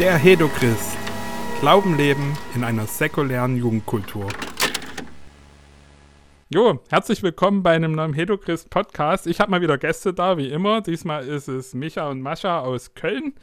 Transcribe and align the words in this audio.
Der 0.00 0.16
Hedochrist. 0.16 0.98
Glauben 1.60 1.96
leben 1.96 2.36
in 2.56 2.64
einer 2.64 2.84
säkulären 2.84 3.56
Jugendkultur. 3.56 4.26
Jo, 6.48 6.80
herzlich 6.90 7.22
willkommen 7.22 7.62
bei 7.62 7.76
einem 7.76 7.92
neuen 7.92 8.12
Hedochrist 8.12 8.70
Podcast. 8.70 9.28
Ich 9.28 9.38
habe 9.38 9.52
mal 9.52 9.60
wieder 9.60 9.78
Gäste 9.78 10.12
da, 10.12 10.36
wie 10.36 10.48
immer. 10.48 10.80
Diesmal 10.80 11.24
ist 11.24 11.46
es 11.46 11.74
Micha 11.74 12.10
und 12.10 12.22
Mascha 12.22 12.58
aus 12.58 12.94
Köln. 12.94 13.34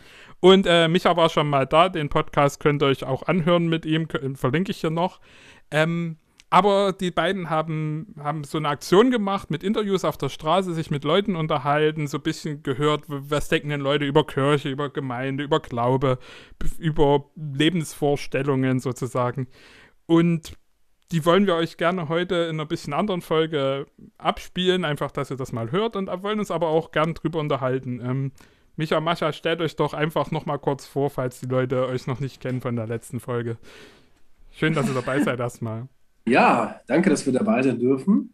Und 0.41 0.65
äh, 0.67 0.89
Micha 0.89 1.15
war 1.15 1.29
schon 1.29 1.49
mal 1.49 1.65
da. 1.65 1.87
Den 1.87 2.09
Podcast 2.09 2.59
könnt 2.59 2.83
ihr 2.83 2.87
euch 2.87 3.05
auch 3.05 3.23
anhören 3.23 3.67
mit 3.67 3.85
ihm. 3.85 4.09
Verlinke 4.35 4.71
ich 4.71 4.81
hier 4.81 4.89
noch. 4.89 5.21
Ähm, 5.71 6.17
aber 6.51 6.91
die 6.91 7.11
beiden 7.11 7.49
haben, 7.49 8.13
haben 8.19 8.43
so 8.43 8.57
eine 8.57 8.67
Aktion 8.67 9.09
gemacht 9.09 9.49
mit 9.49 9.63
Interviews 9.63 10.03
auf 10.03 10.17
der 10.17 10.27
Straße, 10.27 10.73
sich 10.73 10.91
mit 10.91 11.05
Leuten 11.05 11.37
unterhalten, 11.37 12.07
so 12.07 12.17
ein 12.17 12.23
bisschen 12.23 12.61
gehört, 12.61 13.05
was 13.07 13.47
denken 13.47 13.69
denn 13.69 13.79
Leute 13.79 14.03
über 14.03 14.27
Kirche, 14.27 14.69
über 14.69 14.89
Gemeinde, 14.89 15.45
über 15.45 15.61
Glaube, 15.61 16.19
über 16.77 17.23
Lebensvorstellungen 17.37 18.81
sozusagen. 18.81 19.47
Und 20.07 20.57
die 21.13 21.25
wollen 21.25 21.47
wir 21.47 21.55
euch 21.55 21.77
gerne 21.77 22.09
heute 22.09 22.35
in 22.35 22.59
einer 22.59 22.65
bisschen 22.65 22.91
anderen 22.91 23.21
Folge 23.21 23.87
abspielen, 24.17 24.83
einfach, 24.83 25.11
dass 25.11 25.31
ihr 25.31 25.37
das 25.37 25.53
mal 25.53 25.71
hört 25.71 25.95
und 25.95 26.07
wollen 26.21 26.39
uns 26.39 26.51
aber 26.51 26.67
auch 26.67 26.91
gern 26.91 27.13
drüber 27.13 27.39
unterhalten. 27.39 28.01
Ähm, 28.03 28.31
Micha 28.75 28.99
Mascha, 28.99 29.31
stellt 29.31 29.61
euch 29.61 29.77
doch 29.77 29.93
einfach 29.93 30.31
nochmal 30.31 30.59
kurz 30.59 30.85
vor, 30.85 31.09
falls 31.09 31.39
die 31.39 31.47
Leute 31.47 31.87
euch 31.87 32.07
noch 32.07 32.19
nicht 32.19 32.41
kennen 32.41 32.59
von 32.59 32.75
der 32.75 32.87
letzten 32.87 33.21
Folge. 33.21 33.57
Schön, 34.51 34.73
dass 34.73 34.89
ihr 34.89 34.93
dabei 34.93 35.21
seid 35.21 35.39
erstmal. 35.39 35.87
Ja, 36.27 36.79
danke, 36.87 37.09
dass 37.09 37.25
wir 37.25 37.33
dabei 37.33 37.63
sein 37.63 37.79
dürfen. 37.79 38.33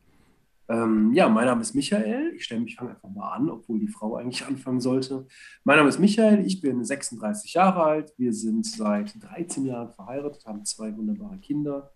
Ähm, 0.70 1.14
ja, 1.14 1.30
mein 1.30 1.46
Name 1.46 1.62
ist 1.62 1.74
Michael. 1.74 2.34
Ich 2.36 2.44
stelle 2.44 2.62
mich 2.62 2.80
einfach 2.80 3.10
mal 3.10 3.32
an, 3.34 3.50
obwohl 3.50 3.80
die 3.80 3.88
Frau 3.88 4.18
eigentlich 4.18 4.46
anfangen 4.46 4.82
sollte. 4.82 5.26
Mein 5.64 5.78
Name 5.78 5.88
ist 5.88 6.00
Michael, 6.00 6.46
ich 6.46 6.60
bin 6.60 6.84
36 6.84 7.54
Jahre 7.54 7.84
alt. 7.84 8.14
Wir 8.18 8.34
sind 8.34 8.66
seit 8.66 9.14
13 9.24 9.66
Jahren 9.66 9.92
verheiratet, 9.92 10.46
haben 10.46 10.66
zwei 10.66 10.96
wunderbare 10.96 11.38
Kinder. 11.38 11.92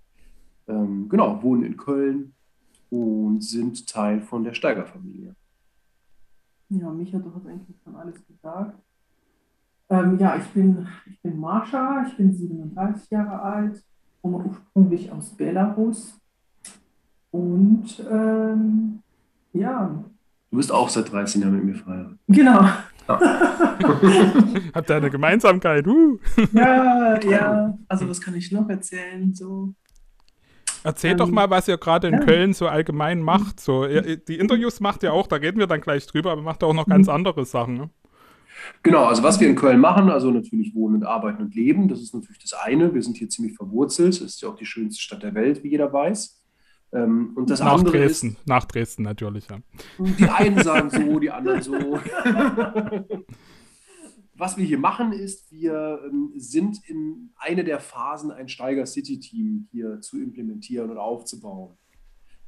Ähm, 0.67 1.09
genau, 1.09 1.43
wohnen 1.43 1.63
in 1.63 1.75
Köln 1.75 2.33
und 2.89 3.43
sind 3.43 3.87
Teil 3.87 4.21
von 4.21 4.43
der 4.45 4.53
Steiger-Familie. 4.53 5.35
Ja, 6.69 6.89
Micha, 6.89 7.19
du 7.19 7.33
hast 7.35 7.45
eigentlich 7.45 7.77
schon 7.83 7.95
alles 7.97 8.25
gesagt. 8.25 8.81
Ähm, 9.89 10.17
ja, 10.17 10.37
ich 10.37 10.47
bin, 10.53 10.87
ich 11.05 11.21
bin 11.21 11.37
Marsha, 11.37 12.05
ich 12.07 12.15
bin 12.15 12.33
37 12.33 13.09
Jahre 13.11 13.41
alt, 13.41 13.83
komme 14.21 14.45
ursprünglich 14.45 15.11
aus 15.11 15.29
Belarus. 15.31 16.19
Und 17.31 18.03
ähm, 18.09 18.99
ja. 19.53 20.03
Du 20.51 20.57
bist 20.57 20.71
auch 20.71 20.89
seit 20.89 21.11
13 21.11 21.41
Jahren 21.41 21.55
mit 21.55 21.63
mir 21.63 21.75
verheiratet. 21.75 22.17
Genau. 22.27 22.61
Ja. 23.07 23.19
Habt 24.73 24.89
ihr 24.89 24.95
eine 24.95 25.09
Gemeinsamkeit? 25.09 25.87
Uh. 25.87 26.19
Ja, 26.51 27.19
ja. 27.23 27.77
Also 27.87 28.07
was 28.07 28.21
kann 28.21 28.35
ich 28.35 28.51
noch 28.51 28.69
erzählen? 28.69 29.33
So. 29.33 29.73
Erzählt 30.83 31.13
ähm, 31.13 31.17
doch 31.19 31.29
mal, 31.29 31.49
was 31.49 31.67
ihr 31.67 31.77
gerade 31.77 32.07
in 32.07 32.15
ja. 32.15 32.19
Köln 32.21 32.53
so 32.53 32.67
allgemein 32.67 33.21
macht. 33.21 33.59
So, 33.59 33.85
ihr, 33.85 34.17
die 34.17 34.37
Interviews 34.37 34.79
macht 34.79 35.03
ihr 35.03 35.13
auch, 35.13 35.27
da 35.27 35.37
reden 35.37 35.59
wir 35.59 35.67
dann 35.67 35.81
gleich 35.81 36.07
drüber, 36.07 36.31
aber 36.31 36.41
macht 36.41 36.63
ihr 36.63 36.67
auch 36.67 36.73
noch 36.73 36.87
ganz 36.87 37.07
mhm. 37.07 37.13
andere 37.13 37.45
Sachen. 37.45 37.75
Ne? 37.75 37.89
Genau, 38.83 39.05
also 39.05 39.23
was 39.23 39.39
wir 39.39 39.47
in 39.47 39.55
Köln 39.55 39.79
machen, 39.79 40.09
also 40.09 40.31
natürlich 40.31 40.75
wohnen 40.75 40.95
und 40.95 41.03
arbeiten 41.03 41.41
und 41.41 41.55
leben, 41.55 41.87
das 41.87 42.01
ist 42.01 42.13
natürlich 42.13 42.39
das 42.39 42.53
eine. 42.53 42.93
Wir 42.93 43.01
sind 43.01 43.17
hier 43.17 43.29
ziemlich 43.29 43.55
verwurzelt. 43.55 44.15
Es 44.15 44.21
ist 44.21 44.41
ja 44.41 44.49
auch 44.49 44.55
die 44.55 44.65
schönste 44.65 45.01
Stadt 45.01 45.23
der 45.23 45.33
Welt, 45.35 45.63
wie 45.63 45.69
jeder 45.69 45.91
weiß. 45.91 46.41
Ähm, 46.93 47.31
und 47.35 47.49
das 47.49 47.59
nach 47.59 47.73
andere 47.73 47.97
Dresden, 47.97 48.31
ist, 48.31 48.47
nach 48.47 48.65
Dresden 48.65 49.03
natürlich, 49.03 49.47
ja. 49.49 49.59
Die 49.97 50.25
einen 50.25 50.61
sagen 50.61 50.89
so, 50.89 51.19
die 51.19 51.31
anderen 51.31 51.61
so. 51.61 51.73
was 54.41 54.57
wir 54.57 54.65
hier 54.65 54.79
machen, 54.79 55.13
ist, 55.13 55.51
wir 55.51 56.01
ähm, 56.05 56.33
sind 56.35 56.79
in 56.87 57.29
eine 57.37 57.63
der 57.63 57.79
Phasen, 57.79 58.31
ein 58.31 58.49
Steiger 58.49 58.87
City 58.87 59.19
Team 59.19 59.67
hier 59.71 60.01
zu 60.01 60.19
implementieren 60.19 60.89
und 60.89 60.97
aufzubauen. 60.97 61.77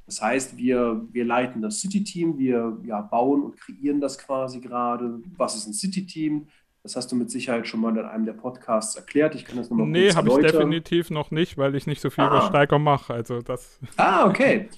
Das 0.06 0.20
heißt, 0.20 0.56
wir, 0.56 1.02
wir 1.12 1.24
leiten 1.24 1.62
das 1.62 1.80
City-Team, 1.80 2.38
wir 2.38 2.78
ja, 2.84 3.00
bauen 3.00 3.42
und 3.42 3.56
kreieren 3.56 4.00
das 4.00 4.18
quasi 4.18 4.60
gerade. 4.60 5.20
Was 5.36 5.56
ist 5.56 5.66
ein 5.66 5.72
City-Team? 5.72 6.46
Das 6.82 6.96
hast 6.96 7.10
du 7.10 7.16
mit 7.16 7.30
Sicherheit 7.30 7.66
schon 7.66 7.80
mal 7.80 7.96
in 7.96 8.04
einem 8.04 8.26
der 8.26 8.34
Podcasts 8.34 8.94
erklärt. 8.94 9.34
Ich 9.34 9.46
kann 9.46 9.56
das 9.56 9.70
nochmal 9.70 9.86
Nee, 9.86 10.12
habe 10.12 10.28
ich 10.28 10.36
definitiv 10.36 11.10
noch 11.10 11.30
nicht, 11.30 11.56
weil 11.56 11.74
ich 11.74 11.86
nicht 11.86 12.02
so 12.02 12.10
viel 12.10 12.24
ah. 12.24 12.26
über 12.26 12.42
Steiger 12.42 12.78
mache. 12.78 13.14
Also 13.14 13.40
das. 13.40 13.80
Ah, 13.96 14.28
okay. 14.28 14.68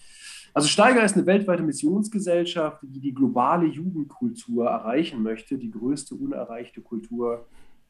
Also 0.55 0.69
Steiger 0.69 1.05
ist 1.05 1.17
eine 1.17 1.27
weltweite 1.27 1.65
Missionsgesellschaft, 1.65 2.79
die 2.83 3.01
die 3.01 3.13
globale 3.13 3.67
Jugendkultur 3.67 4.67
erreichen 4.67 5.23
möchte, 5.23 5.59
die 5.59 5.71
größte 5.71 6.15
unerreichte 6.15 6.81
Kultur 6.81 7.47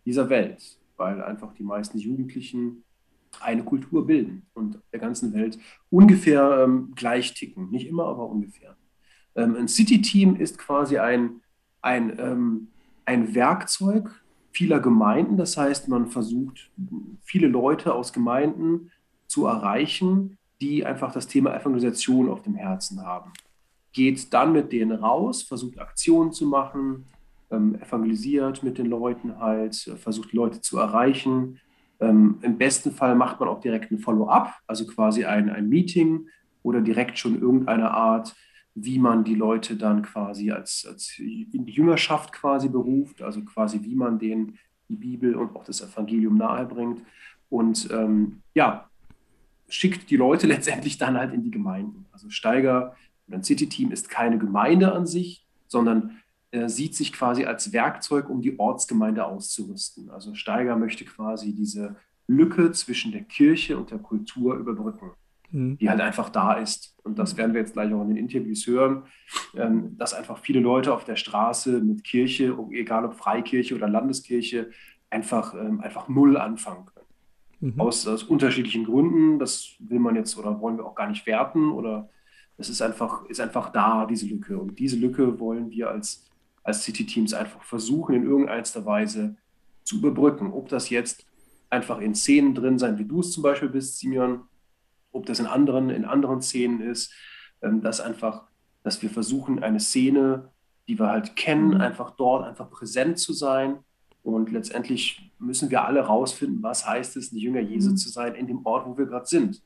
dieser 0.07 0.31
Welt, 0.31 0.79
weil 0.97 1.23
einfach 1.23 1.53
die 1.53 1.63
meisten 1.63 1.99
Jugendlichen 1.99 2.83
eine 3.43 3.65
Kultur 3.65 4.07
bilden 4.07 4.47
und 4.55 4.81
der 4.93 5.01
ganzen 5.01 5.33
Welt 5.33 5.59
ungefähr 5.91 6.65
ähm, 6.65 6.93
gleich 6.95 7.35
ticken. 7.35 7.71
Nicht 7.71 7.87
immer, 7.87 8.07
aber 8.07 8.27
ungefähr. 8.29 8.77
Ähm, 9.35 9.57
ein 9.57 9.69
City-Team 9.69 10.37
ist 10.37 10.59
quasi 10.59 10.99
ein, 10.99 11.41
ein, 11.83 12.19
ähm, 12.19 12.69
ein 13.05 13.35
Werkzeug 13.35 14.23
vieler 14.53 14.81
Gemeinden. 14.81 15.37
Das 15.37 15.57
heißt, 15.57 15.89
man 15.89 16.07
versucht, 16.09 16.71
viele 17.23 17.47
Leute 17.47 17.95
aus 17.95 18.13
Gemeinden 18.13 18.91
zu 19.27 19.47
erreichen, 19.47 20.39
die 20.61 20.87
einfach 20.87 21.13
das 21.13 21.27
Thema 21.27 21.55
Evangelisation 21.55 22.31
auf 22.31 22.43
dem 22.43 22.55
Herzen 22.55 23.05
haben. 23.05 23.33
Geht 23.93 24.33
dann 24.33 24.53
mit 24.53 24.73
denen 24.73 24.93
raus, 24.93 25.43
versucht 25.43 25.79
Aktionen 25.79 26.33
zu 26.33 26.47
machen, 26.47 27.05
ähm, 27.51 27.75
evangelisiert 27.77 28.63
mit 28.63 28.79
den 28.79 28.87
Leuten 28.87 29.39
halt, 29.39 29.75
versucht 29.75 30.33
Leute 30.33 30.61
zu 30.63 30.79
erreichen, 30.79 31.61
ähm, 32.01 32.39
Im 32.43 32.59
besten 32.59 32.93
Fall 32.93 33.15
macht 33.15 33.41
man 33.41 33.49
auch 33.49 33.61
direkt 33.61 33.91
ein 33.91 33.99
Follow-up, 33.99 34.55
also 34.67 34.87
quasi 34.87 35.25
ein, 35.25 35.51
ein 35.51 35.69
Meeting 35.69 36.29
oder 36.62 36.81
direkt 36.81 37.19
schon 37.19 37.41
irgendeine 37.41 37.91
Art, 37.91 38.34
wie 38.75 38.99
man 38.99 39.25
die 39.25 39.34
Leute 39.34 39.77
dann 39.77 40.03
quasi 40.03 40.51
als, 40.51 40.87
als 40.87 41.19
in 41.19 41.65
die 41.65 41.73
Jüngerschaft 41.73 42.33
quasi 42.33 42.69
beruft, 42.69 43.23
also 43.23 43.43
quasi 43.45 43.83
wie 43.83 43.95
man 43.95 44.19
denen 44.19 44.59
die 44.89 44.97
Bibel 44.97 45.35
und 45.35 45.56
auch 45.56 45.65
das 45.65 45.81
Evangelium 45.81 46.37
nahebringt. 46.37 47.03
Und 47.49 47.89
ähm, 47.91 48.43
ja, 48.55 48.91
schickt 49.69 50.11
die 50.11 50.17
Leute 50.17 50.47
letztendlich 50.47 50.99
dann 50.99 51.17
halt 51.17 51.33
in 51.33 51.43
die 51.43 51.51
Gemeinden. 51.51 52.06
Also 52.12 52.29
Steiger 52.29 52.95
oder 53.27 53.39
ein 53.39 53.45
City-Team 53.45 53.91
ist 53.91 54.11
keine 54.11 54.39
Gemeinde 54.39 54.93
an 54.93 55.06
sich, 55.06 55.47
sondern 55.67 56.19
sieht 56.67 56.95
sich 56.95 57.12
quasi 57.12 57.45
als 57.45 57.73
Werkzeug, 57.73 58.31
um 58.31 58.41
die 58.41 58.59
Ortsgemeinde 58.59 59.27
auszurüsten. 59.27 60.11
Also 60.11 60.34
Steiger 60.34 60.77
möchte 60.77 61.05
quasi 61.05 61.55
diese 61.55 61.97
Lücke 62.29 62.73
zwischen 62.73 63.12
der 63.12 63.23
Kirche 63.23 63.77
und 63.77 63.91
der 63.91 63.99
Kultur 63.99 64.56
überbrücken, 64.56 65.12
mhm. 65.51 65.79
die 65.79 65.89
halt 65.89 66.01
einfach 66.01 66.31
da 66.31 66.55
ist. 66.55 66.95
Und 67.05 67.19
das 67.19 67.37
werden 67.37 67.55
wir 67.55 67.61
jetzt 67.61 67.75
gleich 67.75 67.93
auch 67.93 68.03
in 68.03 68.09
den 68.09 68.17
Interviews 68.17 68.67
hören, 68.67 69.05
ähm, 69.55 69.97
dass 69.97 70.15
einfach 70.15 70.39
viele 70.39 70.61
Leute 70.61 70.93
auf 70.93 71.05
der 71.05 71.17
Straße 71.17 71.81
mit 71.81 72.05
Kirche, 72.05 72.56
egal 72.73 73.05
ob 73.05 73.15
Freikirche 73.15 73.75
oder 73.75 73.89
Landeskirche, 73.89 74.71
einfach, 75.11 75.55
ähm, 75.55 75.81
einfach 75.81 76.09
null 76.09 76.37
anfangen 76.37 76.87
können. 76.87 77.75
Mhm. 77.75 77.81
Aus, 77.81 78.06
aus 78.06 78.25
unterschiedlichen 78.25 78.85
Gründen. 78.85 79.39
Das 79.39 79.77
will 79.79 79.99
man 79.99 80.17
jetzt 80.17 80.37
oder 80.37 80.61
wollen 80.61 80.79
wir 80.79 80.85
auch 80.85 80.95
gar 80.95 81.09
nicht 81.09 81.27
werten 81.27 81.71
oder 81.71 82.09
es 82.59 82.69
ist 82.69 82.83
einfach, 82.83 83.25
ist 83.27 83.41
einfach 83.41 83.71
da, 83.71 84.06
diese 84.06 84.27
Lücke. 84.27 84.59
Und 84.59 84.79
diese 84.79 84.97
Lücke 84.97 85.39
wollen 85.39 85.71
wir 85.71 85.91
als 85.91 86.25
als 86.66 86.82
City-Teams 86.82 87.32
einfach 87.32 87.62
versuchen, 87.62 88.15
in 88.16 88.25
irgendeiner 88.25 88.84
Weise 88.84 89.37
zu 89.84 89.99
überbrücken. 89.99 90.53
Ob 90.53 90.69
das 90.69 90.91
jetzt 90.91 91.25
einfach 91.71 92.00
in 92.00 92.15
Szenen 92.15 92.56
drin 92.56 92.78
sein, 92.78 92.99
wie 92.99 93.04
du 93.04 93.21
es 93.21 93.31
zum 93.31 93.44
Beispiel 93.44 93.69
bist, 93.69 93.99
Simeon, 93.99 94.43
ob 95.12 95.26
das 95.26 95.38
in 95.38 95.47
anderen, 95.47 95.91
in 95.91 96.05
anderen 96.05 96.43
Szenen 96.43 96.81
ist, 96.81 97.12
ähm, 97.62 97.82
dass 97.82 98.00
einfach, 98.00 98.49
dass 98.82 99.00
wir 99.00 99.10
versuchen, 99.10 99.62
eine 99.62 99.78
Szene, 99.78 100.50
die 100.88 100.99
wir 100.99 101.06
halt 101.06 101.37
kennen, 101.37 101.69
mhm. 101.69 101.81
einfach 101.81 102.17
dort 102.17 102.44
einfach 102.44 102.69
präsent 102.69 103.20
zu 103.20 103.32
sein. 103.32 103.79
Und 104.25 104.50
letztendlich 104.50 105.31
müssen 105.38 105.70
wir 105.70 105.85
alle 105.85 106.00
rausfinden, 106.00 106.64
was 106.64 106.85
heißt 106.85 107.17
es, 107.17 107.31
ein 107.31 107.38
Jünger 107.38 107.61
Jesu 107.61 107.91
mhm. 107.91 107.96
zu 107.96 108.08
sein 108.08 108.35
in 108.35 108.49
dem 108.49 108.67
Ort, 108.67 108.88
wo 108.88 108.99
wir 108.99 109.06
gerade 109.06 109.26
sind. 109.26 109.62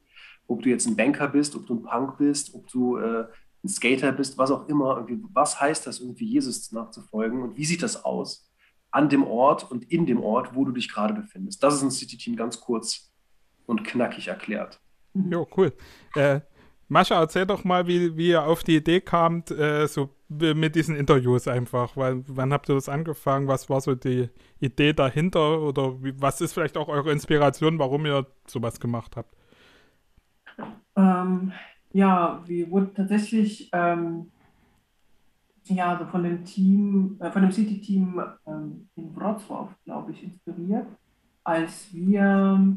Ob 0.46 0.60
du 0.60 0.68
jetzt 0.68 0.86
ein 0.86 0.96
Banker 0.96 1.28
bist, 1.28 1.56
ob 1.56 1.66
du 1.66 1.76
ein 1.76 1.82
Punk 1.82 2.18
bist, 2.18 2.54
ob 2.54 2.66
du 2.68 2.98
äh, 2.98 3.24
ein 3.62 3.68
Skater 3.68 4.12
bist, 4.12 4.38
was 4.38 4.50
auch 4.50 4.68
immer, 4.68 5.06
was 5.32 5.60
heißt 5.60 5.86
das, 5.86 6.00
irgendwie 6.00 6.26
Jesus 6.26 6.72
nachzufolgen 6.72 7.42
und 7.42 7.56
wie 7.56 7.64
sieht 7.64 7.82
das 7.82 8.04
aus 8.04 8.50
an 8.90 9.08
dem 9.08 9.24
Ort 9.24 9.70
und 9.70 9.84
in 9.90 10.06
dem 10.06 10.20
Ort, 10.20 10.54
wo 10.54 10.64
du 10.64 10.72
dich 10.72 10.92
gerade 10.92 11.14
befindest. 11.14 11.62
Das 11.62 11.74
ist 11.74 11.82
ein 11.82 11.90
City-Team 11.90 12.36
ganz 12.36 12.60
kurz 12.60 13.12
und 13.66 13.84
knackig 13.84 14.28
erklärt. 14.28 14.80
Jo, 15.14 15.46
cool. 15.56 15.72
Äh, 16.14 16.40
Mascha, 16.88 17.20
erzähl 17.20 17.46
doch 17.46 17.62
mal, 17.62 17.86
wie, 17.86 18.16
wie 18.16 18.30
ihr 18.30 18.42
auf 18.44 18.64
die 18.64 18.76
Idee 18.76 19.00
kamt, 19.00 19.52
äh, 19.52 19.86
so 19.86 20.10
mit 20.28 20.74
diesen 20.74 20.96
Interviews 20.96 21.46
einfach. 21.46 21.96
Weil, 21.96 22.24
wann 22.26 22.52
habt 22.52 22.68
ihr 22.68 22.74
das 22.74 22.88
angefangen? 22.88 23.46
Was 23.46 23.70
war 23.70 23.80
so 23.80 23.94
die 23.94 24.28
Idee 24.58 24.92
dahinter? 24.92 25.60
Oder 25.60 26.02
wie, 26.02 26.20
was 26.20 26.40
ist 26.40 26.52
vielleicht 26.52 26.76
auch 26.76 26.88
eure 26.88 27.12
Inspiration, 27.12 27.78
warum 27.78 28.06
ihr 28.06 28.26
sowas 28.46 28.80
gemacht 28.80 29.16
habt? 29.16 29.36
Ähm, 30.96 31.52
ja, 31.92 32.42
wir 32.46 32.70
wurden 32.70 32.94
tatsächlich 32.94 33.68
ähm, 33.72 34.30
ja, 35.64 35.92
also 35.92 36.06
von 36.06 36.22
dem 36.22 36.44
Team, 36.44 37.16
äh, 37.20 37.30
von 37.30 37.42
dem 37.42 37.52
City-Team 37.52 38.20
ähm, 38.46 38.88
in 38.96 39.14
Wrocław, 39.14 39.68
glaube 39.84 40.12
ich, 40.12 40.24
inspiriert. 40.24 40.86
als 41.44 41.92
wir 41.92 42.76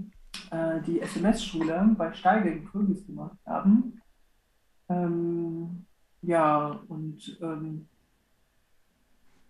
äh, 0.51 0.81
die 0.81 1.01
SMS-Schule 1.01 1.95
bei 1.97 2.13
Steiger 2.13 2.51
in 2.51 2.65
Kürbis 2.65 3.05
gemacht 3.05 3.37
haben. 3.45 4.01
Ähm, 4.89 5.85
ja, 6.21 6.79
und 6.87 7.37
ähm, 7.41 7.87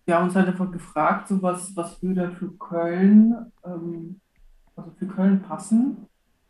wir 0.04 0.16
haben 0.16 0.24
uns 0.24 0.34
halt 0.34 0.48
einfach 0.48 0.70
gefragt, 0.70 1.28
so 1.28 1.40
was, 1.40 1.74
was 1.76 2.02
würde 2.02 2.32
für 2.32 2.50
Köln, 2.58 3.52
ähm, 3.64 4.20
also 4.76 4.90
für 4.98 5.06
Köln 5.06 5.42
passen. 5.42 6.08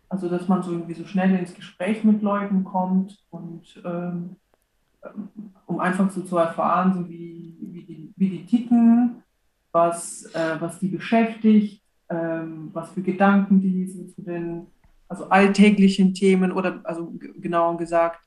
Also, 0.08 0.28
dass 0.28 0.48
man 0.48 0.62
so 0.62 0.72
irgendwie 0.72 0.94
so 0.94 1.06
schnell 1.06 1.34
ins 1.34 1.54
Gespräch 1.54 2.04
mit 2.04 2.22
Leuten 2.22 2.64
kommt 2.64 3.18
und 3.30 3.82
ähm, 3.84 4.36
um 5.66 5.80
einfach 5.80 6.10
so 6.10 6.22
zu 6.22 6.36
erfahren, 6.36 6.94
so 6.94 7.08
wie, 7.08 7.56
wie, 7.60 7.82
die, 7.82 8.12
wie 8.16 8.28
die 8.30 8.46
ticken, 8.46 9.22
was, 9.72 10.24
äh, 10.34 10.56
was 10.60 10.78
die 10.78 10.88
beschäftigt, 10.88 11.82
ähm, 12.08 12.70
was 12.72 12.90
für 12.90 13.02
Gedanken 13.02 13.60
die 13.60 13.86
so 13.86 14.04
zu 14.04 14.22
den 14.22 14.66
also 15.08 15.28
alltäglichen 15.28 16.14
Themen 16.14 16.52
oder 16.52 16.80
also 16.84 17.12
genauer 17.38 17.76
gesagt, 17.76 18.20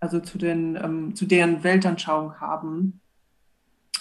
also 0.00 0.20
zu 0.20 0.38
den 0.38 0.76
ähm, 0.76 1.14
zu 1.14 1.26
deren 1.26 1.62
Weltanschauung 1.64 2.40
haben. 2.40 3.00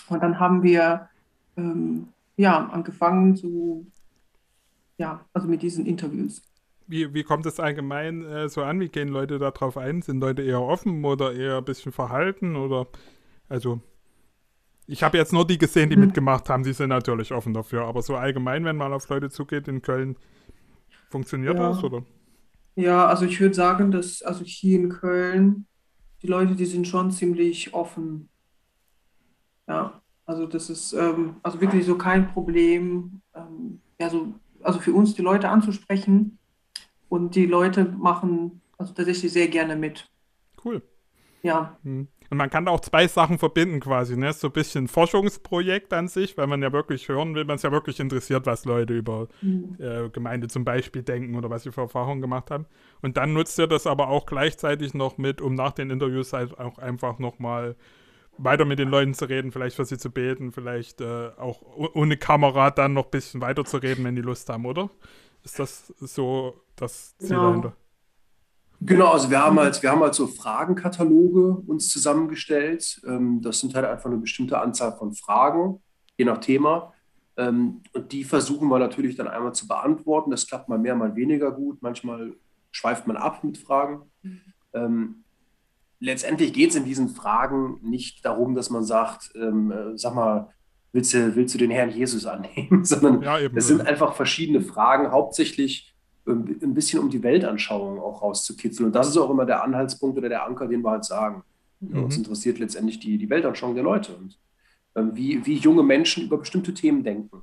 Und 0.08 0.22
dann 0.22 0.40
haben 0.40 0.64
wir 0.64 1.10
ähm, 1.58 2.10
ja 2.38 2.68
angefangen 2.68 3.36
zu 3.36 3.86
ja 4.98 5.26
also 5.34 5.48
mit 5.48 5.62
diesen 5.62 5.86
Interviews. 5.86 6.42
Wie, 6.88 7.14
wie 7.14 7.24
kommt 7.24 7.46
es 7.46 7.60
allgemein 7.60 8.26
äh, 8.26 8.50
so 8.50 8.64
an? 8.64 8.80
Wie 8.80 8.90
gehen 8.90 9.10
Leute 9.10 9.40
darauf 9.40 9.78
ein? 9.78 10.02
Sind 10.02 10.20
Leute 10.20 10.42
eher 10.42 10.62
offen 10.62 11.04
oder 11.06 11.34
eher 11.34 11.58
ein 11.58 11.66
bisschen 11.66 11.92
verhalten? 11.92 12.56
Oder 12.56 12.88
also 13.48 13.82
ich 14.88 15.04
habe 15.04 15.18
jetzt 15.18 15.32
nur 15.32 15.48
die 15.48 15.58
gesehen, 15.58 15.90
die 15.90 15.96
hm. 15.96 16.06
mitgemacht 16.06 16.50
haben, 16.50 16.64
die 16.64 16.74
sind 16.74 16.90
natürlich 16.90 17.32
offen 17.32 17.54
dafür. 17.54 17.86
Aber 17.86 18.02
so 18.02 18.16
allgemein, 18.16 18.66
wenn 18.66 18.78
man 18.78 18.94
auf 18.94 19.08
Leute 19.10 19.30
zugeht 19.30 19.68
in 19.68 19.82
Köln, 19.82 20.18
funktioniert 21.10 21.58
ja. 21.58 21.70
das, 21.70 21.84
oder? 21.84 22.04
Ja, 22.76 23.06
also 23.06 23.26
ich 23.26 23.40
würde 23.40 23.56
sagen, 23.56 23.92
dass 23.92 24.22
also 24.22 24.44
hier 24.44 24.80
in 24.80 24.90
Köln 24.90 25.66
die 26.22 26.28
Leute, 26.28 26.56
die 26.56 26.66
sind 26.66 26.88
schon 26.88 27.12
ziemlich 27.12 27.74
offen. 27.74 28.30
Ja, 29.68 30.02
also 30.26 30.46
das 30.46 30.70
ist 30.70 30.94
ähm, 30.94 31.36
also 31.44 31.60
wirklich 31.62 31.86
so 31.86 31.98
kein 31.98 32.28
Problem, 32.32 33.22
ähm, 33.34 33.82
ja, 34.00 34.10
so, 34.10 34.34
also 34.62 34.80
für 34.80 34.94
uns 34.94 35.16
die 35.16 35.22
Leute 35.22 35.50
anzusprechen. 35.50 36.38
Und 37.12 37.36
die 37.36 37.46
Leute 37.46 37.84
machen 37.84 38.62
also 38.78 38.94
tatsächlich 38.94 39.34
sehr 39.34 39.50
gerne 39.50 39.76
mit. 39.76 40.10
Cool. 40.64 40.82
Ja. 41.44 41.78
Hm. 41.84 42.08
Und 42.30 42.38
man 42.38 42.50
kann 42.50 42.70
auch 42.70 42.80
zwei 42.80 43.06
Sachen 43.06 43.38
verbinden 43.38 43.82
quasi, 43.82 44.16
ne? 44.16 44.32
So 44.32 44.48
ein 44.48 44.54
bisschen 44.54 44.88
Forschungsprojekt 44.88 45.92
an 45.92 46.08
sich, 46.08 46.38
weil 46.38 46.48
man 46.48 46.62
ja 46.62 46.72
wirklich 46.72 47.10
hören 47.10 47.36
will, 47.36 47.44
man 47.44 47.58
ist 47.58 47.66
ja 47.66 47.72
wirklich 47.74 48.00
interessiert, 48.00 48.46
was 48.46 48.64
Leute 48.64 48.94
über 48.98 49.28
mhm. 49.42 49.76
äh, 49.78 50.08
Gemeinde 50.08 50.48
zum 50.48 50.64
Beispiel 50.64 51.04
denken 51.04 51.36
oder 51.36 51.50
was 51.50 51.64
sie 51.64 51.74
für 51.74 51.82
Erfahrungen 51.82 52.22
gemacht 52.22 52.50
haben. 52.50 52.66
Und 53.02 53.18
dann 53.18 53.34
nutzt 53.34 53.60
ihr 53.60 53.68
das 53.68 53.88
aber 53.88 54.08
auch 54.08 54.26
gleichzeitig 54.26 54.94
noch 54.94 55.18
mit, 55.18 55.42
um 55.42 55.54
nach 55.54 55.74
den 55.74 55.90
Interviews 55.90 56.32
halt 56.32 56.58
auch 56.58 56.78
einfach 56.78 57.20
nochmal 57.20 57.76
weiter 58.38 58.64
mit 58.64 58.80
den 58.80 58.88
Leuten 58.88 59.14
zu 59.14 59.26
reden, 59.26 59.52
vielleicht 59.52 59.76
für 59.76 59.84
sie 59.84 59.98
zu 59.98 60.12
beten, 60.12 60.54
vielleicht 60.54 61.02
äh, 61.02 61.32
auch 61.38 61.62
ohne 61.76 62.16
Kamera 62.16 62.72
dann 62.72 62.94
noch 62.94 63.08
ein 63.08 63.12
bisschen 63.12 63.42
weiter 63.42 63.66
zu 63.66 63.76
reden, 63.76 64.06
wenn 64.06 64.16
die 64.16 64.22
Lust 64.22 64.48
haben, 64.48 64.66
oder? 64.66 64.90
Ist 65.44 65.60
das 65.60 65.94
so 66.00 66.54
das 66.76 67.18
Ziel 67.18 67.30
genau. 67.30 67.50
dahinter? 67.50 67.74
Genau, 68.84 69.12
also 69.12 69.30
wir 69.30 69.40
haben 69.40 69.60
halt, 69.60 69.82
wir 69.84 69.92
haben 69.92 70.02
halt 70.02 70.16
so 70.16 70.26
Fragenkataloge 70.26 71.62
uns 71.68 71.90
zusammengestellt. 71.90 73.00
Ähm, 73.06 73.40
das 73.42 73.60
sind 73.60 73.76
halt 73.76 73.86
einfach 73.86 74.08
eine 74.08 74.18
bestimmte 74.18 74.60
Anzahl 74.60 74.98
von 74.98 75.14
Fragen, 75.14 75.80
je 76.18 76.26
nach 76.26 76.40
Thema. 76.40 76.92
Ähm, 77.38 77.82
und 77.94 78.12
die 78.12 78.24
versuchen 78.24 78.68
wir 78.70 78.80
natürlich 78.80 79.16
dann 79.16 79.28
einmal 79.28 79.54
zu 79.54 79.68
beantworten. 79.68 80.32
Das 80.32 80.48
klappt 80.48 80.68
mal 80.68 80.80
mehr, 80.80 80.96
mal 80.96 81.16
weniger 81.16 81.52
gut. 81.52 81.82
Manchmal 81.82 82.34
schweift 82.72 83.06
man 83.06 83.18
ab 83.18 83.44
mit 83.44 83.60
Fragen. 83.60 84.02
Ähm, 84.74 85.24
letztendlich 86.00 86.52
geht 86.52 86.72
es 86.72 86.76
in 86.76 86.86
diesen 86.86 87.10
Fragen 87.10 87.80
nicht 87.84 88.26
darum, 88.26 88.56
dass 88.56 88.72
man 88.72 88.84
sagt, 88.84 89.32
äh, 89.36 89.96
sag 89.96 90.16
mal, 90.16 90.50
willst 90.94 91.14
du, 91.14 91.36
willst 91.36 91.54
du 91.54 91.58
den 91.58 91.72
Herrn 91.72 91.90
Jesus 91.90 92.26
annehmen, 92.26 92.84
sondern 92.86 93.22
ja, 93.22 93.38
es 93.54 93.68
sind 93.68 93.82
einfach 93.82 94.14
verschiedene 94.14 94.62
Fragen, 94.62 95.12
hauptsächlich 95.12 95.94
ein 96.28 96.74
bisschen 96.74 97.00
um 97.00 97.10
die 97.10 97.24
Weltanschauung 97.24 98.00
auch 98.00 98.22
rauszukitzeln. 98.22 98.88
Und 98.88 98.96
das 98.96 99.08
ist 99.08 99.18
auch 99.18 99.30
immer 99.30 99.46
der 99.46 99.64
Anhaltspunkt 99.64 100.18
oder 100.18 100.30
der 100.30 100.46
Anker, 100.46 100.68
den 100.68 100.84
wir 100.84 100.92
halt 100.92 101.04
sagen. 101.04 101.44
Mhm. 101.80 102.04
Uns 102.04 102.16
interessiert 102.16 102.60
letztendlich 102.60 103.00
die, 103.00 103.18
die 103.18 103.30
Weltanschauung 103.30 103.74
der 103.74 103.84
Leute 103.84 104.14
und 104.14 104.38
ähm, 104.96 105.16
wie, 105.16 105.46
wie 105.46 105.56
junge 105.56 105.84
Menschen 105.84 106.24
über 106.24 106.38
bestimmte 106.38 106.74
Themen 106.74 107.04
denken. 107.04 107.42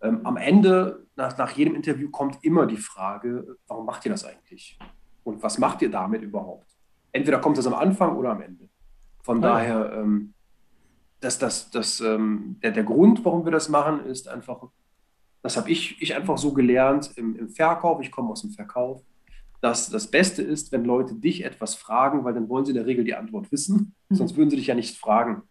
Ähm, 0.00 0.20
am 0.24 0.36
Ende, 0.36 1.06
nach, 1.16 1.36
nach 1.38 1.50
jedem 1.52 1.74
Interview, 1.74 2.10
kommt 2.10 2.38
immer 2.42 2.66
die 2.66 2.76
Frage, 2.76 3.56
warum 3.66 3.86
macht 3.86 4.04
ihr 4.04 4.12
das 4.12 4.24
eigentlich? 4.24 4.78
Und 5.24 5.42
was 5.42 5.58
macht 5.58 5.82
ihr 5.82 5.90
damit 5.90 6.22
überhaupt? 6.22 6.68
Entweder 7.10 7.38
kommt 7.38 7.58
das 7.58 7.66
am 7.66 7.74
Anfang 7.74 8.16
oder 8.16 8.30
am 8.30 8.42
Ende. 8.42 8.68
Von 9.22 9.42
ja. 9.42 9.48
daher, 9.48 9.92
ähm, 9.94 10.34
dass 11.24 11.38
das, 11.38 11.70
das, 11.70 12.00
ähm, 12.00 12.56
der, 12.62 12.72
der 12.72 12.84
Grund, 12.84 13.24
warum 13.24 13.44
wir 13.44 13.52
das 13.52 13.68
machen, 13.68 14.04
ist 14.06 14.28
einfach 14.28 14.68
das 15.44 15.58
habe 15.58 15.70
ich, 15.70 16.00
ich 16.00 16.16
einfach 16.16 16.38
so 16.38 16.54
gelernt 16.54 17.10
im, 17.16 17.36
im 17.36 17.50
Verkauf. 17.50 18.00
Ich 18.00 18.10
komme 18.10 18.30
aus 18.30 18.40
dem 18.40 18.50
Verkauf. 18.50 19.02
Dass 19.60 19.90
das 19.90 20.10
Beste 20.10 20.42
ist, 20.42 20.72
wenn 20.72 20.86
Leute 20.86 21.14
dich 21.14 21.44
etwas 21.44 21.74
fragen, 21.74 22.24
weil 22.24 22.32
dann 22.32 22.48
wollen 22.48 22.64
sie 22.64 22.70
in 22.70 22.76
der 22.76 22.86
Regel 22.86 23.04
die 23.04 23.14
Antwort 23.14 23.52
wissen. 23.52 23.94
Mhm. 24.08 24.14
Sonst 24.14 24.38
würden 24.38 24.48
sie 24.48 24.56
dich 24.56 24.68
ja 24.68 24.74
nicht 24.74 24.96
fragen. 24.96 25.42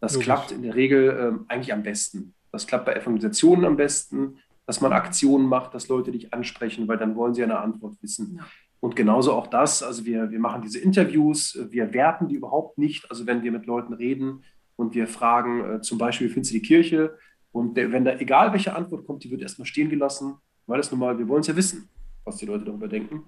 Das 0.00 0.12
Logisch. 0.12 0.26
klappt 0.26 0.52
in 0.52 0.62
der 0.62 0.74
Regel 0.74 1.16
ähm, 1.18 1.46
eigentlich 1.48 1.72
am 1.72 1.82
besten. 1.82 2.34
Das 2.52 2.66
klappt 2.66 2.84
bei 2.84 2.92
Evangelisationen 2.92 3.64
am 3.64 3.76
besten, 3.76 4.36
dass 4.66 4.82
man 4.82 4.92
Aktionen 4.92 5.46
macht, 5.46 5.72
dass 5.72 5.88
Leute 5.88 6.12
dich 6.12 6.34
ansprechen, 6.34 6.86
weil 6.86 6.98
dann 6.98 7.16
wollen 7.16 7.32
sie 7.32 7.42
eine 7.42 7.58
Antwort 7.58 7.96
wissen. 8.02 8.36
Ja. 8.36 8.46
Und 8.80 8.96
genauso 8.96 9.32
auch 9.32 9.46
das, 9.46 9.82
also 9.82 10.04
wir, 10.04 10.30
wir 10.30 10.40
machen 10.40 10.60
diese 10.60 10.78
Interviews, 10.78 11.58
wir 11.70 11.94
werten 11.94 12.28
die 12.28 12.34
überhaupt 12.34 12.76
nicht. 12.76 13.10
Also 13.10 13.26
wenn 13.26 13.42
wir 13.42 13.50
mit 13.50 13.64
Leuten 13.64 13.94
reden 13.94 14.44
und 14.78 14.94
wir 14.94 15.08
fragen 15.08 15.64
äh, 15.64 15.80
zum 15.80 15.98
Beispiel, 15.98 16.28
wie 16.28 16.32
findest 16.32 16.54
du 16.54 16.58
die 16.58 16.66
Kirche? 16.66 17.18
Und 17.50 17.76
der, 17.76 17.90
wenn 17.90 18.04
da 18.04 18.16
egal 18.18 18.52
welche 18.52 18.74
Antwort 18.76 19.06
kommt, 19.06 19.24
die 19.24 19.30
wird 19.30 19.42
erstmal 19.42 19.66
stehen 19.66 19.90
gelassen, 19.90 20.36
weil 20.66 20.76
das 20.76 20.92
normal, 20.92 21.18
wir 21.18 21.26
wollen 21.26 21.40
es 21.40 21.48
ja 21.48 21.56
wissen, 21.56 21.88
was 22.24 22.36
die 22.36 22.46
Leute 22.46 22.64
darüber 22.64 22.86
denken. 22.86 23.24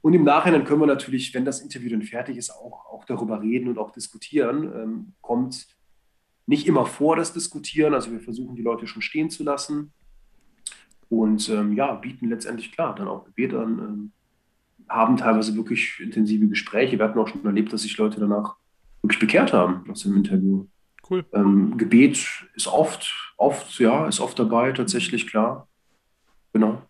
Und 0.00 0.14
im 0.14 0.24
Nachhinein 0.24 0.64
können 0.64 0.80
wir 0.80 0.86
natürlich, 0.86 1.34
wenn 1.34 1.44
das 1.44 1.60
Interview 1.60 1.90
dann 1.90 2.02
fertig 2.02 2.38
ist, 2.38 2.50
auch, 2.50 2.86
auch 2.86 3.04
darüber 3.04 3.42
reden 3.42 3.68
und 3.68 3.78
auch 3.78 3.90
diskutieren. 3.90 4.72
Ähm, 4.74 5.12
kommt 5.20 5.66
nicht 6.46 6.66
immer 6.66 6.86
vor, 6.86 7.16
das 7.16 7.34
Diskutieren. 7.34 7.92
Also 7.92 8.10
wir 8.10 8.20
versuchen 8.20 8.56
die 8.56 8.62
Leute 8.62 8.86
schon 8.86 9.02
stehen 9.02 9.28
zu 9.28 9.44
lassen 9.44 9.92
und 11.10 11.48
ähm, 11.50 11.74
ja, 11.74 11.94
bieten 11.94 12.30
letztendlich 12.30 12.72
klar 12.72 12.94
dann 12.94 13.08
auch 13.08 13.24
Gebet 13.24 13.52
an, 13.52 13.78
ähm, 13.78 14.12
haben 14.88 15.18
teilweise 15.18 15.54
wirklich 15.56 16.00
intensive 16.00 16.48
Gespräche. 16.48 16.98
Wir 16.98 17.04
hatten 17.04 17.18
auch 17.18 17.28
schon 17.28 17.44
erlebt, 17.44 17.72
dass 17.72 17.82
sich 17.82 17.96
Leute 17.98 18.18
danach 18.18 18.56
wirklich 19.04 19.20
bekehrt 19.20 19.52
haben 19.52 19.88
aus 19.90 20.02
dem 20.02 20.16
Interview. 20.16 20.66
Cool. 21.08 21.24
Ähm, 21.32 21.76
Gebet 21.76 22.18
ist 22.54 22.66
oft, 22.66 23.34
oft, 23.36 23.78
ja, 23.78 24.08
ist 24.08 24.20
oft 24.20 24.38
dabei, 24.38 24.72
tatsächlich, 24.72 25.26
klar. 25.26 25.68
Genau. 26.52 26.82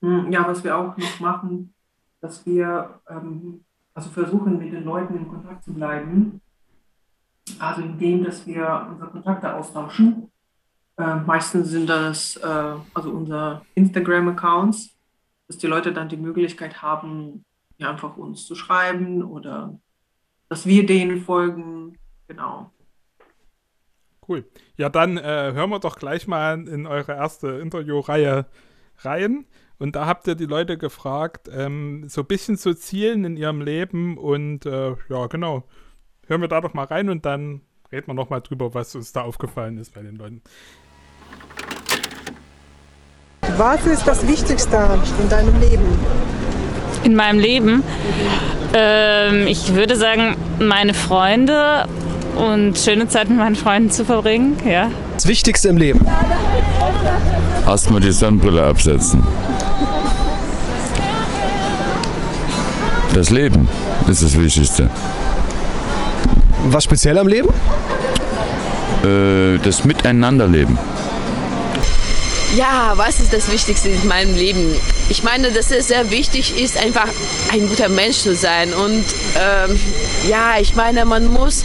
Hm, 0.00 0.30
ja, 0.30 0.46
was 0.46 0.62
wir 0.62 0.76
auch 0.76 0.96
noch 0.96 1.20
machen, 1.20 1.74
dass 2.20 2.46
wir 2.46 3.00
ähm, 3.08 3.64
also 3.94 4.10
versuchen, 4.10 4.58
mit 4.58 4.72
den 4.72 4.84
Leuten 4.84 5.16
in 5.16 5.28
Kontakt 5.28 5.64
zu 5.64 5.74
bleiben. 5.74 6.40
Also 7.58 7.82
indem, 7.82 8.24
dass 8.24 8.46
wir 8.46 8.86
unsere 8.90 9.10
Kontakte 9.10 9.52
austauschen. 9.52 10.30
Äh, 10.96 11.16
meistens 11.16 11.68
sind 11.70 11.88
das 11.88 12.36
äh, 12.36 12.74
also 12.94 13.10
unsere 13.10 13.62
Instagram-Accounts, 13.74 14.96
dass 15.48 15.58
die 15.58 15.66
Leute 15.66 15.92
dann 15.92 16.08
die 16.08 16.16
Möglichkeit 16.16 16.80
haben, 16.80 17.44
ja, 17.78 17.90
einfach 17.90 18.16
uns 18.16 18.46
zu 18.46 18.54
schreiben 18.54 19.24
oder 19.24 19.76
dass 20.50 20.66
wir 20.66 20.84
denen 20.84 21.22
folgen. 21.22 21.96
Genau. 22.28 22.70
Cool. 24.28 24.44
Ja, 24.76 24.88
dann 24.88 25.16
äh, 25.16 25.52
hören 25.54 25.70
wir 25.70 25.78
doch 25.78 25.96
gleich 25.96 26.26
mal 26.26 26.68
in 26.68 26.86
eure 26.86 27.12
erste 27.12 27.48
Interviewreihe 27.48 28.46
rein. 28.98 29.46
Und 29.78 29.96
da 29.96 30.06
habt 30.06 30.26
ihr 30.26 30.34
die 30.34 30.46
Leute 30.46 30.76
gefragt, 30.76 31.48
ähm, 31.50 32.04
so 32.08 32.22
ein 32.22 32.26
bisschen 32.26 32.58
zu 32.58 32.74
Zielen 32.74 33.24
in 33.24 33.36
ihrem 33.36 33.62
Leben. 33.62 34.18
Und 34.18 34.66
äh, 34.66 34.96
ja, 35.08 35.26
genau. 35.28 35.64
Hören 36.26 36.40
wir 36.42 36.48
da 36.48 36.60
doch 36.60 36.74
mal 36.74 36.84
rein 36.84 37.08
und 37.08 37.24
dann 37.24 37.62
reden 37.90 38.08
wir 38.08 38.14
noch 38.14 38.28
mal 38.28 38.40
drüber, 38.40 38.74
was 38.74 38.94
uns 38.94 39.12
da 39.12 39.22
aufgefallen 39.22 39.78
ist 39.78 39.94
bei 39.94 40.02
den 40.02 40.16
Leuten. 40.16 40.42
Was 43.56 43.86
ist 43.86 44.06
das 44.06 44.26
Wichtigste 44.26 44.98
in 45.20 45.28
deinem 45.28 45.60
Leben? 45.60 45.98
In 47.04 47.14
meinem 47.14 47.38
Leben? 47.38 47.82
Ähm, 48.72 49.46
ich 49.46 49.74
würde 49.74 49.96
sagen, 49.96 50.36
meine 50.58 50.94
Freunde 50.94 51.86
und 52.36 52.78
schöne 52.78 53.08
Zeit 53.08 53.28
mit 53.28 53.38
meinen 53.38 53.56
Freunden 53.56 53.90
zu 53.90 54.04
verbringen. 54.04 54.56
Ja. 54.68 54.90
Das 55.14 55.26
Wichtigste 55.26 55.68
im 55.68 55.76
Leben? 55.76 56.06
Erstmal 57.66 58.00
die 58.00 58.12
Sonnenbrille 58.12 58.64
absetzen. 58.64 59.22
Das 63.14 63.30
Leben 63.30 63.68
ist 64.08 64.22
das 64.22 64.38
Wichtigste. 64.38 64.88
Was 66.66 66.84
speziell 66.84 67.18
am 67.18 67.26
Leben? 67.26 67.48
Äh, 69.04 69.58
das 69.64 69.84
Miteinanderleben. 69.84 70.78
Ja, 72.56 72.92
was 72.96 73.20
ist 73.20 73.32
das 73.32 73.50
Wichtigste 73.50 73.88
in 73.88 74.06
meinem 74.06 74.34
Leben? 74.34 74.74
Ich 75.10 75.24
meine, 75.24 75.50
dass 75.50 75.72
es 75.72 75.88
sehr 75.88 76.12
wichtig 76.12 76.56
ist, 76.56 76.76
einfach 76.76 77.08
ein 77.50 77.68
guter 77.68 77.88
Mensch 77.88 78.18
zu 78.18 78.36
sein. 78.36 78.72
Und 78.72 79.04
ähm, 79.36 79.80
ja, 80.28 80.60
ich 80.60 80.76
meine, 80.76 81.04
man 81.04 81.26
muss 81.26 81.64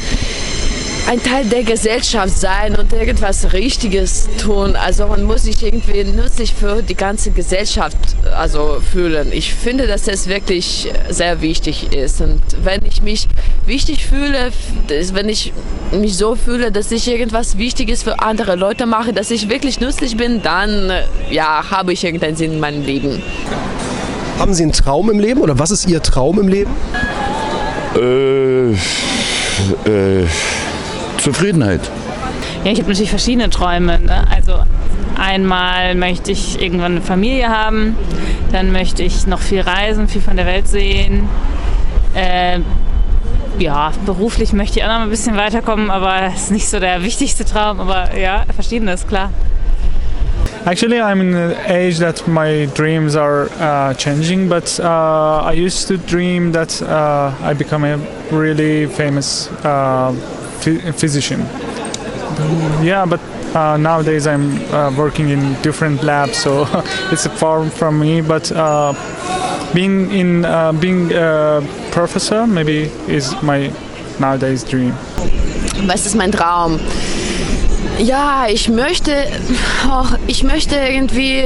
ein 1.07 1.21
Teil 1.21 1.45
der 1.45 1.63
Gesellschaft 1.63 2.37
sein 2.37 2.75
und 2.75 2.91
irgendwas 2.91 3.53
Richtiges 3.53 4.27
tun. 4.41 4.75
Also 4.75 5.07
man 5.07 5.23
muss 5.23 5.43
sich 5.43 5.61
irgendwie 5.61 6.03
nützlich 6.03 6.53
für 6.53 6.81
die 6.81 6.95
ganze 6.95 7.31
Gesellschaft 7.31 7.97
also 8.35 8.81
fühlen. 8.91 9.29
Ich 9.31 9.53
finde, 9.53 9.85
dass 9.87 10.03
das 10.03 10.27
wirklich 10.27 10.91
sehr 11.09 11.41
wichtig 11.41 11.93
ist. 11.93 12.21
Und 12.21 12.41
wenn 12.63 12.83
ich 12.85 13.01
mich 13.01 13.27
wichtig 13.65 14.05
fühle, 14.05 14.51
wenn 14.87 15.29
ich 15.29 15.53
mich 15.91 16.17
so 16.17 16.35
fühle, 16.35 16.71
dass 16.71 16.91
ich 16.91 17.07
irgendwas 17.07 17.57
Wichtiges 17.57 18.01
für 18.03 18.19
andere 18.19 18.55
Leute 18.55 18.85
mache, 18.87 19.13
dass 19.13 19.29
ich 19.29 19.49
wirklich 19.49 19.79
nützlich 19.79 20.17
bin, 20.17 20.41
dann 20.41 20.91
ja, 21.29 21.69
habe 21.69 21.93
ich 21.93 22.03
irgendeinen 22.03 22.35
Sinn 22.35 22.53
in 22.53 22.59
meinem 22.59 22.83
Leben. 22.83 23.21
Haben 24.39 24.53
Sie 24.53 24.63
einen 24.63 24.71
Traum 24.73 25.11
im 25.11 25.19
Leben 25.19 25.41
oder 25.41 25.59
was 25.59 25.71
ist 25.71 25.87
Ihr 25.87 26.01
Traum 26.01 26.39
im 26.39 26.47
Leben? 26.47 26.71
Äh, 27.95 28.71
äh, 29.89 30.27
Zufriedenheit. 31.25 31.81
Ja, 32.63 32.71
ich 32.71 32.77
habe 32.77 32.89
natürlich 32.89 33.09
verschiedene 33.09 33.49
Träume. 33.49 33.97
Ne? 33.97 34.27
Also 34.29 34.59
einmal 35.17 35.95
möchte 35.95 36.31
ich 36.31 36.61
irgendwann 36.61 36.91
eine 36.91 37.01
Familie 37.01 37.49
haben, 37.49 37.95
dann 38.51 38.71
möchte 38.71 39.01
ich 39.01 39.25
noch 39.25 39.39
viel 39.39 39.61
reisen, 39.61 40.07
viel 40.07 40.21
von 40.21 40.37
der 40.37 40.45
Welt 40.45 40.67
sehen. 40.67 41.27
Äh, 42.13 42.59
ja, 43.57 43.91
beruflich 44.05 44.53
möchte 44.53 44.77
ich 44.77 44.85
auch 44.85 44.89
noch 44.89 44.99
ein 44.99 45.09
bisschen 45.09 45.35
weiterkommen, 45.35 45.89
aber 45.89 46.13
es 46.27 46.43
ist 46.43 46.51
nicht 46.51 46.69
so 46.69 46.79
der 46.79 47.01
wichtigste 47.01 47.43
Traum. 47.43 47.79
Aber 47.79 48.15
ja, 48.15 48.43
verschiedenes, 48.53 49.07
klar. 49.07 49.31
Actually, 50.67 51.01
I'm 51.01 51.21
in 51.21 51.33
an 51.33 51.55
age 51.67 51.97
that 51.99 52.27
my 52.27 52.67
dreams 52.75 53.15
are 53.15 53.49
uh, 53.59 53.95
changing, 53.95 54.47
but 54.47 54.79
uh, 54.79 55.41
I 55.43 55.53
used 55.53 55.87
to 55.87 55.97
dream 55.97 56.51
that 56.51 56.83
uh, 56.83 57.31
I 57.41 57.55
become 57.55 57.83
a 57.83 57.97
really 58.31 58.85
famous 58.85 59.49
uh, 59.63 60.13
physician. 60.93 61.41
Yeah, 62.83 63.05
but 63.05 63.19
uh, 63.55 63.77
nowadays 63.77 64.27
I'm 64.27 64.57
uh, 64.73 64.91
working 64.97 65.29
in 65.29 65.55
different 65.61 66.03
labs, 66.03 66.37
so 66.37 66.67
it's 67.11 67.25
a 67.25 67.29
far 67.29 67.69
from 67.69 67.99
me. 67.99 68.21
But 68.21 68.51
uh, 68.51 68.93
being 69.73 70.11
in 70.11 70.45
uh, 70.45 70.73
being 70.73 71.11
a 71.13 71.61
professor 71.91 72.45
maybe 72.47 72.91
is 73.07 73.33
my 73.41 73.71
nowadays 74.19 74.63
dream. 74.63 74.93
Was 75.87 76.05
ist 76.05 76.15
mein 76.15 76.31
Traum? 76.31 76.79
Ja, 77.99 78.47
ich 78.47 78.67
möchte, 78.67 79.25
oh, 79.89 80.05
ich 80.27 80.43
möchte 80.43 80.75
irgendwie 80.75 81.45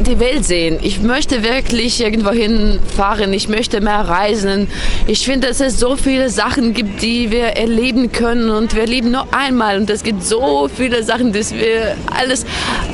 die 0.00 0.20
Welt 0.20 0.44
sehen. 0.44 0.78
Ich 0.82 1.00
möchte 1.00 1.42
wirklich 1.42 2.00
irgendwo 2.00 2.30
hinfahren. 2.30 3.32
Ich 3.32 3.48
möchte 3.48 3.80
mehr 3.80 4.00
reisen. 4.00 4.68
Ich 5.06 5.24
finde, 5.24 5.48
dass 5.48 5.60
es 5.60 5.78
so 5.78 5.96
viele 5.96 6.30
Sachen 6.30 6.74
gibt, 6.74 7.02
die 7.02 7.30
wir 7.30 7.56
erleben 7.56 8.12
können 8.12 8.50
und 8.50 8.74
wir 8.74 8.86
leben 8.86 9.10
nur 9.10 9.26
einmal 9.32 9.78
und 9.78 9.90
es 9.90 10.02
gibt 10.02 10.22
so 10.22 10.68
viele 10.68 11.02
Sachen, 11.02 11.32
dass 11.32 11.52
wir 11.52 11.96
alles 12.06 12.46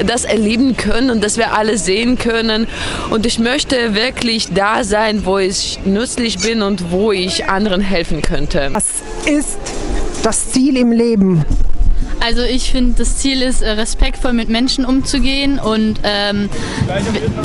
das 0.06 0.25
erleben 0.25 0.76
können 0.76 1.11
und 1.11 1.23
dass 1.23 1.37
wir 1.37 1.56
alles 1.56 1.84
sehen 1.84 2.18
können 2.18 2.66
und 3.11 3.26
ich 3.26 3.38
möchte 3.38 3.94
wirklich 3.94 4.49
da 4.54 4.84
sein, 4.84 5.25
wo 5.25 5.38
ich 5.38 5.78
nützlich 5.84 6.38
bin 6.38 6.62
und 6.62 6.90
wo 6.90 7.12
ich 7.12 7.46
anderen 7.46 7.80
helfen 7.80 8.23
könnte. 8.23 8.70
Was 8.73 9.02
ist 9.26 9.58
das 10.23 10.50
Ziel 10.50 10.76
im 10.76 10.92
Leben? 10.92 11.44
Also 12.24 12.40
ich 12.40 12.70
finde, 12.70 12.94
das 12.96 13.18
Ziel 13.18 13.42
ist, 13.42 13.60
äh, 13.60 13.72
respektvoll 13.72 14.32
mit 14.32 14.48
Menschen 14.48 14.86
umzugehen 14.86 15.58
und 15.58 16.00
ähm, 16.04 16.48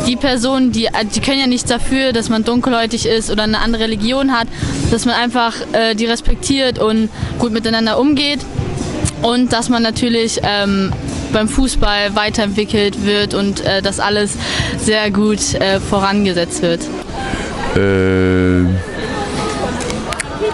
die 0.07 0.15
Personen, 0.15 0.71
die, 0.71 0.88
die 1.13 1.19
können 1.19 1.41
ja 1.41 1.48
nichts 1.48 1.69
dafür, 1.69 2.13
dass 2.13 2.29
man 2.29 2.45
dunkelhäutig 2.45 3.05
ist 3.05 3.29
oder 3.29 3.43
eine 3.43 3.59
andere 3.59 3.83
Religion 3.83 4.31
hat, 4.31 4.48
dass 4.89 5.05
man 5.05 5.15
einfach 5.15 5.53
äh, 5.74 5.95
die 5.95 6.05
respektiert 6.05 6.79
und 6.79 7.09
gut 7.39 7.51
miteinander 7.51 8.00
umgeht 8.00 8.39
und 9.21 9.51
dass 9.51 9.67
man 9.67 9.83
natürlich 9.83 10.39
ähm, 10.43 10.93
beim 11.33 11.50
Fußball 11.50 12.15
weiterentwickelt 12.15 13.05
wird 13.05 13.33
und 13.33 13.59
äh, 13.65 13.81
dass 13.81 14.00
alles 14.00 14.38
sehr 14.77 15.12
gut 15.12 15.55
äh, 15.55 15.81
vorangesetzt 15.81 16.62
wird. 16.62 16.88
Äh, 17.75 18.63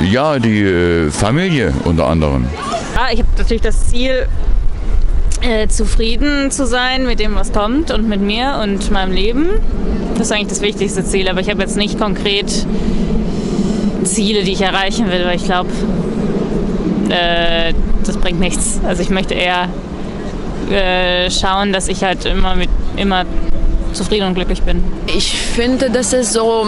ja, 0.03 0.39
die 0.39 0.63
äh, 0.63 1.11
Familie 1.11 1.73
unter 1.83 2.07
anderem. 2.07 2.47
Ja, 2.95 3.09
ich 3.11 3.19
habe 3.19 3.27
natürlich 3.37 3.61
das 3.61 3.89
Ziel, 3.89 4.25
äh, 5.41 5.67
zufrieden 5.67 6.49
zu 6.49 6.65
sein 6.65 7.05
mit 7.05 7.19
dem, 7.19 7.35
was 7.35 7.51
kommt 7.51 7.91
und 7.91 8.07
mit 8.07 8.21
mir 8.21 8.61
und 8.63 8.89
meinem 8.89 9.11
Leben. 9.11 9.49
Das 10.17 10.27
ist 10.27 10.31
eigentlich 10.31 10.47
das 10.47 10.61
wichtigste 10.61 11.03
Ziel, 11.03 11.27
aber 11.27 11.41
ich 11.41 11.49
habe 11.49 11.61
jetzt 11.61 11.75
nicht 11.75 11.99
konkret 11.99 12.65
Ziele, 14.05 14.43
die 14.43 14.53
ich 14.53 14.61
erreichen 14.61 15.11
will, 15.11 15.25
weil 15.25 15.35
ich 15.35 15.43
glaube, 15.43 15.69
äh, 17.09 17.73
das 18.05 18.15
bringt 18.15 18.39
nichts. 18.39 18.79
Also 18.85 19.01
ich 19.01 19.09
möchte 19.09 19.33
eher 19.33 19.67
äh, 20.71 21.29
schauen, 21.29 21.73
dass 21.73 21.89
ich 21.89 22.01
halt 22.01 22.23
immer 22.23 22.55
mit 22.55 22.69
immer 22.95 23.25
zufrieden 23.95 24.27
und 24.27 24.35
glücklich 24.35 24.61
bin. 24.61 24.83
Ich 25.07 25.35
finde, 25.35 25.89
das 25.89 26.13
ist 26.13 26.33
so 26.33 26.67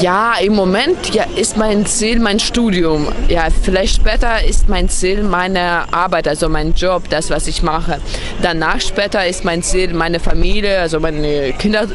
ja, 0.00 0.34
im 0.40 0.54
Moment 0.54 1.14
ja, 1.14 1.24
ist 1.36 1.56
mein 1.56 1.86
Ziel 1.86 2.20
mein 2.20 2.38
Studium. 2.38 3.08
Ja, 3.28 3.48
vielleicht 3.62 3.96
später 3.96 4.44
ist 4.44 4.68
mein 4.68 4.88
Ziel 4.88 5.22
meine 5.22 5.92
Arbeit, 5.92 6.28
also 6.28 6.48
mein 6.48 6.72
Job, 6.74 7.08
das, 7.08 7.30
was 7.30 7.46
ich 7.46 7.62
mache. 7.62 8.00
Danach 8.42 8.80
später 8.80 9.26
ist 9.26 9.44
mein 9.44 9.62
Ziel 9.62 9.92
meine 9.92 10.20
Familie, 10.20 10.80
also 10.80 11.00
meine 11.00 11.52
Kinder 11.54 11.86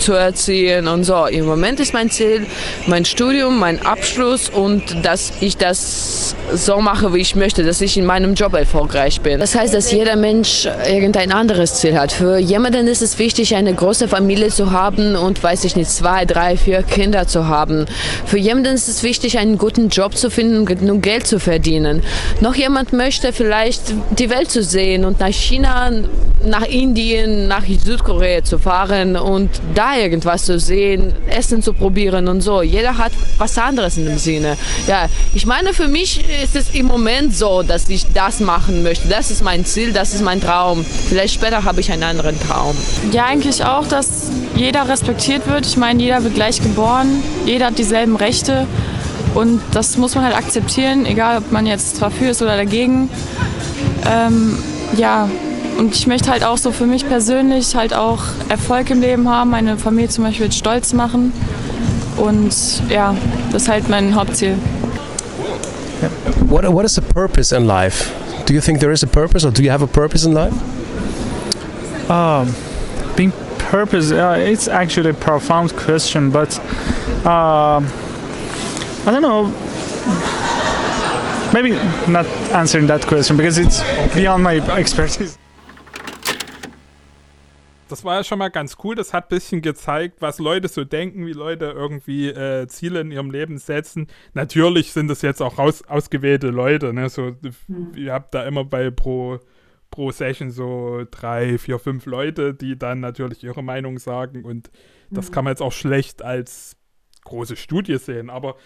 zu 0.00 0.12
erziehen 0.12 0.88
und 0.88 1.04
so. 1.04 1.26
Im 1.26 1.46
Moment 1.46 1.80
ist 1.80 1.94
mein 1.94 2.10
Ziel 2.10 2.46
mein 2.86 3.04
Studium, 3.04 3.58
mein 3.58 3.84
Abschluss 3.84 4.48
und 4.48 5.04
dass 5.04 5.32
ich 5.40 5.56
das 5.56 6.34
so 6.52 6.80
mache, 6.80 7.14
wie 7.14 7.18
ich 7.18 7.36
möchte, 7.36 7.62
dass 7.64 7.80
ich 7.80 7.96
in 7.96 8.04
meinem 8.04 8.34
Job 8.34 8.54
erfolgreich 8.54 9.20
bin. 9.20 9.38
Das 9.38 9.54
heißt, 9.54 9.72
dass 9.74 9.92
jeder 9.92 10.16
Mensch 10.16 10.68
irgendein 10.88 11.32
anderes 11.32 11.74
Ziel 11.74 11.98
hat. 11.98 12.12
Für 12.12 12.38
jemanden 12.38 12.86
ist 12.88 13.02
es 13.02 13.18
wichtig, 13.18 13.54
eine 13.54 13.74
große 13.74 14.08
Familie 14.08 14.48
zu 14.48 14.72
haben 14.72 15.16
und, 15.16 15.42
weiß 15.42 15.64
ich 15.64 15.76
nicht, 15.76 15.90
zwei, 15.90 16.24
drei, 16.24 16.56
vier 16.56 16.82
Kinder 16.82 17.26
zu 17.26 17.46
haben. 17.46 17.86
Für 18.26 18.38
jemanden 18.38 18.74
ist 18.74 18.88
es 18.88 19.02
wichtig, 19.02 19.38
einen 19.38 19.58
guten 19.58 19.88
Job 19.88 20.16
zu 20.16 20.30
finden 20.30 20.58
und 20.58 20.66
genug 20.66 21.02
Geld 21.02 21.26
zu 21.26 21.38
verdienen. 21.38 22.02
Noch 22.40 22.54
jemand 22.54 22.92
möchte 22.92 23.32
vielleicht 23.32 23.82
die 24.18 24.30
Welt 24.30 24.50
zu 24.50 24.62
sehen 24.62 25.04
und 25.04 25.20
nach 25.20 25.28
China, 25.28 25.90
nach 26.44 26.66
Indien, 26.66 27.48
nach 27.48 27.64
Südkorea 27.66 28.42
zu 28.42 28.58
fahren 28.58 29.16
und 29.16 29.50
da 29.74 29.89
irgendwas 29.98 30.44
zu 30.44 30.58
sehen, 30.58 31.12
Essen 31.28 31.62
zu 31.62 31.72
probieren 31.72 32.28
und 32.28 32.40
so. 32.40 32.62
Jeder 32.62 32.98
hat 32.98 33.12
was 33.38 33.56
anderes 33.58 33.96
in 33.96 34.06
dem 34.06 34.18
Sinne. 34.18 34.56
Ja, 34.86 35.06
ich 35.34 35.46
meine, 35.46 35.72
für 35.72 35.88
mich 35.88 36.24
ist 36.42 36.56
es 36.56 36.70
im 36.74 36.86
Moment 36.86 37.34
so, 37.34 37.62
dass 37.62 37.88
ich 37.88 38.06
das 38.12 38.40
machen 38.40 38.82
möchte. 38.82 39.08
Das 39.08 39.30
ist 39.30 39.42
mein 39.42 39.64
Ziel, 39.64 39.92
das 39.92 40.14
ist 40.14 40.22
mein 40.22 40.40
Traum. 40.40 40.84
Vielleicht 41.08 41.34
später 41.34 41.64
habe 41.64 41.80
ich 41.80 41.90
einen 41.92 42.02
anderen 42.02 42.38
Traum. 42.40 42.76
Ja, 43.12 43.26
eigentlich 43.26 43.64
auch, 43.64 43.86
dass 43.86 44.30
jeder 44.54 44.88
respektiert 44.88 45.46
wird. 45.48 45.66
Ich 45.66 45.76
meine, 45.76 46.02
jeder 46.02 46.22
wird 46.24 46.34
gleich 46.34 46.62
geboren, 46.62 47.22
jeder 47.46 47.66
hat 47.66 47.78
dieselben 47.78 48.16
Rechte. 48.16 48.66
Und 49.34 49.60
das 49.72 49.96
muss 49.96 50.14
man 50.14 50.24
halt 50.24 50.36
akzeptieren, 50.36 51.06
egal 51.06 51.38
ob 51.38 51.52
man 51.52 51.66
jetzt 51.66 52.02
dafür 52.02 52.30
ist 52.30 52.42
oder 52.42 52.56
dagegen. 52.56 53.08
Ähm, 54.10 54.58
ja, 54.96 55.28
und 55.78 55.94
ich 55.94 56.06
möchte 56.06 56.30
halt 56.30 56.44
auch 56.44 56.58
so 56.58 56.72
für 56.72 56.86
mich 56.86 57.06
persönlich 57.08 57.74
halt 57.74 57.94
auch 57.94 58.22
Erfolg 58.48 58.90
im 58.90 59.00
Leben 59.00 59.28
haben, 59.28 59.50
meine 59.50 59.76
Familie 59.76 60.08
zum 60.08 60.24
Beispiel 60.24 60.52
stolz 60.52 60.92
machen. 60.92 61.32
Und 62.16 62.54
ja, 62.90 63.14
das 63.52 63.62
ist 63.62 63.68
halt 63.68 63.88
mein 63.88 64.14
Hauptziel. 64.14 64.56
What, 66.48 66.64
what 66.72 66.84
is 66.84 66.94
the 66.94 67.00
purpose 67.00 67.54
in 67.54 67.66
life? 67.66 68.10
Do 68.46 68.54
you 68.54 68.60
think 68.60 68.80
there 68.80 68.92
is 68.92 69.02
a 69.02 69.06
purpose 69.06 69.46
or 69.46 69.52
do 69.52 69.62
you 69.62 69.70
have 69.70 69.82
a 69.82 69.86
purpose 69.86 70.26
in 70.26 70.32
life? 70.32 70.54
Um, 72.10 72.54
being 73.16 73.32
purpose, 73.70 74.10
uh, 74.10 74.36
it's 74.38 74.66
actually 74.66 75.10
a 75.10 75.14
profound 75.14 75.76
question, 75.76 76.30
but 76.30 76.58
uh, 77.24 77.80
I 79.06 79.10
don't 79.10 79.22
know. 79.22 79.52
Maybe 81.52 81.70
not 82.10 82.26
answering 82.52 82.86
that 82.88 83.06
question 83.06 83.36
because 83.36 83.58
it's 83.58 83.82
beyond 84.14 84.42
my 84.42 84.56
expertise. 84.78 85.39
Das 87.90 88.04
war 88.04 88.16
ja 88.16 88.24
schon 88.24 88.38
mal 88.38 88.48
ganz 88.48 88.76
cool. 88.84 88.94
Das 88.94 89.12
hat 89.12 89.26
ein 89.26 89.36
bisschen 89.36 89.62
gezeigt, 89.62 90.20
was 90.20 90.38
Leute 90.38 90.68
so 90.68 90.84
denken, 90.84 91.26
wie 91.26 91.32
Leute 91.32 91.66
irgendwie 91.66 92.28
äh, 92.28 92.66
Ziele 92.68 93.00
in 93.00 93.10
ihrem 93.10 93.30
Leben 93.30 93.58
setzen. 93.58 94.06
Natürlich 94.34 94.92
sind 94.92 95.08
das 95.08 95.22
jetzt 95.22 95.42
auch 95.42 95.58
raus, 95.58 95.82
ausgewählte 95.86 96.48
Leute. 96.48 96.92
Ne? 96.92 97.08
So, 97.08 97.36
mhm. 97.68 97.92
Ihr 97.96 98.12
habt 98.12 98.34
da 98.34 98.44
immer 98.44 98.64
bei 98.64 98.90
pro, 98.90 99.38
pro 99.90 100.10
Session 100.10 100.50
so 100.50 101.04
drei, 101.10 101.58
vier, 101.58 101.78
fünf 101.78 102.06
Leute, 102.06 102.54
die 102.54 102.78
dann 102.78 103.00
natürlich 103.00 103.42
ihre 103.44 103.62
Meinung 103.62 103.98
sagen. 103.98 104.44
Und 104.44 104.70
das 105.10 105.28
mhm. 105.28 105.34
kann 105.34 105.44
man 105.44 105.52
jetzt 105.52 105.62
auch 105.62 105.72
schlecht 105.72 106.22
als 106.22 106.76
große 107.24 107.56
Studie 107.56 107.98
sehen. 107.98 108.30
Aber 108.30 108.56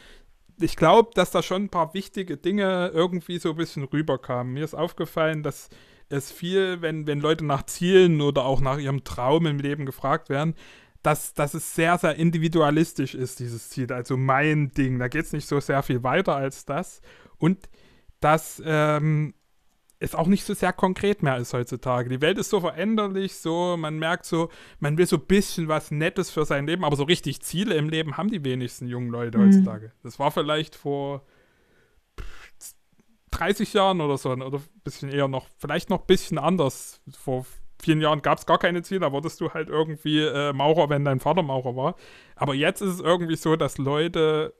ich 0.61 0.77
glaube, 0.77 1.11
dass 1.15 1.31
da 1.31 1.43
schon 1.43 1.65
ein 1.65 1.71
paar 1.71 1.95
wichtige 1.95 2.37
Dinge 2.37 2.91
irgendwie 2.95 3.39
so 3.39 3.51
ein 3.51 3.57
bisschen 3.57 3.85
rüberkamen. 3.85 4.53
Mir 4.53 4.65
ist 4.65 4.75
aufgefallen, 4.75 5.43
dass 5.43 5.69
es 6.09 6.31
viel, 6.31 6.81
wenn, 6.83 7.07
wenn 7.07 7.21
Leute 7.21 7.45
nach 7.45 7.65
Zielen 7.65 8.21
oder 8.21 8.45
auch 8.45 8.61
nach 8.61 8.79
ihrem 8.79 9.05
Traum 9.05 9.47
im 9.47 9.59
Leben 9.59 9.87
gefragt 9.87 10.29
werden, 10.29 10.55
dass, 11.03 11.35
dass 11.35 11.55
es 11.55 11.75
sehr, 11.75 11.99
sehr 11.99 12.17
individualistisch 12.17 13.15
ist, 13.15 13.41
dieses 13.41 13.69
Ziel. 13.69 13.93
Also 13.93 14.17
mein 14.17 14.71
Ding. 14.71 14.99
Da 14.99 15.09
geht 15.09 15.27
es 15.27 15.33
nicht 15.33 15.47
so 15.47 15.61
sehr 15.61 15.83
viel 15.83 16.03
weiter 16.03 16.35
als 16.35 16.65
das. 16.65 17.03
Und 17.39 17.69
dass 18.21 18.63
ähm, 18.65 19.35
es 19.99 20.15
auch 20.15 20.27
nicht 20.27 20.45
so 20.45 20.55
sehr 20.55 20.73
konkret 20.73 21.23
mehr 21.23 21.37
ist 21.37 21.53
heutzutage. 21.53 22.09
Die 22.09 22.21
Welt 22.21 22.39
ist 22.39 22.51
so 22.51 22.61
veränderlich, 22.61 23.37
so, 23.37 23.77
man 23.77 23.99
merkt 23.99 24.25
so, 24.25 24.51
man 24.81 24.97
will 24.99 25.07
so 25.07 25.17
ein 25.17 25.27
bisschen 25.27 25.69
was 25.69 25.91
Nettes 25.91 26.31
für 26.31 26.45
sein 26.45 26.67
Leben, 26.67 26.85
aber 26.85 26.97
so 26.97 27.05
richtig 27.05 27.43
Ziele 27.43 27.75
im 27.75 27.89
Leben 27.89 28.17
haben 28.17 28.31
die 28.31 28.45
wenigsten 28.45 28.87
jungen 28.87 29.11
Leute 29.11 29.39
Mhm. 29.39 29.43
heutzutage. 29.45 29.93
Das 30.03 30.19
war 30.19 30.31
vielleicht 30.31 30.75
vor 30.75 31.25
30 33.35 33.73
Jahren 33.73 34.01
oder 34.01 34.17
so, 34.17 34.31
oder 34.31 34.59
ein 34.59 34.81
bisschen 34.85 35.11
eher 35.11 35.29
noch, 35.29 35.47
vielleicht 35.59 35.91
noch 35.91 36.01
ein 36.01 36.07
bisschen 36.07 36.39
anders. 36.39 37.01
Vor 37.11 37.47
vielen 37.81 38.01
Jahren 38.01 38.23
gab 38.23 38.39
es 38.39 38.47
gar 38.47 38.59
keine 38.59 38.83
Ziele, 38.83 39.01
da 39.01 39.13
wurdest 39.13 39.41
du 39.41 39.51
halt 39.51 39.69
irgendwie 39.69 40.21
äh, 40.21 40.53
Maurer, 40.53 40.89
wenn 40.89 41.05
dein 41.05 41.21
Vater 41.21 41.43
Maurer 41.43 41.77
war. 41.77 41.97
Aber 42.37 42.55
jetzt 42.55 42.81
ist 42.81 42.95
es 42.95 43.01
irgendwie 43.01 43.37
so, 43.37 43.57
dass 43.57 43.79
Leute 43.79 44.55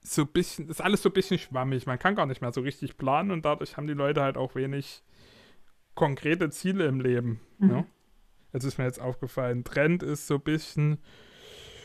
so 0.00 0.22
ein 0.22 0.28
bisschen, 0.28 0.68
ist 0.68 0.80
alles 0.80 1.02
so 1.02 1.10
ein 1.10 1.12
bisschen 1.12 1.38
schwammig. 1.38 1.86
Man 1.86 1.98
kann 1.98 2.14
gar 2.14 2.26
nicht 2.26 2.40
mehr 2.40 2.52
so 2.52 2.62
richtig 2.62 2.96
planen 2.96 3.30
und 3.30 3.44
dadurch 3.44 3.76
haben 3.76 3.86
die 3.86 3.94
Leute 3.94 4.22
halt 4.22 4.36
auch 4.36 4.54
wenig 4.54 5.02
konkrete 5.94 6.50
Ziele 6.50 6.86
im 6.86 7.00
Leben. 7.00 7.40
Mhm. 7.58 7.68
Ne? 7.68 7.86
Das 8.52 8.64
ist 8.64 8.78
mir 8.78 8.84
jetzt 8.84 9.00
aufgefallen. 9.00 9.64
Trend 9.64 10.02
ist 10.02 10.26
so 10.26 10.36
ein 10.36 10.40
bisschen, 10.40 10.98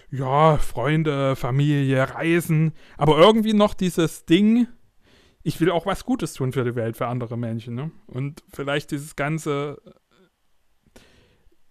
ja, 0.09 0.57
Freunde, 0.57 1.35
Familie, 1.35 2.15
Reisen, 2.15 2.73
aber 2.97 3.17
irgendwie 3.17 3.53
noch 3.53 3.73
dieses 3.73 4.25
Ding, 4.25 4.67
ich 5.43 5.59
will 5.59 5.69
auch 5.69 5.85
was 5.85 6.05
Gutes 6.05 6.33
tun 6.33 6.53
für 6.53 6.63
die 6.63 6.75
Welt, 6.75 6.97
für 6.97 7.07
andere 7.07 7.37
Menschen. 7.37 7.75
Ne? 7.75 7.91
Und 8.07 8.43
vielleicht 8.51 8.91
dieses 8.91 9.15
ganze 9.15 9.81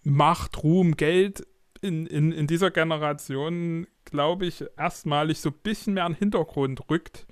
Macht, 0.05 0.63
Ruhm, 0.63 0.97
Geld 0.97 1.47
in, 1.81 2.07
in, 2.07 2.33
in 2.33 2.47
dieser 2.47 2.71
Generation, 2.71 3.87
glaube 4.05 4.47
ich, 4.47 4.65
erstmalig 4.77 5.41
so 5.41 5.51
ein 5.51 5.57
bisschen 5.63 5.95
mehr 5.95 6.07
in 6.07 6.13
den 6.13 6.19
Hintergrund 6.19 6.89
rückt, 6.91 7.27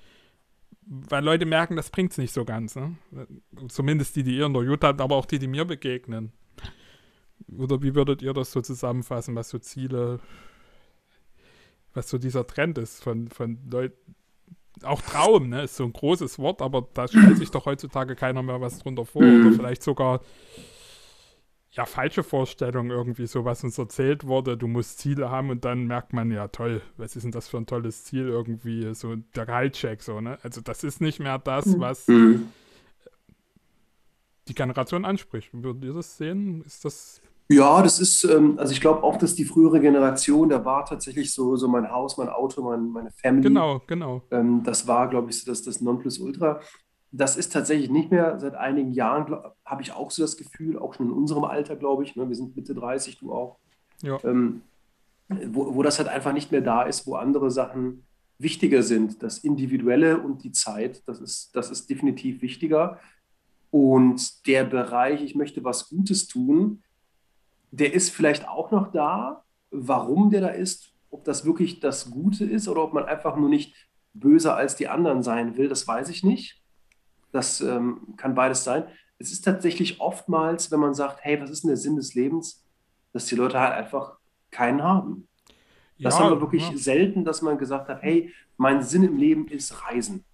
weil 0.81 1.23
Leute 1.23 1.45
merken, 1.45 1.75
das 1.75 1.89
bringt 1.89 2.11
es 2.11 2.17
nicht 2.17 2.33
so 2.33 2.43
ganz. 2.43 2.75
Ne? 2.75 2.97
Zumindest 3.69 4.15
die, 4.15 4.23
die 4.23 4.37
ihr 4.37 4.47
interviewt 4.47 4.83
habt, 4.83 4.99
aber 4.99 5.15
auch 5.15 5.25
die, 5.25 5.39
die 5.39 5.47
mir 5.47 5.65
begegnen. 5.65 6.33
Oder 7.57 7.81
wie 7.81 7.95
würdet 7.95 8.21
ihr 8.21 8.33
das 8.33 8.51
so 8.51 8.61
zusammenfassen, 8.61 9.35
was 9.35 9.49
so 9.49 9.59
Ziele, 9.59 10.19
was 11.93 12.09
so 12.09 12.17
dieser 12.17 12.47
Trend 12.47 12.77
ist 12.77 13.03
von, 13.03 13.27
von 13.29 13.59
Leuten, 13.69 14.15
auch 14.83 15.01
Traum, 15.01 15.49
ne, 15.49 15.63
ist 15.63 15.75
so 15.75 15.83
ein 15.83 15.93
großes 15.93 16.39
Wort, 16.39 16.61
aber 16.61 16.87
da 16.93 17.07
stellt 17.07 17.37
sich 17.37 17.51
doch 17.51 17.65
heutzutage 17.65 18.15
keiner 18.15 18.41
mehr 18.43 18.61
was 18.61 18.79
drunter 18.79 19.05
vor. 19.05 19.21
Oder 19.23 19.51
vielleicht 19.53 19.83
sogar 19.83 20.21
ja, 21.73 21.85
falsche 21.85 22.21
Vorstellungen 22.23 22.91
irgendwie, 22.91 23.27
so 23.27 23.45
was 23.45 23.63
uns 23.63 23.77
erzählt 23.77 24.27
wurde, 24.27 24.57
du 24.57 24.67
musst 24.67 24.99
Ziele 24.99 25.29
haben 25.29 25.49
und 25.51 25.63
dann 25.63 25.85
merkt 25.87 26.11
man, 26.11 26.29
ja 26.29 26.49
toll, 26.49 26.81
was 26.97 27.15
ist 27.15 27.23
denn 27.23 27.31
das 27.31 27.47
für 27.47 27.57
ein 27.57 27.65
tolles 27.65 28.03
Ziel 28.03 28.27
irgendwie, 28.27 28.93
so 28.93 29.15
der 29.15 29.45
Gehaltscheck, 29.45 30.01
so, 30.03 30.19
ne? 30.19 30.37
Also 30.43 30.59
das 30.59 30.83
ist 30.83 30.99
nicht 30.99 31.19
mehr 31.19 31.39
das, 31.39 31.65
Mhm. 31.67 31.79
was 31.79 32.07
Mhm. 32.09 32.49
die 34.49 34.53
Generation 34.55 35.05
anspricht. 35.05 35.49
Würdet 35.53 35.85
ihr 35.85 35.93
das 35.93 36.17
sehen? 36.17 36.61
Ist 36.63 36.83
das. 36.83 37.21
Ja, 37.51 37.81
das 37.81 37.99
ist, 37.99 38.23
ähm, 38.23 38.57
also 38.57 38.71
ich 38.71 38.81
glaube 38.81 39.03
auch, 39.03 39.17
dass 39.17 39.35
die 39.35 39.45
frühere 39.45 39.79
Generation, 39.79 40.49
da 40.49 40.63
war 40.63 40.85
tatsächlich 40.85 41.33
so, 41.33 41.55
so 41.55 41.67
mein 41.67 41.91
Haus, 41.91 42.17
mein 42.17 42.29
Auto, 42.29 42.61
mein, 42.61 42.89
meine 42.89 43.11
Family. 43.11 43.43
Genau, 43.43 43.81
genau. 43.87 44.21
Ähm, 44.31 44.63
das 44.63 44.87
war, 44.87 45.09
glaube 45.09 45.29
ich, 45.29 45.41
so 45.41 45.51
das, 45.51 45.61
das 45.63 45.81
Nonplusultra. 45.81 46.59
Das 47.11 47.35
ist 47.35 47.51
tatsächlich 47.51 47.89
nicht 47.89 48.09
mehr 48.09 48.39
seit 48.39 48.55
einigen 48.55 48.91
Jahren, 48.91 49.35
habe 49.65 49.81
ich 49.81 49.91
auch 49.91 50.11
so 50.11 50.21
das 50.21 50.37
Gefühl, 50.37 50.77
auch 50.79 50.93
schon 50.93 51.07
in 51.07 51.11
unserem 51.11 51.43
Alter, 51.43 51.75
glaube 51.75 52.03
ich, 52.03 52.15
ne, 52.15 52.27
wir 52.27 52.35
sind 52.35 52.55
Mitte 52.55 52.73
30, 52.73 53.19
du 53.19 53.33
auch, 53.33 53.57
Ja. 54.01 54.17
ähm, 54.23 54.61
wo, 55.27 55.75
wo 55.75 55.83
das 55.83 55.97
halt 55.99 56.07
einfach 56.09 56.31
nicht 56.33 56.51
mehr 56.51 56.61
da 56.61 56.83
ist, 56.83 57.05
wo 57.07 57.15
andere 57.15 57.51
Sachen 57.51 58.03
wichtiger 58.37 58.81
sind. 58.81 59.21
Das 59.23 59.39
Individuelle 59.39 60.19
und 60.19 60.43
die 60.43 60.51
Zeit, 60.51 61.03
das 61.05 61.19
ist, 61.19 61.55
das 61.55 61.69
ist 61.69 61.89
definitiv 61.89 62.41
wichtiger. 62.41 62.97
Und 63.71 64.47
der 64.47 64.63
Bereich, 64.65 65.21
ich 65.21 65.35
möchte 65.35 65.63
was 65.63 65.89
Gutes 65.89 66.27
tun, 66.27 66.81
der 67.71 67.93
ist 67.93 68.09
vielleicht 68.11 68.47
auch 68.47 68.71
noch 68.71 68.91
da. 68.91 69.43
Warum 69.71 70.29
der 70.29 70.41
da 70.41 70.47
ist, 70.49 70.93
ob 71.09 71.23
das 71.23 71.45
wirklich 71.45 71.79
das 71.79 72.11
Gute 72.11 72.45
ist 72.45 72.67
oder 72.67 72.83
ob 72.83 72.93
man 72.93 73.05
einfach 73.05 73.35
nur 73.37 73.49
nicht 73.49 73.75
böser 74.13 74.55
als 74.57 74.75
die 74.75 74.87
anderen 74.89 75.23
sein 75.23 75.55
will, 75.57 75.69
das 75.69 75.87
weiß 75.87 76.09
ich 76.09 76.23
nicht. 76.23 76.61
Das 77.31 77.61
ähm, 77.61 78.13
kann 78.17 78.35
beides 78.35 78.63
sein. 78.65 78.83
Es 79.17 79.31
ist 79.31 79.43
tatsächlich 79.45 80.01
oftmals, 80.01 80.71
wenn 80.71 80.79
man 80.81 80.93
sagt, 80.93 81.19
hey, 81.23 81.39
was 81.41 81.49
ist 81.49 81.63
denn 81.63 81.69
der 81.69 81.77
Sinn 81.77 81.95
des 81.95 82.13
Lebens, 82.15 82.65
dass 83.13 83.25
die 83.27 83.35
Leute 83.35 83.59
halt 83.59 83.73
einfach 83.73 84.17
keinen 84.49 84.83
haben. 84.83 85.27
Das 85.99 86.15
Ja, 86.15 86.21
haben 86.25 86.31
wir 86.31 86.41
wirklich 86.41 86.69
ja. 86.69 86.75
selten, 86.77 87.23
dass 87.23 87.41
man 87.41 87.57
gesagt 87.57 87.87
hat, 87.87 88.01
hey, 88.01 88.33
mein 88.57 88.81
Sinn 88.83 89.03
im 89.03 89.15
Leben 89.17 89.47
ist 89.47 89.85
Reisen. 89.87 90.25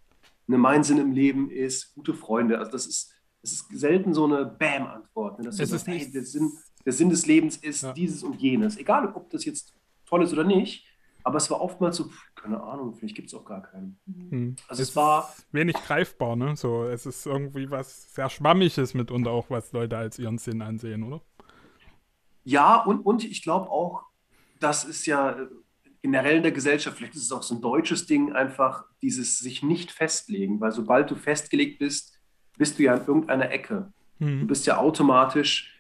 Ne, 0.47 0.57
mein 0.57 0.83
Sinn 0.83 0.97
im 0.97 1.11
Leben 1.11 1.51
ist 1.51 1.93
gute 1.93 2.13
Freunde. 2.13 2.57
Also 2.57 2.71
das 2.71 2.87
ist, 2.87 3.13
das 3.41 3.51
ist 3.51 3.67
selten 3.73 4.13
so 4.13 4.25
eine 4.25 4.45
Bam-Antwort. 4.45 5.39
Ne? 5.39 5.45
Dass 5.45 5.57
du 5.57 5.63
Es 5.63 5.69
sagst, 5.69 5.83
ist 5.83 5.87
hey, 5.91 5.99
nicht- 5.99 6.15
der 6.15 6.23
Sinn, 6.23 6.51
der 6.87 6.93
Sinn 6.93 7.09
des 7.09 7.25
Lebens 7.27 7.57
ist 7.57 7.83
Ja. 7.83 7.91
dieses 7.91 8.23
und 8.23 8.41
jenes. 8.41 8.77
Egal, 8.77 9.11
ob 9.13 9.29
das 9.29 9.43
jetzt 9.43 9.75
toll 10.05 10.23
ist 10.23 10.31
oder 10.31 10.45
nicht. 10.45 10.85
Aber 11.23 11.35
es 11.37 11.51
war 11.51 11.59
oftmals 11.59 11.97
so, 11.97 12.09
keine 12.35 12.63
Ahnung, 12.63 12.95
vielleicht 12.95 13.15
gibt 13.15 13.27
es 13.27 13.33
auch 13.33 13.43
gar 13.43 13.61
keinen. 13.61 13.99
Hm. 14.05 14.55
Also 14.69 14.81
es 14.83 14.95
war- 14.95 15.33
ist 15.37 15.45
wenig 15.51 15.75
greifbar, 15.75 16.37
ne? 16.37 16.55
So, 16.55 16.85
es 16.85 17.05
ist 17.05 17.25
irgendwie 17.25 17.69
was 17.69 18.13
sehr 18.13 18.29
Schwammiges 18.29 18.93
mitunter 18.93 19.31
auch, 19.31 19.49
was 19.49 19.73
Leute 19.73 19.97
als 19.97 20.17
ihren 20.17 20.37
Sinn 20.37 20.61
ansehen, 20.61 21.03
oder? 21.03 21.21
Ja, 22.45 22.77
und, 22.83 23.01
und 23.01 23.25
ich 23.25 23.41
glaube 23.43 23.69
auch, 23.69 24.03
das 24.61 24.85
ist 24.85 25.05
ja 25.05 25.31
äh, 25.31 25.47
generell 26.01 26.37
in 26.37 26.43
der 26.43 26.53
Gesellschaft, 26.53 26.95
vielleicht 26.97 27.15
ist 27.15 27.23
es 27.23 27.31
auch 27.33 27.43
so 27.43 27.55
ein 27.55 27.61
deutsches 27.61 28.05
Ding, 28.05 28.31
einfach 28.31 28.85
dieses 29.01 29.39
sich 29.39 29.61
nicht 29.63 29.91
festlegen, 29.91 30.61
weil 30.61 30.71
sobald 30.71 31.11
du 31.11 31.15
festgelegt 31.15 31.79
bist, 31.79 32.17
bist 32.57 32.79
du 32.79 32.83
ja 32.83 32.95
in 32.95 33.05
irgendeiner 33.05 33.51
Ecke. 33.51 33.91
Du 34.19 34.25
Hm. 34.25 34.47
bist 34.47 34.65
ja 34.65 34.77
automatisch 34.77 35.73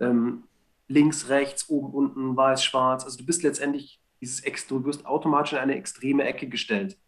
ähm, 0.00 0.44
links, 0.88 1.28
rechts, 1.28 1.68
oben, 1.68 1.92
unten, 1.92 2.36
weiß, 2.36 2.62
schwarz. 2.62 3.04
Also 3.04 3.18
du 3.18 3.26
bist 3.26 3.42
letztendlich 3.42 4.00
dieses 4.20 4.42
du 4.68 4.84
wirst 4.84 5.06
automatisch 5.06 5.52
in 5.52 5.58
eine 5.58 5.76
extreme 5.76 6.24
Ecke 6.24 6.48
gestellt. 6.48 6.98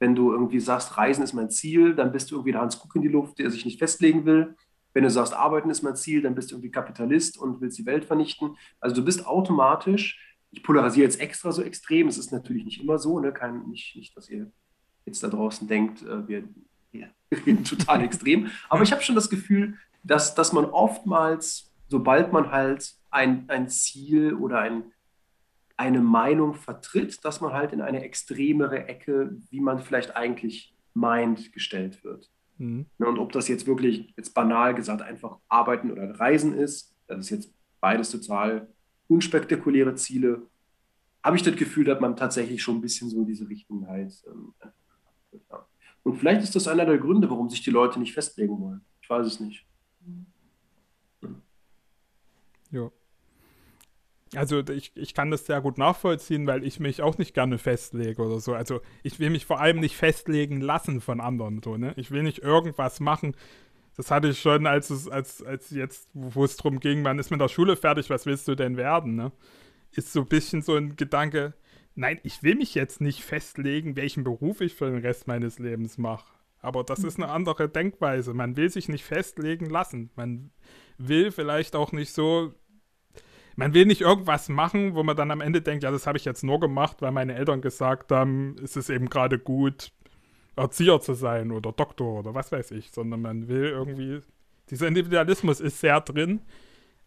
Wenn 0.00 0.14
du 0.14 0.32
irgendwie 0.32 0.60
sagst, 0.60 0.96
Reisen 0.96 1.22
ist 1.22 1.32
mein 1.32 1.50
Ziel, 1.50 1.94
dann 1.94 2.10
bist 2.10 2.30
du 2.30 2.34
irgendwie 2.34 2.52
der 2.52 2.60
Hans 2.60 2.78
Kuck 2.78 2.96
in 2.96 3.02
die 3.02 3.08
Luft, 3.08 3.38
der 3.38 3.50
sich 3.50 3.64
nicht 3.64 3.78
festlegen 3.78 4.24
will. 4.26 4.56
Wenn 4.92 5.04
du 5.04 5.10
sagst, 5.10 5.34
Arbeiten 5.34 5.70
ist 5.70 5.82
mein 5.82 5.96
Ziel, 5.96 6.22
dann 6.22 6.34
bist 6.34 6.50
du 6.50 6.56
irgendwie 6.56 6.70
Kapitalist 6.70 7.38
und 7.38 7.60
willst 7.60 7.78
die 7.78 7.86
Welt 7.86 8.04
vernichten. 8.04 8.56
Also 8.80 8.96
du 8.96 9.04
bist 9.04 9.26
automatisch, 9.26 10.20
ich 10.50 10.62
polarisiere 10.62 11.04
jetzt 11.04 11.20
extra 11.20 11.52
so 11.52 11.62
extrem, 11.62 12.08
es 12.08 12.18
ist 12.18 12.32
natürlich 12.32 12.64
nicht 12.64 12.80
immer 12.80 12.98
so, 12.98 13.18
ne? 13.18 13.32
Kein, 13.32 13.68
nicht, 13.68 13.96
nicht, 13.96 14.16
dass 14.16 14.28
ihr 14.28 14.50
jetzt 15.04 15.22
da 15.22 15.28
draußen 15.28 15.66
denkt, 15.66 16.02
äh, 16.02 16.28
wir, 16.28 16.44
wir 16.92 17.10
reden 17.46 17.64
total 17.64 18.02
extrem. 18.02 18.50
Aber 18.68 18.82
ich 18.82 18.92
habe 18.92 19.02
schon 19.02 19.16
das 19.16 19.30
Gefühl, 19.30 19.76
dass, 20.02 20.34
dass 20.34 20.52
man 20.52 20.66
oftmals, 20.66 21.72
sobald 21.88 22.32
man 22.32 22.50
halt 22.50 22.94
ein, 23.14 23.48
ein 23.48 23.68
Ziel 23.68 24.34
oder 24.34 24.58
ein, 24.58 24.92
eine 25.76 26.00
Meinung 26.00 26.54
vertritt, 26.54 27.24
dass 27.24 27.40
man 27.40 27.52
halt 27.52 27.72
in 27.72 27.80
eine 27.80 28.02
extremere 28.02 28.86
Ecke, 28.86 29.36
wie 29.50 29.60
man 29.60 29.78
vielleicht 29.78 30.16
eigentlich 30.16 30.74
meint, 30.92 31.52
gestellt 31.52 32.04
wird. 32.04 32.30
Hm. 32.58 32.86
Ne, 32.98 33.06
Und 33.06 33.18
ob 33.18 33.32
das 33.32 33.48
jetzt 33.48 33.66
wirklich, 33.66 34.12
jetzt 34.16 34.34
banal 34.34 34.74
gesagt, 34.74 35.02
einfach 35.02 35.38
Arbeiten 35.48 35.90
oder 35.90 36.18
Reisen 36.18 36.54
ist, 36.54 36.94
das 37.06 37.20
ist 37.20 37.30
jetzt 37.30 37.54
beides 37.80 38.10
total 38.10 38.68
unspektakuläre 39.08 39.94
Ziele, 39.94 40.42
habe 41.22 41.36
ich 41.36 41.42
das 41.42 41.56
Gefühl, 41.56 41.84
dass 41.84 42.00
man 42.00 42.16
tatsächlich 42.16 42.62
schon 42.62 42.76
ein 42.76 42.80
bisschen 42.80 43.08
so 43.08 43.20
in 43.20 43.26
diese 43.26 43.48
Richtung 43.48 43.86
halt. 43.86 44.12
Ähm. 44.26 44.54
Und 46.02 46.16
vielleicht 46.16 46.42
ist 46.42 46.54
das 46.54 46.68
einer 46.68 46.84
der 46.84 46.98
Gründe, 46.98 47.30
warum 47.30 47.48
sich 47.48 47.62
die 47.62 47.70
Leute 47.70 47.98
nicht 47.98 48.12
festlegen 48.12 48.60
wollen. 48.60 48.82
Ich 49.00 49.08
weiß 49.08 49.26
es 49.26 49.40
nicht. 49.40 49.66
Ja. 52.70 52.90
Also 54.36 54.60
ich, 54.60 54.92
ich 54.94 55.14
kann 55.14 55.30
das 55.30 55.46
sehr 55.46 55.60
gut 55.60 55.78
nachvollziehen, 55.78 56.46
weil 56.46 56.64
ich 56.64 56.80
mich 56.80 57.02
auch 57.02 57.18
nicht 57.18 57.34
gerne 57.34 57.58
festlege 57.58 58.22
oder 58.22 58.40
so. 58.40 58.54
Also 58.54 58.80
ich 59.02 59.18
will 59.18 59.30
mich 59.30 59.46
vor 59.46 59.60
allem 59.60 59.80
nicht 59.80 59.96
festlegen 59.96 60.60
lassen 60.60 61.00
von 61.00 61.20
anderen. 61.20 61.60
So, 61.62 61.76
ne? 61.76 61.92
Ich 61.96 62.10
will 62.10 62.22
nicht 62.22 62.38
irgendwas 62.38 63.00
machen. 63.00 63.34
Das 63.96 64.10
hatte 64.10 64.28
ich 64.28 64.40
schon, 64.40 64.66
als 64.66 64.90
es, 64.90 65.08
als, 65.08 65.42
als 65.42 65.70
jetzt, 65.70 66.08
wo 66.14 66.44
es 66.44 66.56
drum 66.56 66.80
ging, 66.80 67.02
man 67.02 67.18
ist 67.18 67.30
mit 67.30 67.40
der 67.40 67.48
Schule 67.48 67.76
fertig, 67.76 68.10
was 68.10 68.26
willst 68.26 68.48
du 68.48 68.54
denn 68.54 68.76
werden? 68.76 69.14
Ne? 69.14 69.32
Ist 69.92 70.12
so 70.12 70.22
ein 70.22 70.26
bisschen 70.26 70.62
so 70.62 70.74
ein 70.74 70.96
Gedanke, 70.96 71.54
nein, 71.94 72.18
ich 72.24 72.42
will 72.42 72.56
mich 72.56 72.74
jetzt 72.74 73.00
nicht 73.00 73.22
festlegen, 73.22 73.94
welchen 73.96 74.24
Beruf 74.24 74.60
ich 74.60 74.74
für 74.74 74.90
den 74.90 75.00
Rest 75.00 75.28
meines 75.28 75.58
Lebens 75.58 75.96
mache. 75.96 76.26
Aber 76.60 76.82
das 76.82 77.04
ist 77.04 77.18
eine 77.18 77.30
andere 77.30 77.68
Denkweise. 77.68 78.32
Man 78.32 78.56
will 78.56 78.70
sich 78.70 78.88
nicht 78.88 79.04
festlegen 79.04 79.68
lassen. 79.68 80.10
Man 80.16 80.50
will 80.96 81.30
vielleicht 81.30 81.76
auch 81.76 81.92
nicht 81.92 82.12
so 82.12 82.54
man 83.56 83.74
will 83.74 83.86
nicht 83.86 84.00
irgendwas 84.00 84.48
machen, 84.48 84.94
wo 84.94 85.02
man 85.02 85.16
dann 85.16 85.30
am 85.30 85.40
Ende 85.40 85.62
denkt, 85.62 85.84
ja, 85.84 85.90
das 85.90 86.06
habe 86.06 86.18
ich 86.18 86.24
jetzt 86.24 86.42
nur 86.42 86.60
gemacht, 86.60 87.00
weil 87.00 87.12
meine 87.12 87.34
Eltern 87.34 87.60
gesagt 87.60 88.10
haben, 88.10 88.56
es 88.62 88.76
ist 88.76 88.90
eben 88.90 89.08
gerade 89.08 89.38
gut, 89.38 89.92
Erzieher 90.56 91.00
zu 91.00 91.14
sein 91.14 91.50
oder 91.50 91.72
Doktor 91.72 92.20
oder 92.20 92.34
was 92.34 92.52
weiß 92.52 92.70
ich, 92.72 92.90
sondern 92.92 93.22
man 93.22 93.48
will 93.48 93.64
irgendwie, 93.64 94.20
dieser 94.70 94.86
Individualismus 94.86 95.60
ist 95.60 95.80
sehr 95.80 96.00
drin, 96.00 96.42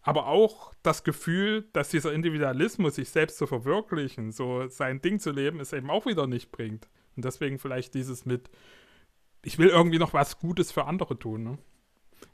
aber 0.02 0.26
auch 0.26 0.72
das 0.82 1.02
Gefühl, 1.04 1.66
dass 1.72 1.88
dieser 1.88 2.12
Individualismus, 2.12 2.94
sich 2.94 3.10
selbst 3.10 3.38
zu 3.38 3.46
verwirklichen, 3.46 4.32
so 4.32 4.66
sein 4.68 5.00
Ding 5.00 5.18
zu 5.18 5.30
leben, 5.30 5.60
es 5.60 5.72
eben 5.72 5.90
auch 5.90 6.06
wieder 6.06 6.26
nicht 6.26 6.52
bringt. 6.52 6.88
Und 7.16 7.24
deswegen 7.24 7.58
vielleicht 7.58 7.94
dieses 7.94 8.24
mit, 8.24 8.48
ich 9.42 9.58
will 9.58 9.68
irgendwie 9.68 9.98
noch 9.98 10.14
was 10.14 10.38
Gutes 10.38 10.72
für 10.72 10.84
andere 10.84 11.18
tun. 11.18 11.42
Ne? 11.42 11.58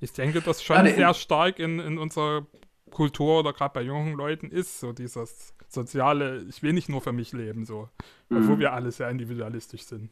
Ich 0.01 0.13
denke, 0.13 0.41
das 0.41 0.63
schon 0.63 0.85
Ja, 0.87 0.95
sehr 0.95 1.15
stark 1.15 1.59
in, 1.59 1.79
in 1.79 1.99
unserer 1.99 2.47
Kultur 2.91 3.41
oder 3.41 3.53
gerade 3.53 3.75
bei 3.75 3.83
jungen 3.83 4.15
Leuten 4.15 4.51
ist, 4.51 4.81
so 4.81 4.93
dieses 4.93 5.55
soziale, 5.69 6.43
ich 6.49 6.63
will 6.63 6.73
nicht 6.73 6.89
nur 6.89 7.01
für 7.01 7.13
mich 7.13 7.33
leben, 7.33 7.65
so, 7.65 7.89
obwohl 8.31 8.57
Mhm. 8.57 8.61
wir 8.61 8.73
alle 8.73 8.93
sehr 8.93 9.11
individualistisch 9.11 9.83
sind. 9.83 10.11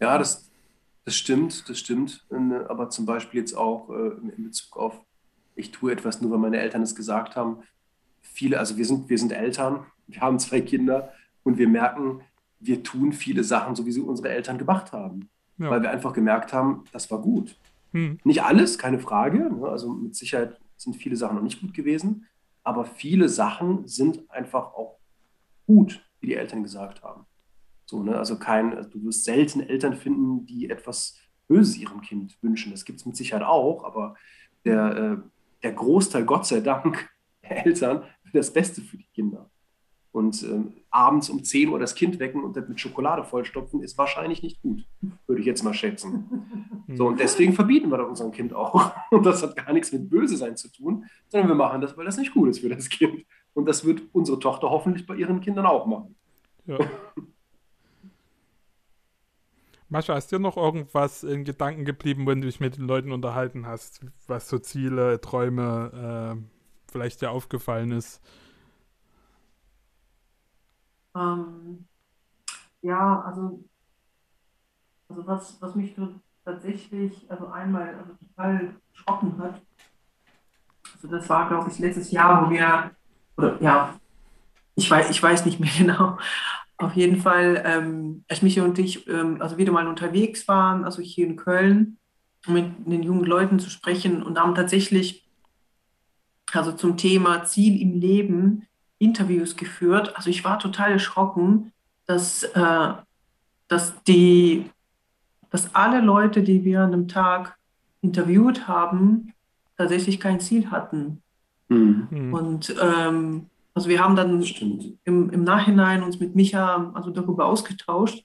Ja, 0.00 0.18
das, 0.18 0.50
das 1.04 1.16
stimmt, 1.16 1.68
das 1.68 1.78
stimmt. 1.78 2.26
Äh, 2.30 2.36
Aber 2.68 2.90
zum 2.90 3.06
Beispiel 3.06 3.40
jetzt 3.40 3.54
auch 3.54 3.90
äh, 3.90 4.08
in 4.36 4.44
Bezug 4.44 4.76
auf, 4.76 5.00
ich 5.54 5.70
tue 5.70 5.92
etwas 5.92 6.20
nur, 6.20 6.30
weil 6.32 6.38
meine 6.38 6.58
Eltern 6.58 6.82
es 6.82 6.94
gesagt 6.94 7.36
haben. 7.36 7.62
Viele, 8.20 8.58
also 8.58 8.76
wir 8.76 8.84
sind, 8.84 9.08
wir 9.08 9.18
sind 9.18 9.32
Eltern, 9.32 9.86
wir 10.06 10.20
haben 10.20 10.38
zwei 10.38 10.60
Kinder 10.60 11.12
und 11.44 11.58
wir 11.58 11.68
merken, 11.68 12.20
wir 12.60 12.82
tun 12.82 13.12
viele 13.12 13.44
Sachen, 13.44 13.76
so 13.76 13.86
wie 13.86 13.92
sie 13.92 14.00
unsere 14.00 14.30
Eltern 14.30 14.58
gemacht 14.58 14.92
haben. 14.92 15.30
Ja. 15.58 15.70
Weil 15.70 15.82
wir 15.82 15.90
einfach 15.90 16.12
gemerkt 16.12 16.52
haben, 16.52 16.84
das 16.92 17.10
war 17.10 17.20
gut. 17.20 17.56
Hm. 17.92 18.18
Nicht 18.24 18.42
alles, 18.42 18.78
keine 18.78 18.98
Frage. 18.98 19.50
Ne? 19.50 19.68
Also 19.68 19.90
mit 19.90 20.14
Sicherheit 20.14 20.60
sind 20.76 20.96
viele 20.96 21.16
Sachen 21.16 21.36
noch 21.36 21.42
nicht 21.42 21.60
gut 21.60 21.74
gewesen. 21.74 22.26
Aber 22.62 22.84
viele 22.84 23.28
Sachen 23.28 23.86
sind 23.86 24.28
einfach 24.30 24.74
auch 24.74 24.98
gut, 25.66 26.04
wie 26.20 26.26
die 26.26 26.34
Eltern 26.34 26.62
gesagt 26.62 27.02
haben. 27.02 27.26
So, 27.86 28.02
ne? 28.02 28.18
Also 28.18 28.38
kein, 28.38 28.74
also 28.74 28.90
du 28.90 29.04
wirst 29.04 29.24
selten 29.24 29.60
Eltern 29.60 29.94
finden, 29.94 30.46
die 30.46 30.68
etwas 30.68 31.16
Böses 31.48 31.78
ihrem 31.78 32.00
Kind 32.00 32.36
wünschen. 32.42 32.72
Das 32.72 32.84
gibt 32.84 32.98
es 32.98 33.06
mit 33.06 33.16
Sicherheit 33.16 33.44
auch, 33.44 33.84
aber 33.84 34.16
der, 34.64 34.96
äh, 34.96 35.16
der 35.62 35.72
Großteil, 35.72 36.24
Gott 36.24 36.46
sei 36.46 36.60
Dank, 36.60 37.08
der 37.42 37.66
Eltern 37.66 38.02
will 38.24 38.32
das 38.32 38.52
Beste 38.52 38.80
für 38.80 38.96
die 38.96 39.08
Kinder. 39.14 39.50
Und 40.16 40.42
ähm, 40.44 40.72
abends 40.90 41.28
um 41.28 41.44
10 41.44 41.68
Uhr 41.68 41.78
das 41.78 41.94
Kind 41.94 42.18
wecken 42.18 42.42
und 42.42 42.56
das 42.56 42.66
mit 42.70 42.80
Schokolade 42.80 43.22
vollstopfen, 43.22 43.82
ist 43.82 43.98
wahrscheinlich 43.98 44.42
nicht 44.42 44.62
gut, 44.62 44.82
würde 45.26 45.42
ich 45.42 45.46
jetzt 45.46 45.62
mal 45.62 45.74
schätzen. 45.74 46.24
So, 46.94 47.08
und 47.08 47.18
deswegen 47.18 47.52
verbieten 47.52 47.90
wir 47.90 47.98
das 47.98 48.06
unserem 48.06 48.30
Kind 48.30 48.54
auch. 48.54 48.92
Und 49.10 49.26
das 49.26 49.42
hat 49.42 49.56
gar 49.56 49.72
nichts 49.72 49.90
mit 49.90 50.08
Böse 50.08 50.36
sein 50.36 50.56
zu 50.56 50.70
tun, 50.70 51.04
sondern 51.26 51.48
wir 51.48 51.56
machen 51.56 51.80
das, 51.80 51.96
weil 51.96 52.04
das 52.04 52.16
nicht 52.16 52.32
gut 52.32 52.48
ist 52.48 52.60
für 52.60 52.68
das 52.68 52.88
Kind. 52.88 53.26
Und 53.54 53.66
das 53.66 53.84
wird 53.84 54.02
unsere 54.12 54.38
Tochter 54.38 54.70
hoffentlich 54.70 55.04
bei 55.04 55.16
ihren 55.16 55.40
Kindern 55.40 55.66
auch 55.66 55.84
machen. 55.86 56.14
Ja. 56.64 56.78
Mascha, 59.88 60.16
ist 60.16 60.30
dir 60.30 60.38
noch 60.38 60.56
irgendwas 60.56 61.24
in 61.24 61.42
Gedanken 61.42 61.84
geblieben, 61.84 62.24
wenn 62.24 62.40
du 62.40 62.46
dich 62.46 62.60
mit 62.60 62.76
den 62.76 62.86
Leuten 62.86 63.10
unterhalten 63.10 63.66
hast, 63.66 64.00
was 64.28 64.48
so 64.48 64.60
Ziele, 64.60 65.20
Träume 65.20 66.36
äh, 66.36 66.92
vielleicht 66.92 67.20
dir 67.20 67.32
aufgefallen 67.32 67.90
ist? 67.90 68.22
Ähm, 71.16 71.86
ja, 72.82 73.20
also, 73.22 73.64
also 75.08 75.26
was, 75.26 75.60
was 75.60 75.74
mich 75.74 75.94
tatsächlich, 76.44 77.26
also 77.30 77.48
einmal 77.48 77.94
also 77.94 78.12
total 78.14 78.74
erschrocken 78.92 79.38
hat, 79.38 79.60
also 80.94 81.08
das 81.08 81.28
war, 81.28 81.48
glaube 81.48 81.70
ich, 81.70 81.78
letztes 81.78 82.10
Jahr, 82.10 82.46
wo 82.46 82.50
wir, 82.50 82.90
oder 83.36 83.60
ja, 83.60 83.98
ich 84.74 84.90
weiß, 84.90 85.10
ich 85.10 85.22
weiß 85.22 85.46
nicht 85.46 85.58
mehr 85.58 85.70
genau, 85.78 86.18
auf 86.78 86.92
jeden 86.94 87.20
Fall, 87.20 87.62
ähm, 87.64 88.24
als 88.28 88.42
Michael 88.42 88.68
und 88.68 88.78
ich 88.78 89.08
ähm, 89.08 89.40
also 89.40 89.56
wieder 89.56 89.72
mal 89.72 89.88
unterwegs 89.88 90.46
waren, 90.46 90.84
also 90.84 91.00
hier 91.00 91.26
in 91.26 91.36
Köln, 91.36 91.98
um 92.46 92.54
mit 92.54 92.86
den 92.86 93.02
jungen 93.02 93.24
Leuten 93.24 93.58
zu 93.58 93.70
sprechen 93.70 94.22
und 94.22 94.38
haben 94.38 94.54
tatsächlich 94.54 95.26
also 96.52 96.72
zum 96.72 96.96
Thema 96.96 97.44
Ziel 97.44 97.80
im 97.80 97.94
Leben 97.94 98.66
Interviews 98.98 99.56
geführt. 99.56 100.16
Also 100.16 100.30
ich 100.30 100.44
war 100.44 100.58
total 100.58 100.92
erschrocken, 100.92 101.72
dass, 102.06 102.42
äh, 102.42 102.92
dass, 103.68 104.02
die, 104.04 104.70
dass 105.50 105.74
alle 105.74 106.00
Leute, 106.00 106.42
die 106.42 106.64
wir 106.64 106.80
an 106.80 106.92
einem 106.92 107.08
Tag 107.08 107.56
interviewt 108.00 108.68
haben, 108.68 109.32
tatsächlich 109.76 110.20
kein 110.20 110.40
Ziel 110.40 110.70
hatten. 110.70 111.22
Hm. 111.68 112.32
Und 112.32 112.74
ähm, 112.80 113.46
also 113.74 113.88
wir 113.88 114.02
haben 114.02 114.16
dann 114.16 114.42
im, 115.04 115.30
im 115.30 115.44
Nachhinein 115.44 116.02
uns 116.02 116.18
mit 116.18 116.34
Micha 116.34 116.92
also 116.94 117.10
darüber 117.10 117.46
ausgetauscht 117.46 118.24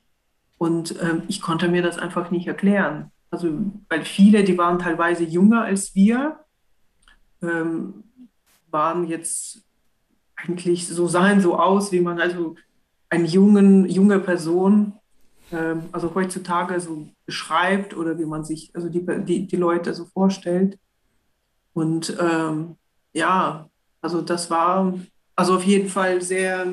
und 0.58 0.96
ähm, 1.02 1.24
ich 1.28 1.42
konnte 1.42 1.68
mir 1.68 1.82
das 1.82 1.98
einfach 1.98 2.32
nicht 2.32 2.48
erklären. 2.48 3.12
Also 3.32 3.50
weil 3.90 4.06
viele, 4.06 4.44
die 4.44 4.58
waren 4.58 4.80
teilweise 4.80 5.24
jünger 5.24 5.64
als 5.64 5.96
wir, 5.96 6.40
ähm, 7.42 8.04
waren 8.70 9.08
jetzt 9.08 9.66
eigentlich 10.44 10.88
so 10.88 11.08
sahen 11.08 11.42
so 11.42 11.58
aus, 11.58 11.92
wie 11.92 12.02
man 12.02 12.20
also 12.20 12.56
eine 13.10 13.26
jungen, 13.26 13.90
junge 13.90 14.20
Person 14.20 14.94
ähm, 15.52 15.90
also 15.92 16.14
heutzutage 16.16 16.80
so 16.80 17.10
beschreibt 17.26 17.96
oder 17.96 18.18
wie 18.18 18.26
man 18.26 18.46
sich 18.46 18.72
also 18.74 18.90
die, 18.90 19.06
die, 19.26 19.48
die 19.48 19.56
Leute 19.56 19.94
so 19.94 20.06
vorstellt. 20.06 20.80
Und 21.74 22.16
ähm, 22.20 22.78
ja, 23.14 23.70
also 24.02 24.22
das 24.22 24.50
war 24.50 24.94
also 25.36 25.56
auf 25.56 25.64
jeden 25.64 25.90
Fall 25.90 26.22
sehr, 26.22 26.68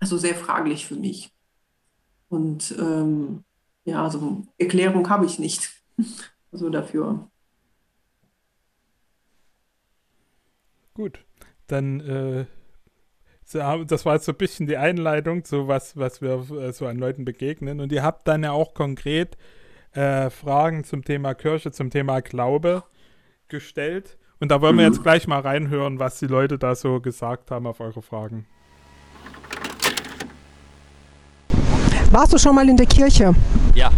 also 0.00 0.18
sehr 0.18 0.34
fraglich 0.34 0.86
für 0.86 0.96
mich. 0.96 1.30
Und 2.28 2.74
ähm, 2.78 3.44
ja, 3.84 4.02
also 4.02 4.42
Erklärung 4.58 5.08
habe 5.08 5.26
ich 5.26 5.38
nicht. 5.38 5.70
Also 6.52 6.70
dafür. 6.70 7.28
Gut, 10.94 11.18
dann 11.66 12.00
äh, 12.00 12.44
so, 13.44 13.84
das 13.84 14.06
war 14.06 14.14
jetzt 14.14 14.24
so 14.24 14.32
ein 14.32 14.38
bisschen 14.38 14.66
die 14.66 14.76
Einleitung 14.76 15.44
zu 15.44 15.68
was, 15.68 15.96
was 15.96 16.22
wir 16.22 16.44
äh, 16.58 16.72
so 16.72 16.86
an 16.86 16.98
Leuten 16.98 17.24
begegnen. 17.24 17.80
Und 17.80 17.92
ihr 17.92 18.02
habt 18.02 18.26
dann 18.26 18.42
ja 18.42 18.52
auch 18.52 18.74
konkret 18.74 19.36
äh, 19.92 20.30
Fragen 20.30 20.84
zum 20.84 21.04
Thema 21.04 21.34
Kirche, 21.34 21.70
zum 21.70 21.90
Thema 21.90 22.20
Glaube 22.20 22.84
gestellt. 23.48 24.16
Und 24.40 24.50
da 24.50 24.60
wollen 24.60 24.76
wir 24.76 24.84
jetzt 24.84 25.02
gleich 25.02 25.26
mal 25.26 25.40
reinhören, 25.40 25.98
was 25.98 26.18
die 26.18 26.26
Leute 26.26 26.58
da 26.58 26.74
so 26.74 27.00
gesagt 27.00 27.50
haben 27.50 27.66
auf 27.66 27.80
eure 27.80 28.02
Fragen. 28.02 28.46
Warst 32.10 32.32
du 32.32 32.38
schon 32.38 32.54
mal 32.54 32.68
in 32.68 32.76
der 32.76 32.86
Kirche? 32.86 33.34
Ja. 33.74 33.88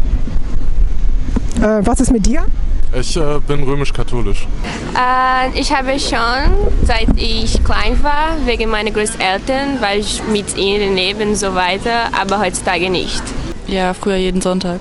Äh, 1.61 1.87
was 1.87 2.01
ist 2.01 2.13
mit 2.13 2.27
dir? 2.27 2.47
Ich 2.93 3.17
äh, 3.17 3.41
bin 3.47 3.63
römisch-katholisch. 3.65 4.47
Äh, 4.95 5.59
ich 5.59 5.75
habe 5.75 5.99
schon, 5.99 6.73
seit 6.85 7.09
ich 7.17 7.63
klein 7.65 8.03
war, 8.03 8.37
wegen 8.45 8.71
meiner 8.71 8.91
Großeltern, 8.91 9.81
weil 9.81 10.01
ich 10.01 10.23
mit 10.33 10.57
ihnen 10.57 10.95
lebe 10.95 11.25
und 11.25 11.37
so 11.37 11.55
weiter, 11.55 12.11
aber 12.19 12.41
heutzutage 12.41 12.89
nicht. 12.89 13.23
Ja, 13.67 13.93
früher 13.93 14.17
jeden 14.17 14.41
Sonntag. 14.41 14.81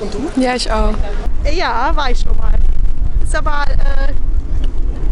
Und 0.00 0.14
du? 0.14 0.40
Ja, 0.40 0.54
ich 0.54 0.70
auch. 0.70 0.94
Ja, 1.52 1.90
war 1.94 2.10
ich 2.10 2.20
schon 2.20 2.36
mal. 2.36 2.52
Ist 3.22 3.34
aber 3.34 3.64
äh, 3.68 4.12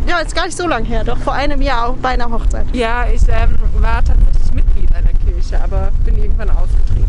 ja, 0.08 0.18
ist 0.20 0.34
gar 0.34 0.46
nicht 0.46 0.56
so 0.56 0.66
lang 0.66 0.84
her, 0.84 1.04
doch 1.04 1.18
vor 1.18 1.34
einem 1.34 1.60
Jahr 1.60 1.88
auch 1.88 1.96
bei 1.96 2.10
einer 2.10 2.30
Hochzeit. 2.30 2.64
Ja, 2.72 3.06
ich 3.06 3.22
ähm, 3.28 3.56
war 3.80 4.02
tatsächlich 4.04 4.52
Mitglied 4.54 4.90
einer 4.94 5.12
Kirche, 5.24 5.62
aber 5.62 5.90
bin 6.04 6.16
irgendwann 6.16 6.50
ausgetreten. 6.50 7.06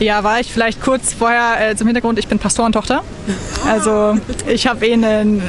Ja, 0.00 0.24
war 0.24 0.40
ich 0.40 0.52
vielleicht 0.52 0.80
kurz 0.82 1.12
vorher 1.12 1.70
äh, 1.70 1.76
zum 1.76 1.86
Hintergrund, 1.86 2.18
ich 2.18 2.28
bin 2.28 2.38
Pastorentochter. 2.38 3.02
Also 3.66 4.18
ich 4.46 4.66
habe 4.66 4.86
eh 4.86 4.94
ein 4.94 5.40
äh, 5.40 5.42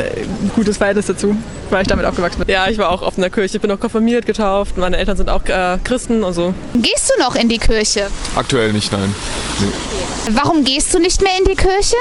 gutes 0.55 0.77
Verhältnis 0.77 1.07
dazu, 1.07 1.35
weil 1.69 1.81
ich 1.81 1.87
damit 1.87 2.05
aufgewachsen 2.05 2.39
bin. 2.39 2.53
Ja, 2.53 2.67
ich 2.67 2.77
war 2.77 2.89
auch 2.89 3.01
oft 3.01 3.17
in 3.17 3.21
der 3.21 3.31
Kirche. 3.31 3.57
Ich 3.57 3.61
bin 3.61 3.71
auch 3.71 3.79
konfirmiert, 3.79 4.25
getauft. 4.25 4.77
Meine 4.77 4.97
Eltern 4.97 5.17
sind 5.17 5.29
auch 5.29 5.43
äh, 5.45 5.77
Christen. 5.83 6.23
Also. 6.23 6.53
Gehst 6.75 7.11
du 7.15 7.21
noch 7.21 7.35
in 7.35 7.49
die 7.49 7.57
Kirche? 7.57 8.07
Aktuell 8.35 8.73
nicht, 8.73 8.91
nein. 8.91 9.13
Nee. 9.59 10.35
Warum 10.35 10.63
gehst 10.63 10.93
du 10.93 10.99
nicht 10.99 11.21
mehr 11.21 11.33
in 11.39 11.45
die 11.45 11.55
Kirche? 11.55 11.95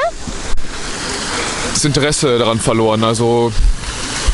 Das 1.72 1.84
Interesse 1.84 2.38
daran 2.38 2.60
verloren. 2.60 3.02
Also 3.02 3.52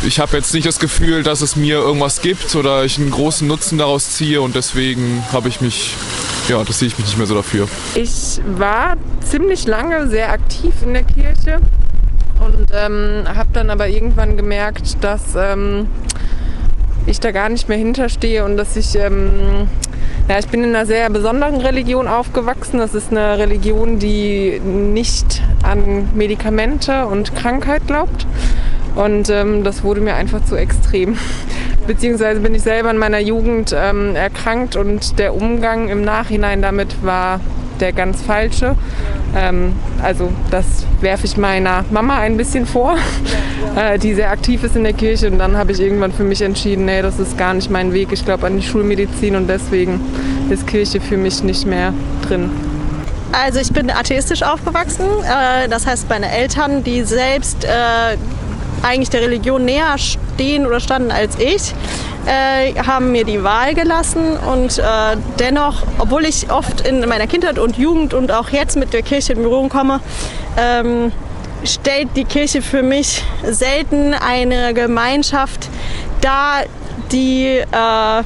ich 0.05 0.21
habe 0.21 0.37
jetzt 0.37 0.55
nicht 0.55 0.67
das 0.67 0.79
Gefühl, 0.79 1.23
dass 1.23 1.41
es 1.41 1.57
mir 1.57 1.77
irgendwas 1.77 2.21
gibt 2.21 2.55
oder 2.55 2.85
ich 2.85 2.99
einen 2.99 3.11
großen 3.11 3.47
Nutzen 3.47 3.79
daraus 3.79 4.11
ziehe 4.11 4.41
und 4.41 4.55
deswegen 4.55 5.25
habe 5.33 5.49
ich 5.49 5.61
mich, 5.61 5.95
ja, 6.49 6.65
das 6.65 6.79
sehe 6.79 6.89
ich 6.89 6.99
mich 6.99 7.07
nicht 7.07 7.19
mehr 7.19 7.27
so 7.27 7.35
dafür. 7.35 7.69
Ich 7.95 8.41
war 8.57 8.97
ziemlich 9.21 9.67
lange 9.67 10.09
sehr 10.09 10.31
aktiv 10.31 10.73
in 10.83 10.95
der 10.95 11.03
Kirche 11.03 11.61
und 12.41 12.69
ähm, 12.73 13.25
habe 13.27 13.49
dann 13.53 13.71
aber 13.71 13.89
irgendwann 13.89 14.37
gemerkt, 14.37 15.03
dass 15.03 15.35
ähm, 15.37 15.89
ich 17.07 17.21
da 17.21 17.33
gar 17.33 17.49
nicht 17.49 17.69
mehr 17.69 17.79
hinterstehe 17.79 18.45
und 18.45 18.57
dass 18.57 18.77
ich, 18.77 18.95
ähm, 18.97 19.69
ja, 20.29 20.39
ich 20.39 20.49
bin 20.49 20.63
in 20.63 20.75
einer 20.75 20.87
sehr 20.87 21.11
besonderen 21.11 21.61
Religion 21.61 22.09
aufgewachsen. 22.09 22.79
Das 22.79 22.95
ist 22.95 23.11
eine 23.11 23.39
Religion, 23.39 23.99
die 23.99 24.61
nicht 24.61 25.43
an 25.63 26.09
Medikamente 26.15 27.07
und 27.07 27.35
Krankheit 27.35 27.87
glaubt. 27.87 28.27
Und 28.95 29.31
ähm, 29.31 29.65
das 29.65 29.85
wurde 29.85 30.01
mir 30.01 30.15
einfach 30.15 30.45
zu 30.45 30.57
extrem. 30.57 31.17
Beziehungsweise 31.89 32.41
bin 32.41 32.55
ich 32.55 32.61
selber 32.61 32.91
in 32.91 32.99
meiner 32.99 33.19
Jugend 33.19 33.75
ähm, 33.75 34.15
erkrankt 34.15 34.77
und 34.77 35.19
der 35.19 35.35
Umgang 35.35 35.89
im 35.89 36.03
Nachhinein 36.03 36.61
damit 36.61 37.03
war 37.03 37.41
der 37.81 37.95
ganz 37.95 38.21
falsche. 38.21 38.77
Ähm, 39.35 39.73
also 40.03 40.31
das 40.51 40.67
werfe 41.01 41.25
ich 41.25 41.39
meiner 41.39 41.87
Mama 41.91 42.19
ein 42.19 42.37
bisschen 42.37 42.67
vor, 42.67 42.97
äh, 43.77 43.99
die 43.99 44.13
sehr 44.13 44.31
aktiv 44.31 44.63
ist 44.65 44.77
in 44.77 44.85
der 44.85 44.93
Kirche. 44.93 45.31
Und 45.31 45.39
dann 45.39 45.57
habe 45.57 45.73
ich 45.73 45.81
irgendwann 45.81 46.13
für 46.13 46.25
mich 46.25 46.43
entschieden, 46.43 46.85
nee, 46.85 47.01
das 47.01 47.19
ist 47.19 47.39
gar 47.39 47.55
nicht 47.55 47.71
mein 47.71 47.95
Weg. 47.95 48.09
Ich 48.13 48.23
glaube 48.23 48.47
an 48.47 48.59
die 48.59 48.63
Schulmedizin 48.63 49.35
und 49.35 49.49
deswegen 49.49 49.99
ist 50.51 50.67
Kirche 50.67 51.01
für 51.01 51.17
mich 51.17 51.43
nicht 51.43 51.67
mehr 51.67 51.95
drin. 52.29 52.51
Also 53.33 53.61
ich 53.61 53.73
bin 53.73 53.91
atheistisch 53.91 54.43
aufgewachsen. 54.43 55.07
Äh, 55.25 55.69
das 55.71 55.87
heißt, 55.87 56.07
meine 56.11 56.31
Eltern, 56.31 56.85
die 56.85 57.03
selbst 57.03 57.65
äh, 57.65 58.19
eigentlich 58.83 59.11
der 59.11 59.23
Religion 59.23 59.65
näher 59.65 59.97
stehen 59.99 60.67
oder 60.67 60.81
standen 60.81 61.11
als 61.11 61.39
ich, 61.39 61.75
äh, 62.27 62.75
haben 62.83 63.13
mir 63.13 63.25
die 63.25 63.43
Wahl 63.43 63.75
gelassen 63.75 64.37
und 64.37 64.79
äh, 64.79 64.83
dennoch, 65.39 65.83
obwohl 65.99 66.25
ich 66.25 66.51
oft 66.51 66.87
in 66.87 67.01
meiner 67.09 67.27
Kindheit 67.27 67.59
und 67.59 67.79
Jugend 67.79 68.15
und 68.15 68.31
auch 68.33 68.51
jetzt 68.51 68.77
mit 68.77 68.93
der 68.93 69.03
Kirche 69.03 69.33
in 69.33 69.43
Berührung 69.43 69.69
komme, 69.69 70.01
ähm, 70.57 71.13
stellt 71.65 72.09
die 72.17 72.25
Kirche 72.25 72.63
für 72.63 72.83
mich 72.83 73.25
selten 73.45 74.15
eine 74.15 74.75
Gemeinschaft 74.75 75.69
dar, 76.21 76.65
die 77.13 77.47
äh, 77.47 78.23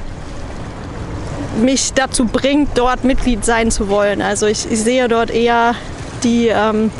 mich 1.61 1.93
dazu 1.93 2.25
bringt, 2.25 2.77
dort 2.77 3.03
Mitglied 3.03 3.45
sein 3.45 3.71
zu 3.71 3.89
wollen. 3.89 4.21
Also 4.21 4.47
ich, 4.47 4.69
ich 4.69 4.79
sehe 4.79 5.07
dort 5.07 5.29
eher 5.29 5.75
die, 6.23 6.47
ähm, 6.47 6.91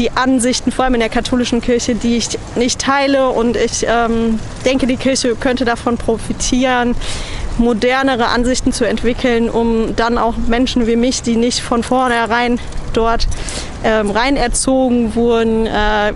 die 0.00 0.10
Ansichten, 0.12 0.72
vor 0.72 0.86
allem 0.86 0.94
in 0.94 1.00
der 1.00 1.10
katholischen 1.10 1.60
Kirche, 1.60 1.94
die 1.94 2.16
ich 2.16 2.38
nicht 2.56 2.80
teile. 2.80 3.28
Und 3.28 3.56
ich 3.56 3.84
ähm, 3.86 4.40
denke, 4.64 4.86
die 4.86 4.96
Kirche 4.96 5.36
könnte 5.36 5.66
davon 5.66 5.98
profitieren, 5.98 6.96
modernere 7.58 8.28
Ansichten 8.28 8.72
zu 8.72 8.86
entwickeln, 8.86 9.50
um 9.50 9.94
dann 9.94 10.16
auch 10.16 10.36
Menschen 10.48 10.86
wie 10.86 10.96
mich, 10.96 11.20
die 11.20 11.36
nicht 11.36 11.60
von 11.60 11.82
vornherein 11.82 12.58
dort 12.94 13.28
ähm, 13.84 14.10
rein 14.10 14.36
erzogen 14.36 15.14
wurden, 15.14 15.66
äh, 15.66 16.14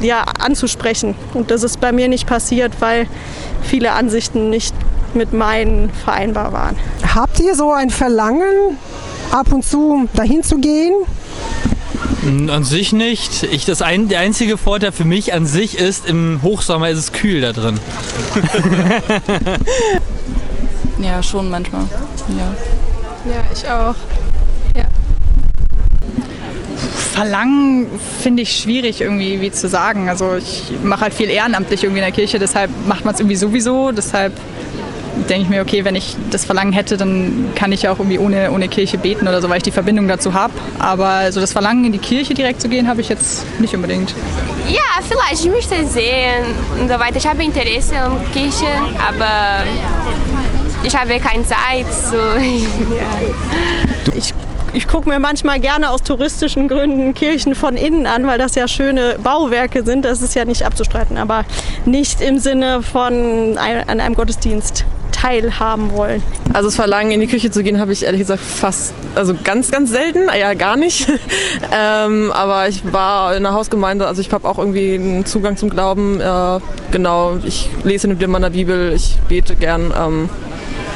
ja, 0.00 0.24
anzusprechen. 0.40 1.14
Und 1.32 1.52
das 1.52 1.62
ist 1.62 1.80
bei 1.80 1.92
mir 1.92 2.08
nicht 2.08 2.26
passiert, 2.26 2.72
weil 2.80 3.06
viele 3.62 3.92
Ansichten 3.92 4.50
nicht 4.50 4.74
mit 5.14 5.32
meinen 5.32 5.90
vereinbar 6.04 6.52
waren. 6.52 6.76
Habt 7.14 7.38
ihr 7.38 7.54
so 7.54 7.70
ein 7.70 7.90
Verlangen, 7.90 8.76
ab 9.30 9.52
und 9.52 9.64
zu 9.64 10.08
dahin 10.14 10.42
zu 10.42 10.58
gehen? 10.58 10.94
An 12.22 12.64
sich 12.64 12.92
nicht. 12.92 13.44
Ich, 13.44 13.64
das 13.64 13.80
ein, 13.80 14.08
der 14.08 14.20
einzige 14.20 14.58
Vorteil 14.58 14.92
für 14.92 15.04
mich 15.04 15.32
an 15.32 15.46
sich 15.46 15.78
ist, 15.78 16.06
im 16.06 16.40
Hochsommer 16.42 16.90
ist 16.90 16.98
es 16.98 17.12
kühl 17.12 17.40
da 17.40 17.52
drin. 17.52 17.80
Ja, 21.02 21.22
schon 21.22 21.48
manchmal. 21.48 21.82
Ja. 22.28 23.32
Ja, 23.32 23.44
ich 23.52 23.66
auch. 23.68 23.94
Ja. 24.76 24.84
Verlangen 27.12 27.86
finde 28.20 28.42
ich 28.42 28.56
schwierig 28.56 29.00
irgendwie 29.00 29.40
wie 29.40 29.50
zu 29.50 29.68
sagen. 29.68 30.08
Also 30.08 30.34
ich 30.36 30.64
mache 30.82 31.02
halt 31.02 31.14
viel 31.14 31.30
ehrenamtlich 31.30 31.82
irgendwie 31.82 32.00
in 32.00 32.04
der 32.04 32.12
Kirche, 32.12 32.38
deshalb 32.38 32.70
macht 32.86 33.04
man 33.04 33.14
es 33.14 33.20
irgendwie 33.20 33.36
sowieso. 33.36 33.92
Deshalb 33.92 34.32
denke 35.28 35.42
ich 35.42 35.48
mir, 35.48 35.62
okay, 35.62 35.84
wenn 35.84 35.94
ich 35.94 36.16
das 36.30 36.44
Verlangen 36.44 36.72
hätte, 36.72 36.96
dann 36.96 37.50
kann 37.54 37.72
ich 37.72 37.88
auch 37.88 37.98
irgendwie 37.98 38.18
ohne, 38.18 38.50
ohne 38.50 38.68
Kirche 38.68 38.98
beten 38.98 39.28
oder 39.28 39.40
so, 39.40 39.48
weil 39.48 39.58
ich 39.58 39.62
die 39.62 39.70
Verbindung 39.70 40.08
dazu 40.08 40.34
habe. 40.34 40.52
Aber 40.78 41.30
so 41.32 41.40
das 41.40 41.52
Verlangen 41.52 41.84
in 41.84 41.92
die 41.92 41.98
Kirche 41.98 42.34
direkt 42.34 42.60
zu 42.60 42.68
gehen, 42.68 42.88
habe 42.88 43.00
ich 43.00 43.08
jetzt 43.08 43.44
nicht 43.60 43.74
unbedingt. 43.74 44.14
Ja, 44.68 45.02
vielleicht, 45.06 45.44
ich 45.44 45.50
möchte 45.50 45.86
sehen 45.86 46.44
und 46.80 46.88
so 46.88 46.98
weiter. 46.98 47.16
Ich 47.16 47.26
habe 47.26 47.42
Interesse 47.42 47.96
an 47.96 48.20
Kirche, 48.32 48.66
aber 49.06 49.64
ich 50.82 50.96
habe 50.96 51.18
keine 51.18 51.44
Zeit. 51.44 51.86
So. 52.10 52.16
Ich, 54.16 54.34
ich 54.72 54.88
gucke 54.88 55.08
mir 55.08 55.20
manchmal 55.20 55.60
gerne 55.60 55.90
aus 55.90 56.02
touristischen 56.02 56.68
Gründen 56.68 57.14
Kirchen 57.14 57.54
von 57.54 57.76
innen 57.76 58.06
an, 58.06 58.26
weil 58.26 58.38
das 58.38 58.54
ja 58.54 58.66
schöne 58.66 59.18
Bauwerke 59.22 59.84
sind. 59.84 60.04
Das 60.04 60.20
ist 60.20 60.34
ja 60.34 60.44
nicht 60.44 60.64
abzustreiten, 60.64 61.16
aber 61.16 61.44
nicht 61.84 62.20
im 62.20 62.38
Sinne 62.38 62.82
von 62.82 63.56
ein, 63.56 63.88
an 63.88 64.00
einem 64.00 64.14
Gottesdienst 64.14 64.84
teilhaben 65.20 65.92
wollen. 65.92 66.22
Also 66.52 66.68
das 66.68 66.76
Verlangen 66.76 67.10
in 67.10 67.20
die 67.20 67.26
Küche 67.26 67.50
zu 67.50 67.62
gehen 67.62 67.78
habe 67.78 67.92
ich 67.92 68.04
ehrlich 68.04 68.20
gesagt 68.20 68.40
fast, 68.40 68.94
also 69.14 69.34
ganz, 69.44 69.70
ganz 69.70 69.90
selten, 69.90 70.28
ja 70.38 70.54
gar 70.54 70.76
nicht. 70.76 71.08
ähm, 71.72 72.32
aber 72.32 72.68
ich 72.68 72.92
war 72.92 73.36
in 73.36 73.42
der 73.42 73.52
Hausgemeinde, 73.52 74.06
also 74.06 74.20
ich 74.20 74.32
habe 74.32 74.48
auch 74.48 74.58
irgendwie 74.58 74.94
einen 74.94 75.26
Zugang 75.26 75.56
zum 75.56 75.70
Glauben. 75.70 76.20
Äh, 76.20 76.60
genau, 76.90 77.38
ich 77.44 77.68
lese 77.84 78.08
in 78.08 78.30
meiner 78.30 78.50
Bibel, 78.50 78.92
ich 78.94 79.18
bete 79.28 79.56
gern. 79.56 79.92
Ähm, 79.96 80.28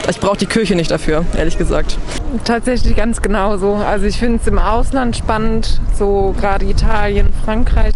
ich 0.09 0.21
brauche 0.21 0.37
die 0.37 0.47
Kirche 0.47 0.75
nicht 0.75 0.91
dafür, 0.91 1.25
ehrlich 1.37 1.57
gesagt. 1.57 1.97
Tatsächlich 2.45 2.95
ganz 2.95 3.23
genauso. 3.23 3.75
Also 3.75 4.05
ich 4.05 4.19
finde 4.19 4.39
es 4.41 4.47
im 4.47 4.59
Ausland 4.59 5.17
spannend, 5.17 5.81
so 5.99 6.35
gerade 6.39 6.67
Italien, 6.67 7.33
Frankreich, 7.45 7.95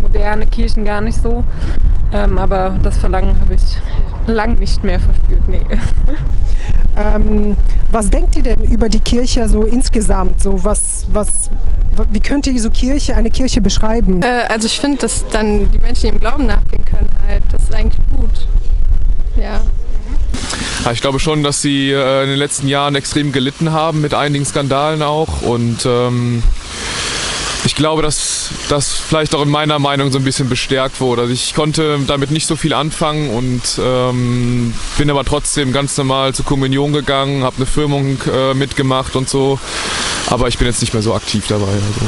moderne 0.00 0.46
Kirchen 0.46 0.84
gar 0.84 1.00
nicht 1.00 1.22
so. 1.22 1.44
Ähm, 2.12 2.36
aber 2.36 2.78
das 2.82 2.98
Verlangen 2.98 3.40
habe 3.40 3.54
ich 3.54 3.62
lang 4.26 4.58
nicht 4.58 4.84
mehr 4.84 5.00
verspürt. 5.00 5.48
Nee. 5.48 5.62
Ähm, 6.94 7.56
was 7.90 8.10
denkt 8.10 8.36
ihr 8.36 8.42
denn 8.42 8.60
über 8.64 8.90
die 8.90 9.00
Kirche 9.00 9.48
so 9.48 9.62
insgesamt? 9.62 10.42
So 10.42 10.62
was, 10.62 11.06
was, 11.10 11.50
wie 12.10 12.20
könnte 12.20 12.52
diese 12.52 12.70
Kirche 12.70 13.16
eine 13.16 13.30
Kirche 13.30 13.62
beschreiben? 13.62 14.22
Äh, 14.22 14.44
also 14.48 14.66
ich 14.66 14.78
finde, 14.78 14.98
dass 14.98 15.26
dann 15.28 15.70
die 15.72 15.78
Menschen 15.78 16.06
ihrem 16.06 16.20
Glauben 16.20 16.46
nachgehen 16.46 16.84
können 16.84 17.08
halt. 17.26 17.42
Das 17.50 17.62
ist 17.62 17.74
eigentlich 17.74 18.00
gut. 18.14 18.46
Ja. 19.36 19.62
Ja, 20.84 20.92
ich 20.92 21.00
glaube 21.00 21.18
schon, 21.18 21.42
dass 21.42 21.62
sie 21.62 21.90
äh, 21.90 22.24
in 22.24 22.30
den 22.30 22.38
letzten 22.38 22.68
Jahren 22.68 22.94
extrem 22.94 23.32
gelitten 23.32 23.72
haben, 23.72 24.00
mit 24.00 24.14
einigen 24.14 24.44
Skandalen 24.44 25.02
auch. 25.02 25.42
Und 25.42 25.86
ähm, 25.86 26.42
ich 27.64 27.74
glaube, 27.74 28.02
dass 28.02 28.41
das 28.68 28.92
vielleicht 28.92 29.34
auch 29.34 29.42
in 29.42 29.50
meiner 29.50 29.78
Meinung 29.78 30.10
so 30.10 30.18
ein 30.18 30.24
bisschen 30.24 30.48
bestärkt 30.48 31.00
wurde. 31.00 31.22
Also 31.22 31.34
ich 31.34 31.54
konnte 31.54 31.98
damit 32.06 32.30
nicht 32.30 32.46
so 32.46 32.56
viel 32.56 32.72
anfangen 32.72 33.30
und 33.30 33.62
ähm, 33.78 34.74
bin 34.98 35.10
aber 35.10 35.24
trotzdem 35.24 35.72
ganz 35.72 35.96
normal 35.96 36.34
zur 36.34 36.44
Kommunion 36.44 36.92
gegangen, 36.92 37.42
habe 37.42 37.56
eine 37.56 37.66
Firmung 37.66 38.18
äh, 38.32 38.54
mitgemacht 38.54 39.16
und 39.16 39.28
so. 39.28 39.58
Aber 40.28 40.48
ich 40.48 40.58
bin 40.58 40.66
jetzt 40.66 40.80
nicht 40.80 40.94
mehr 40.94 41.02
so 41.02 41.14
aktiv 41.14 41.44
dabei. 41.48 41.66
Also. 41.66 42.06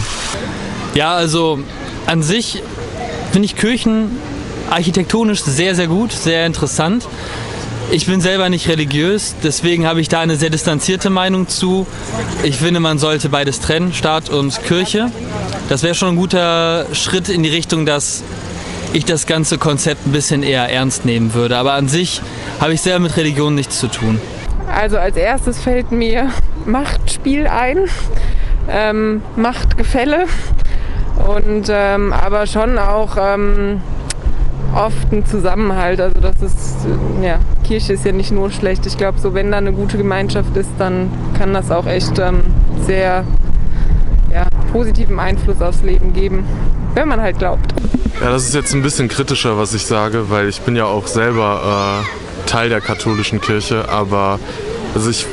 Ja, 0.94 1.14
also 1.14 1.58
an 2.06 2.22
sich 2.22 2.62
finde 3.32 3.46
ich 3.46 3.56
Kirchen 3.56 4.10
architektonisch 4.70 5.42
sehr, 5.42 5.74
sehr 5.74 5.88
gut, 5.88 6.12
sehr 6.12 6.46
interessant. 6.46 7.06
Ich 7.90 8.06
bin 8.06 8.20
selber 8.20 8.48
nicht 8.48 8.68
religiös, 8.68 9.34
deswegen 9.42 9.86
habe 9.86 10.00
ich 10.00 10.08
da 10.08 10.20
eine 10.20 10.36
sehr 10.36 10.50
distanzierte 10.50 11.10
Meinung 11.10 11.48
zu. 11.48 11.86
Ich 12.42 12.56
finde, 12.56 12.80
man 12.80 12.98
sollte 12.98 13.28
beides 13.28 13.60
trennen, 13.60 13.92
Staat 13.92 14.30
und 14.30 14.62
Kirche. 14.64 15.10
Das 15.68 15.82
wäre 15.82 15.94
schon 15.94 16.10
ein 16.10 16.16
guter 16.16 16.86
Schritt 16.92 17.28
in 17.28 17.42
die 17.42 17.50
Richtung, 17.50 17.86
dass 17.86 18.24
ich 18.92 19.04
das 19.04 19.26
ganze 19.26 19.58
Konzept 19.58 20.06
ein 20.06 20.12
bisschen 20.12 20.42
eher 20.42 20.68
ernst 20.70 21.04
nehmen 21.04 21.34
würde. 21.34 21.56
Aber 21.56 21.74
an 21.74 21.88
sich 21.88 22.20
habe 22.60 22.72
ich 22.72 22.80
selber 22.80 23.00
mit 23.00 23.16
Religion 23.16 23.54
nichts 23.54 23.78
zu 23.78 23.88
tun. 23.88 24.20
Also 24.72 24.98
als 24.98 25.16
erstes 25.16 25.60
fällt 25.60 25.92
mir 25.92 26.30
Machtspiel 26.64 27.46
ein, 27.46 27.88
ähm, 28.68 29.22
Machtgefälle 29.36 30.26
und 31.28 31.68
ähm, 31.68 32.12
aber 32.12 32.46
schon 32.46 32.78
auch 32.78 33.16
ähm, 33.20 33.82
oft 34.74 35.12
ein 35.12 35.24
Zusammenhalt. 35.26 36.00
Also 36.00 36.20
das 36.20 36.42
ist, 36.42 36.76
ja, 37.22 37.38
Kirche 37.64 37.94
ist 37.94 38.04
ja 38.04 38.12
nicht 38.12 38.32
nur 38.32 38.50
schlecht. 38.50 38.86
Ich 38.86 38.96
glaube, 38.96 39.18
so 39.18 39.34
wenn 39.34 39.50
da 39.50 39.58
eine 39.58 39.72
gute 39.72 39.96
Gemeinschaft 39.96 40.56
ist, 40.56 40.70
dann 40.78 41.10
kann 41.36 41.54
das 41.54 41.70
auch 41.70 41.86
echt 41.86 42.18
ähm, 42.18 42.42
sehr 42.86 43.24
ja, 44.32 44.46
positiven 44.72 45.18
Einfluss 45.18 45.60
aufs 45.60 45.82
Leben 45.82 46.12
geben, 46.12 46.44
wenn 46.94 47.08
man 47.08 47.20
halt 47.20 47.38
glaubt. 47.38 47.74
Ja, 48.20 48.30
das 48.30 48.46
ist 48.46 48.54
jetzt 48.54 48.74
ein 48.74 48.82
bisschen 48.82 49.08
kritischer, 49.08 49.58
was 49.58 49.74
ich 49.74 49.86
sage, 49.86 50.30
weil 50.30 50.48
ich 50.48 50.60
bin 50.60 50.76
ja 50.76 50.84
auch 50.86 51.06
selber 51.06 52.02
äh, 52.02 52.48
Teil 52.48 52.68
der 52.68 52.80
katholischen 52.80 53.40
Kirche, 53.40 53.88
aber 53.88 54.38
also 54.94 55.10
ich 55.10 55.26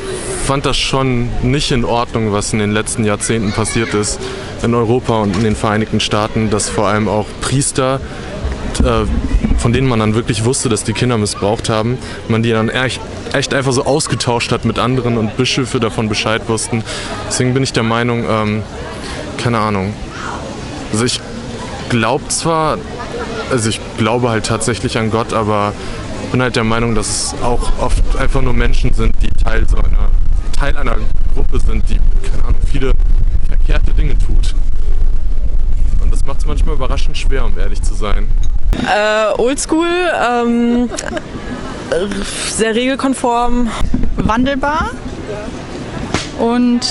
fand 0.45 0.65
das 0.65 0.77
schon 0.77 1.29
nicht 1.43 1.71
in 1.71 1.85
Ordnung, 1.85 2.33
was 2.33 2.51
in 2.53 2.59
den 2.59 2.71
letzten 2.71 3.05
Jahrzehnten 3.05 3.51
passiert 3.51 3.93
ist 3.93 4.19
in 4.63 4.75
Europa 4.75 5.21
und 5.21 5.35
in 5.35 5.43
den 5.43 5.55
Vereinigten 5.55 5.99
Staaten, 5.99 6.49
dass 6.49 6.69
vor 6.69 6.87
allem 6.87 7.07
auch 7.07 7.27
Priester 7.41 7.99
äh, 8.79 9.05
von 9.57 9.73
denen 9.73 9.87
man 9.87 9.99
dann 9.99 10.15
wirklich 10.15 10.45
wusste, 10.45 10.69
dass 10.69 10.83
die 10.83 10.93
Kinder 10.93 11.17
missbraucht 11.17 11.69
haben, 11.69 11.97
man 12.29 12.41
die 12.41 12.51
dann 12.51 12.69
echt, 12.69 13.01
echt 13.33 13.53
einfach 13.53 13.73
so 13.73 13.85
ausgetauscht 13.85 14.51
hat 14.51 14.65
mit 14.65 14.79
anderen 14.79 15.17
und 15.17 15.35
Bischöfe 15.37 15.79
davon 15.79 16.09
Bescheid 16.09 16.47
wussten. 16.47 16.83
Deswegen 17.27 17.53
bin 17.53 17.63
ich 17.63 17.73
der 17.73 17.83
Meinung, 17.83 18.25
ähm, 18.27 18.63
keine 19.37 19.59
Ahnung. 19.59 19.93
Also 20.91 21.05
ich 21.05 21.19
glaube 21.89 22.27
zwar, 22.29 22.77
also 23.51 23.69
ich 23.69 23.79
glaube 23.97 24.29
halt 24.29 24.45
tatsächlich 24.45 24.97
an 24.97 25.11
Gott, 25.11 25.33
aber 25.33 25.73
bin 26.31 26.41
halt 26.41 26.55
der 26.55 26.63
Meinung, 26.63 26.95
dass 26.95 27.09
es 27.09 27.35
auch 27.43 27.71
oft 27.79 28.15
einfach 28.17 28.41
nur 28.41 28.53
Menschen 28.53 28.93
sind, 28.93 29.13
die 29.21 29.29
Teil 29.43 29.67
so 29.67 29.77
einer, 29.77 30.09
Teil 30.57 30.77
einer 30.77 30.95
Gruppe 31.33 31.59
sind, 31.59 31.83
die, 31.89 31.99
keine 32.29 32.45
Ahnung, 32.45 32.61
viele 32.71 32.93
verkehrte 33.47 33.91
Dinge 33.91 34.17
tut. 34.17 34.55
Und 36.01 36.11
das 36.13 36.21
das 36.21 36.27
macht 36.27 36.41
es 36.41 36.45
manchmal 36.45 36.75
überraschend 36.75 37.17
schwer, 37.17 37.45
um 37.45 37.57
ehrlich 37.57 37.81
zu 37.81 37.95
sein. 37.95 38.29
Äh, 38.73 39.39
oldschool, 39.39 39.87
ähm, 39.87 40.89
sehr 42.49 42.75
regelkonform. 42.75 43.69
Wandelbar 44.17 44.91
und 46.39 46.81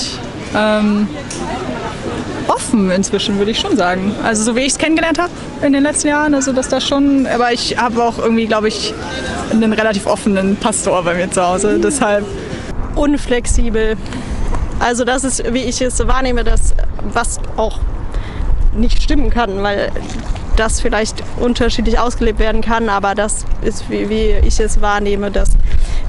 ähm, 0.55 1.07
offen 2.47 2.91
inzwischen, 2.91 3.37
würde 3.37 3.51
ich 3.51 3.59
schon 3.59 3.77
sagen. 3.77 4.13
Also 4.23 4.43
so 4.43 4.55
wie 4.55 4.61
ich 4.61 4.73
es 4.73 4.77
kennengelernt 4.77 5.19
habe 5.19 5.31
in 5.61 5.73
den 5.73 5.83
letzten 5.83 6.07
Jahren, 6.07 6.33
also 6.33 6.51
dass 6.51 6.67
das 6.69 6.85
schon, 6.85 7.27
aber 7.27 7.51
ich 7.51 7.77
habe 7.77 8.03
auch 8.03 8.17
irgendwie, 8.17 8.47
glaube 8.47 8.67
ich, 8.67 8.93
einen 9.51 9.73
relativ 9.73 10.07
offenen 10.07 10.55
Pastor 10.55 11.03
bei 11.03 11.13
mir 11.13 11.29
zu 11.31 11.45
Hause, 11.45 11.79
deshalb 11.81 12.25
unflexibel. 12.95 13.95
Also 14.79 15.05
das 15.05 15.23
ist, 15.23 15.53
wie 15.53 15.63
ich 15.63 15.81
es 15.81 16.05
wahrnehme, 16.07 16.43
das, 16.43 16.73
was 17.13 17.39
auch 17.55 17.79
nicht 18.75 19.01
stimmen 19.03 19.29
kann, 19.29 19.61
weil 19.63 19.91
das 20.55 20.81
vielleicht 20.81 21.23
unterschiedlich 21.37 21.99
ausgelebt 21.99 22.39
werden 22.39 22.61
kann, 22.61 22.89
aber 22.89 23.15
das 23.15 23.45
ist, 23.61 23.89
wie, 23.89 24.09
wie 24.09 24.35
ich 24.45 24.59
es 24.59 24.81
wahrnehme, 24.81 25.31
dass 25.31 25.51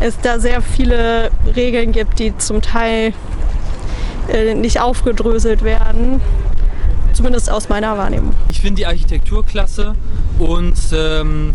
es 0.01 0.19
da 0.21 0.39
sehr 0.39 0.63
viele 0.63 1.31
Regeln 1.55 1.93
gibt, 1.93 2.19
die 2.19 2.37
zum 2.39 2.61
Teil 2.61 3.13
äh, 4.29 4.55
nicht 4.55 4.81
aufgedröselt 4.81 5.63
werden. 5.63 6.21
Zumindest 7.13 7.51
aus 7.51 7.69
meiner 7.69 7.99
Wahrnehmung. 7.99 8.35
Ich 8.51 8.61
finde 8.61 8.77
die 8.77 8.87
Architektur 8.87 9.45
klasse 9.45 9.95
und 10.39 10.79
ähm, 10.95 11.53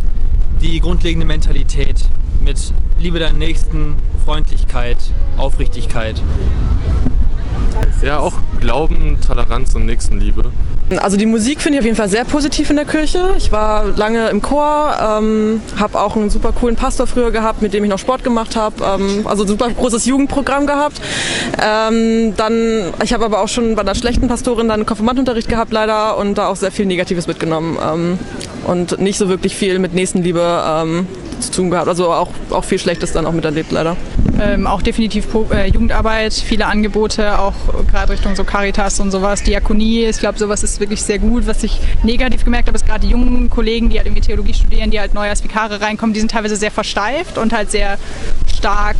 die 0.62 0.80
grundlegende 0.80 1.26
Mentalität 1.26 2.06
mit 2.42 2.74
Liebe 3.00 3.20
deinen 3.20 3.40
Nächsten, 3.40 3.96
Freundlichkeit, 4.24 4.98
Aufrichtigkeit. 5.38 6.22
Ja, 8.02 8.20
auch 8.20 8.34
Glauben, 8.60 9.18
Toleranz 9.26 9.74
und 9.76 9.86
Nächstenliebe. 9.86 10.52
Also 11.02 11.18
die 11.18 11.26
Musik 11.26 11.62
finde 11.62 11.78
ich 11.78 11.80
auf 11.82 11.86
jeden 11.86 11.98
Fall 11.98 12.08
sehr 12.08 12.24
positiv 12.24 12.70
in 12.70 12.78
der 12.78 12.86
Kirche. 12.86 13.34
Ich 13.38 13.52
war 13.52 13.86
lange 13.98 14.30
im 14.30 14.42
Chor, 14.42 14.96
ähm, 15.20 15.62
habe 15.78 16.00
auch 16.00 16.16
einen 16.16 16.30
super 16.30 16.54
coolen 16.54 16.78
Pastor 16.78 17.08
früher 17.08 17.32
gehabt, 17.32 17.62
mit 17.62 17.74
dem 17.74 17.84
ich 17.84 17.90
noch 17.90 18.00
Sport 18.00 18.24
gemacht 18.24 18.56
habe. 18.56 18.76
Ähm, 18.84 19.28
also 19.28 19.46
super 19.46 19.70
großes 19.70 20.06
Jugendprogramm 20.06 20.66
gehabt. 20.66 21.02
Ähm, 21.62 22.34
dann, 22.38 22.94
ich 23.04 23.14
habe 23.14 23.26
aber 23.26 23.42
auch 23.42 23.50
schon 23.50 23.76
bei 23.76 23.82
einer 23.82 23.96
schlechten 23.96 24.30
Pastorin 24.30 24.70
dann 24.70 24.86
Konfirmandenunterricht 24.86 25.50
gehabt 25.50 25.74
leider 25.74 26.18
und 26.18 26.38
da 26.38 26.48
auch 26.48 26.56
sehr 26.56 26.72
viel 26.72 26.86
Negatives 26.86 27.28
mitgenommen 27.28 27.78
ähm, 27.84 28.20
und 28.66 29.00
nicht 29.00 29.18
so 29.18 29.28
wirklich 29.28 29.56
viel 29.58 29.80
mit 29.80 29.94
Nächstenliebe 29.94 30.64
ähm, 30.66 31.08
zu 31.42 31.52
tun 31.52 31.70
gehabt. 31.70 31.88
Also 31.88 32.12
auch, 32.12 32.30
auch 32.50 32.64
viel 32.64 32.80
Schlechtes 32.80 33.12
dann 33.12 33.26
auch 33.26 33.34
miterlebt 33.34 33.72
leider. 33.72 33.98
Ähm, 34.40 34.68
auch 34.68 34.82
definitiv 34.82 35.32
Pro 35.32 35.48
äh, 35.52 35.68
Jugendarbeit, 35.68 36.34
viele 36.34 36.68
Angebote, 36.68 37.40
auch 37.40 37.54
gerade 37.90 38.14
Richtung 38.14 38.36
so 38.36 38.44
Caritas 38.44 39.00
und 39.00 39.10
sowas, 39.12 39.42
Diakonie. 39.44 40.06
Ich 40.06 40.20
glaube, 40.20 40.38
sowas 40.38 40.64
ist 40.64 40.77
wirklich 40.80 41.02
sehr 41.02 41.20
gut. 41.20 41.48
Was 41.48 41.64
ich 41.64 41.80
negativ 42.04 42.44
gemerkt 42.44 42.68
habe, 42.68 42.76
ist 42.76 42.86
gerade 42.86 43.06
die 43.06 43.12
jungen 43.12 43.50
Kollegen, 43.50 43.90
die 43.90 43.98
halt 43.98 44.08
irgendwie 44.08 44.22
Theologie 44.22 44.54
studieren, 44.54 44.92
die 44.92 45.00
halt 45.00 45.14
neu 45.14 45.30
als 45.30 45.44
Vikare 45.44 45.82
reinkommen, 45.82 46.14
die 46.14 46.20
sind 46.20 46.32
teilweise 46.32 46.56
sehr 46.56 46.72
versteift 46.72 47.38
und 47.38 47.54
halt 47.54 47.72
sehr 47.72 47.98
stark 48.58 48.98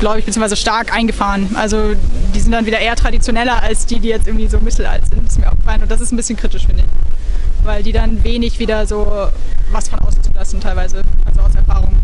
glaube 0.00 0.18
ich, 0.18 0.24
beziehungsweise 0.24 0.56
stark 0.56 0.92
eingefahren. 0.92 1.54
Also 1.54 1.94
die 2.34 2.40
sind 2.40 2.50
dann 2.50 2.66
wieder 2.66 2.80
eher 2.80 2.96
traditioneller 2.96 3.62
als 3.62 3.86
die, 3.86 4.00
die 4.00 4.08
jetzt 4.08 4.26
irgendwie 4.26 4.48
so 4.48 4.58
mittelalt 4.58 5.06
sind. 5.06 5.24
Ist 5.24 5.38
mir 5.38 5.46
aufgefallen. 5.46 5.82
Und 5.82 5.90
das 5.92 6.00
ist 6.00 6.10
ein 6.10 6.16
bisschen 6.16 6.36
kritisch, 6.36 6.66
finde 6.66 6.82
ich. 6.82 7.64
Weil 7.64 7.84
die 7.84 7.92
dann 7.92 8.24
wenig 8.24 8.58
wieder 8.58 8.84
so 8.84 9.28
was 9.70 9.88
von 9.88 10.00
außen 10.00 10.20
zulassen, 10.24 10.60
teilweise, 10.60 11.02
also 11.24 11.40
aus 11.40 11.54
Erfahrung. 11.54 11.96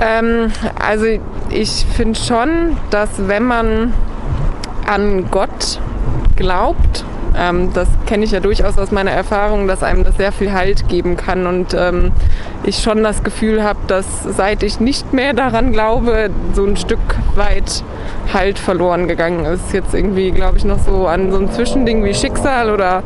Ähm, 0.00 0.50
also 0.78 1.06
ich 1.50 1.86
finde 1.96 2.18
schon, 2.18 2.76
dass 2.90 3.10
wenn 3.16 3.44
man 3.44 3.94
an 4.86 5.30
Gott 5.30 5.80
glaubt, 6.36 7.04
ähm, 7.38 7.72
das 7.72 7.88
kenne 8.06 8.24
ich 8.24 8.32
ja 8.32 8.40
durchaus 8.40 8.78
aus 8.78 8.90
meiner 8.90 9.12
Erfahrung, 9.12 9.68
dass 9.68 9.82
einem 9.82 10.04
das 10.04 10.16
sehr 10.16 10.32
viel 10.32 10.52
Halt 10.52 10.88
geben 10.88 11.16
kann 11.16 11.46
und 11.46 11.74
ähm, 11.74 12.12
ich 12.64 12.78
schon 12.78 13.02
das 13.02 13.22
Gefühl 13.22 13.62
habe, 13.62 13.78
dass 13.86 14.24
seit 14.24 14.62
ich 14.62 14.80
nicht 14.80 15.12
mehr 15.12 15.32
daran 15.34 15.72
glaube, 15.72 16.30
so 16.54 16.64
ein 16.64 16.76
Stück 16.76 16.98
weit 17.36 17.84
Halt 18.32 18.58
verloren 18.58 19.08
gegangen 19.08 19.44
ist. 19.46 19.72
Jetzt 19.72 19.94
irgendwie, 19.94 20.32
glaube 20.32 20.58
ich, 20.58 20.64
noch 20.64 20.78
so 20.80 21.06
an 21.06 21.30
so 21.30 21.38
ein 21.38 21.50
Zwischending 21.52 22.04
wie 22.04 22.12
Schicksal 22.12 22.70
oder 22.70 23.02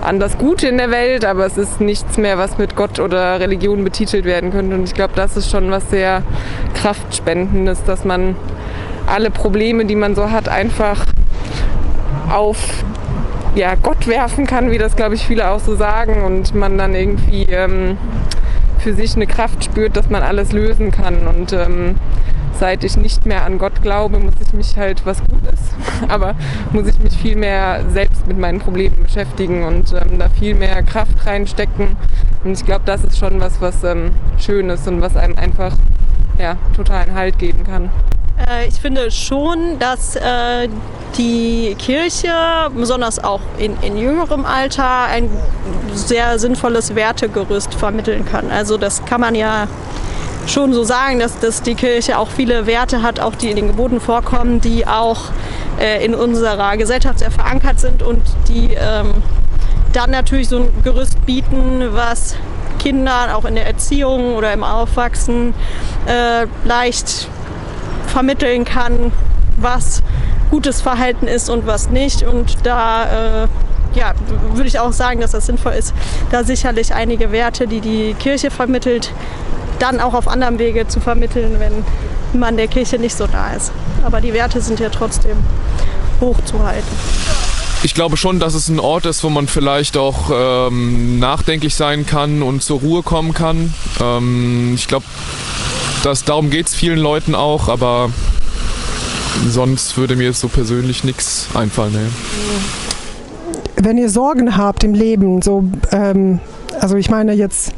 an 0.00 0.20
das 0.20 0.38
Gute 0.38 0.68
in 0.68 0.78
der 0.78 0.90
Welt, 0.90 1.24
aber 1.24 1.44
es 1.44 1.58
ist 1.58 1.80
nichts 1.80 2.16
mehr, 2.16 2.38
was 2.38 2.58
mit 2.58 2.76
Gott 2.76 3.00
oder 3.00 3.40
Religion 3.40 3.84
betitelt 3.84 4.24
werden 4.24 4.50
könnte. 4.52 4.76
Und 4.76 4.84
ich 4.84 4.94
glaube, 4.94 5.12
das 5.16 5.36
ist 5.36 5.50
schon 5.50 5.70
was 5.70 5.90
sehr 5.90 6.22
Kraftspendendes, 6.74 7.84
dass 7.84 8.04
man 8.04 8.36
alle 9.06 9.30
Probleme, 9.30 9.84
die 9.84 9.96
man 9.96 10.14
so 10.14 10.30
hat, 10.30 10.48
einfach 10.48 11.04
auf 12.30 12.56
ja, 13.54 13.74
Gott 13.74 14.06
werfen 14.06 14.46
kann, 14.46 14.70
wie 14.70 14.78
das, 14.78 14.96
glaube 14.96 15.14
ich, 15.14 15.26
viele 15.26 15.50
auch 15.50 15.60
so 15.60 15.76
sagen. 15.76 16.22
Und 16.24 16.54
man 16.54 16.78
dann 16.78 16.94
irgendwie 16.94 17.44
ähm, 17.44 17.98
für 18.78 18.94
sich 18.94 19.14
eine 19.14 19.26
Kraft 19.26 19.64
spürt, 19.64 19.96
dass 19.96 20.10
man 20.10 20.22
alles 20.22 20.52
lösen 20.52 20.90
kann. 20.90 21.26
Und 21.26 21.52
ähm, 21.52 21.96
seit 22.58 22.84
ich 22.84 22.96
nicht 22.96 23.26
mehr 23.26 23.44
an 23.44 23.58
Gott 23.58 23.82
glaube, 23.82 24.18
muss 24.18 24.34
ich 24.44 24.52
mich 24.52 24.76
halt, 24.76 25.04
was 25.04 25.18
gut 25.20 25.42
ist, 25.52 25.74
aber 26.08 26.34
muss 26.72 26.86
ich 26.86 26.98
mich 27.00 27.14
viel 27.14 27.36
mehr 27.36 27.80
selbst 27.90 28.26
mit 28.26 28.38
meinen 28.38 28.60
Problemen 28.60 29.02
beschäftigen 29.02 29.64
und 29.64 29.92
ähm, 29.92 30.18
da 30.18 30.28
viel 30.28 30.54
mehr 30.54 30.82
Kraft 30.82 31.26
reinstecken. 31.26 31.96
Und 32.44 32.52
ich 32.52 32.64
glaube, 32.64 32.82
das 32.84 33.04
ist 33.04 33.18
schon 33.18 33.40
was, 33.40 33.60
was 33.60 33.84
ähm, 33.84 34.10
schön 34.38 34.70
ist 34.70 34.86
und 34.88 35.00
was 35.00 35.16
einem 35.16 35.36
einfach 35.36 35.76
ja, 36.38 36.56
totalen 36.76 37.14
Halt 37.14 37.38
geben 37.38 37.64
kann. 37.64 37.90
Äh, 38.38 38.68
ich 38.68 38.74
finde 38.74 39.10
schon, 39.10 39.78
dass 39.78 40.16
äh, 40.16 40.68
die 41.16 41.76
Kirche, 41.78 42.32
besonders 42.74 43.22
auch 43.22 43.40
in, 43.58 43.76
in, 43.82 43.96
jüngerem 43.96 44.44
Alter, 44.44 45.04
ein 45.04 45.28
sehr 45.94 46.38
sinnvolles 46.38 46.94
Wertegerüst 46.94 47.74
vermitteln 47.74 48.24
kann. 48.24 48.50
Also 48.50 48.78
das 48.78 49.04
kann 49.04 49.20
man 49.20 49.34
ja 49.34 49.68
schon 50.46 50.72
so 50.72 50.82
sagen, 50.84 51.18
dass, 51.18 51.38
dass 51.38 51.62
die 51.62 51.74
Kirche 51.74 52.18
auch 52.18 52.28
viele 52.28 52.66
Werte 52.66 53.02
hat, 53.02 53.20
auch 53.20 53.34
die 53.34 53.50
in 53.50 53.56
den 53.56 53.68
Geboten 53.68 54.00
vorkommen, 54.00 54.60
die 54.60 54.86
auch 54.86 55.30
äh, 55.78 56.04
in 56.04 56.14
unserer 56.14 56.76
Gesellschaft 56.76 57.20
sehr 57.20 57.30
verankert 57.30 57.78
sind 57.78 58.02
und 58.02 58.22
die 58.48 58.74
ähm, 58.74 59.12
dann 59.92 60.10
natürlich 60.10 60.48
so 60.48 60.56
ein 60.56 60.72
Gerüst 60.82 61.24
bieten, 61.26 61.88
was 61.92 62.34
Kindern 62.78 63.30
auch 63.30 63.44
in 63.44 63.54
der 63.54 63.66
Erziehung 63.66 64.34
oder 64.34 64.52
im 64.52 64.64
Aufwachsen 64.64 65.54
äh, 66.06 66.46
leicht 66.64 67.28
vermitteln 68.12 68.64
kann, 68.64 69.10
was 69.56 70.02
gutes 70.50 70.80
Verhalten 70.82 71.26
ist 71.26 71.48
und 71.48 71.66
was 71.66 71.88
nicht. 71.90 72.22
Und 72.22 72.66
da 72.66 73.44
äh, 73.44 73.48
ja, 73.94 74.12
würde 74.54 74.68
ich 74.68 74.78
auch 74.78 74.92
sagen, 74.92 75.20
dass 75.20 75.32
das 75.32 75.46
sinnvoll 75.46 75.72
ist, 75.72 75.94
da 76.30 76.44
sicherlich 76.44 76.94
einige 76.94 77.32
Werte, 77.32 77.66
die 77.66 77.80
die 77.80 78.14
Kirche 78.14 78.50
vermittelt, 78.50 79.12
dann 79.78 80.00
auch 80.00 80.14
auf 80.14 80.28
anderem 80.28 80.58
Wege 80.58 80.86
zu 80.86 81.00
vermitteln, 81.00 81.56
wenn 81.58 81.84
man 82.38 82.56
der 82.56 82.68
Kirche 82.68 82.98
nicht 82.98 83.16
so 83.16 83.26
nah 83.26 83.54
ist. 83.54 83.72
Aber 84.04 84.20
die 84.20 84.32
Werte 84.32 84.60
sind 84.60 84.78
ja 84.78 84.90
trotzdem 84.90 85.36
hochzuhalten. 86.20 86.88
Ich 87.84 87.94
glaube 87.94 88.16
schon, 88.16 88.38
dass 88.38 88.54
es 88.54 88.68
ein 88.68 88.78
Ort 88.78 89.06
ist, 89.06 89.24
wo 89.24 89.28
man 89.28 89.48
vielleicht 89.48 89.96
auch 89.96 90.30
ähm, 90.32 91.18
nachdenklich 91.18 91.74
sein 91.74 92.06
kann 92.06 92.42
und 92.42 92.62
zur 92.62 92.78
Ruhe 92.78 93.02
kommen 93.02 93.34
kann. 93.34 93.74
Ähm, 94.00 94.74
ich 94.76 94.86
glaube, 94.86 95.04
dass 96.02 96.24
darum 96.24 96.50
geht 96.50 96.66
es 96.66 96.74
vielen 96.74 96.98
Leuten 96.98 97.34
auch, 97.34 97.68
aber 97.68 98.10
sonst 99.48 99.96
würde 99.96 100.16
mir 100.16 100.24
jetzt 100.24 100.40
so 100.40 100.48
persönlich 100.48 101.04
nichts 101.04 101.48
einfallen. 101.54 101.92
Nee. 101.92 102.08
Wenn 103.76 103.98
ihr 103.98 104.10
Sorgen 104.10 104.56
habt 104.56 104.84
im 104.84 104.94
Leben, 104.94 105.42
so, 105.42 105.64
ähm, 105.90 106.40
also 106.80 106.96
ich 106.96 107.10
meine 107.10 107.32
jetzt 107.32 107.72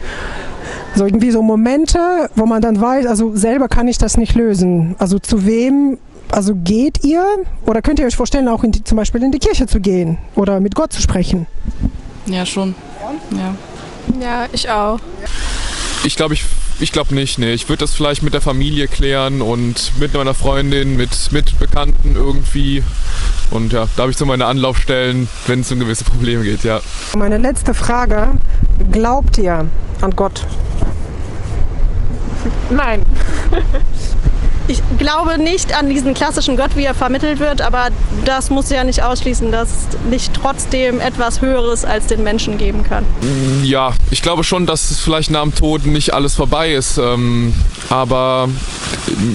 so 0.95 1.05
irgendwie 1.07 1.31
so 1.31 1.43
Momente, 1.43 1.99
wo 2.37 2.47
man 2.47 2.63
dann 2.63 2.81
weiß, 2.81 3.07
also 3.07 3.35
selber 3.35 3.69
kann 3.69 3.89
ich 3.89 3.99
das 3.99 4.17
nicht 4.17 4.35
lösen. 4.35 4.97
Also 4.99 5.19
zu 5.19 5.45
wem, 5.47 5.99
also 6.31 6.55
geht 6.55 7.05
ihr 7.05 7.25
oder 7.67 7.83
könnt 7.83 7.99
ihr 7.99 8.07
euch 8.07 8.17
vorstellen, 8.17 8.49
auch 8.49 8.63
die, 8.65 8.85
zum 8.85 8.97
Beispiel 8.97 9.23
in 9.23 9.33
die 9.33 9.39
Kirche 9.39 9.67
zu 9.67 9.81
gehen 9.81 10.19
oder 10.35 10.61
mit 10.61 10.75
Gott 10.75 10.93
zu 10.93 11.03
sprechen? 11.03 11.47
Ja, 12.27 12.47
schon. 12.47 12.75
Ja, 13.31 13.55
ja 14.21 14.47
ich 14.53 14.69
auch. 14.71 15.01
Ich 16.05 16.17
glaube, 16.17 16.35
ich 16.35 16.45
ich 16.81 16.93
glaube 16.93 17.15
nicht, 17.15 17.39
nee. 17.39 17.53
Ich 17.53 17.69
würde 17.69 17.81
das 17.81 17.95
vielleicht 17.95 18.23
mit 18.23 18.35
der 18.35 18.41
Familie 18.41 18.89
klären 18.89 19.43
und 19.43 19.93
mit 19.99 20.15
meiner 20.15 20.35
Freundin, 20.35 20.97
mit, 20.97 21.33
mit 21.33 21.59
Bekannten 21.59 22.17
irgendwie. 22.17 22.83
Und 23.51 23.73
ja, 23.73 23.87
da 23.97 24.03
habe 24.03 24.11
ich 24.11 24.17
so 24.19 24.27
meine 24.27 24.47
Anlaufstellen, 24.47 25.29
wenn 25.47 25.61
es 25.61 25.71
um 25.71 25.79
gewisse 25.79 26.05
Probleme 26.05 26.43
geht, 26.43 26.65
ja. 26.65 26.81
Meine 27.17 27.39
letzte 27.39 27.75
Frage. 27.75 28.33
Glaubt 28.91 29.39
ihr 29.39 29.67
an 30.01 30.17
Gott? 30.17 30.47
Nein. 32.71 33.03
ich 34.67 34.81
glaube 34.99 35.39
nicht 35.39 35.77
an 35.77 35.89
diesen 35.91 36.15
klassischen 36.15 36.57
Gott, 36.57 36.71
wie 36.75 36.85
er 36.85 36.95
vermittelt 36.95 37.39
wird, 37.39 37.61
aber 37.61 37.89
das 38.25 38.51
muss 38.51 38.71
ja 38.71 38.85
nicht 38.85 39.03
ausschließen, 39.03 39.53
dass 39.53 39.69
es 39.69 40.11
nicht 40.11 40.33
trotzdem 40.35 41.01
etwas 41.01 41.41
Höheres 41.41 41.85
als 41.85 42.07
den 42.07 42.23
Menschen 42.23 42.57
geben 42.57 42.83
kann. 42.83 43.05
Ja, 43.63 43.93
ich 44.11 44.23
glaube 44.23 44.45
schon, 44.45 44.67
dass 44.67 44.91
es 44.91 45.01
vielleicht 45.01 45.31
nach 45.31 45.43
dem 45.43 45.55
Tod 45.55 45.85
nicht 45.87 46.15
alles 46.15 46.35
vorbei 46.35 46.73
ist. 46.73 46.99
Ähm, 46.99 47.55
aber 47.91 48.49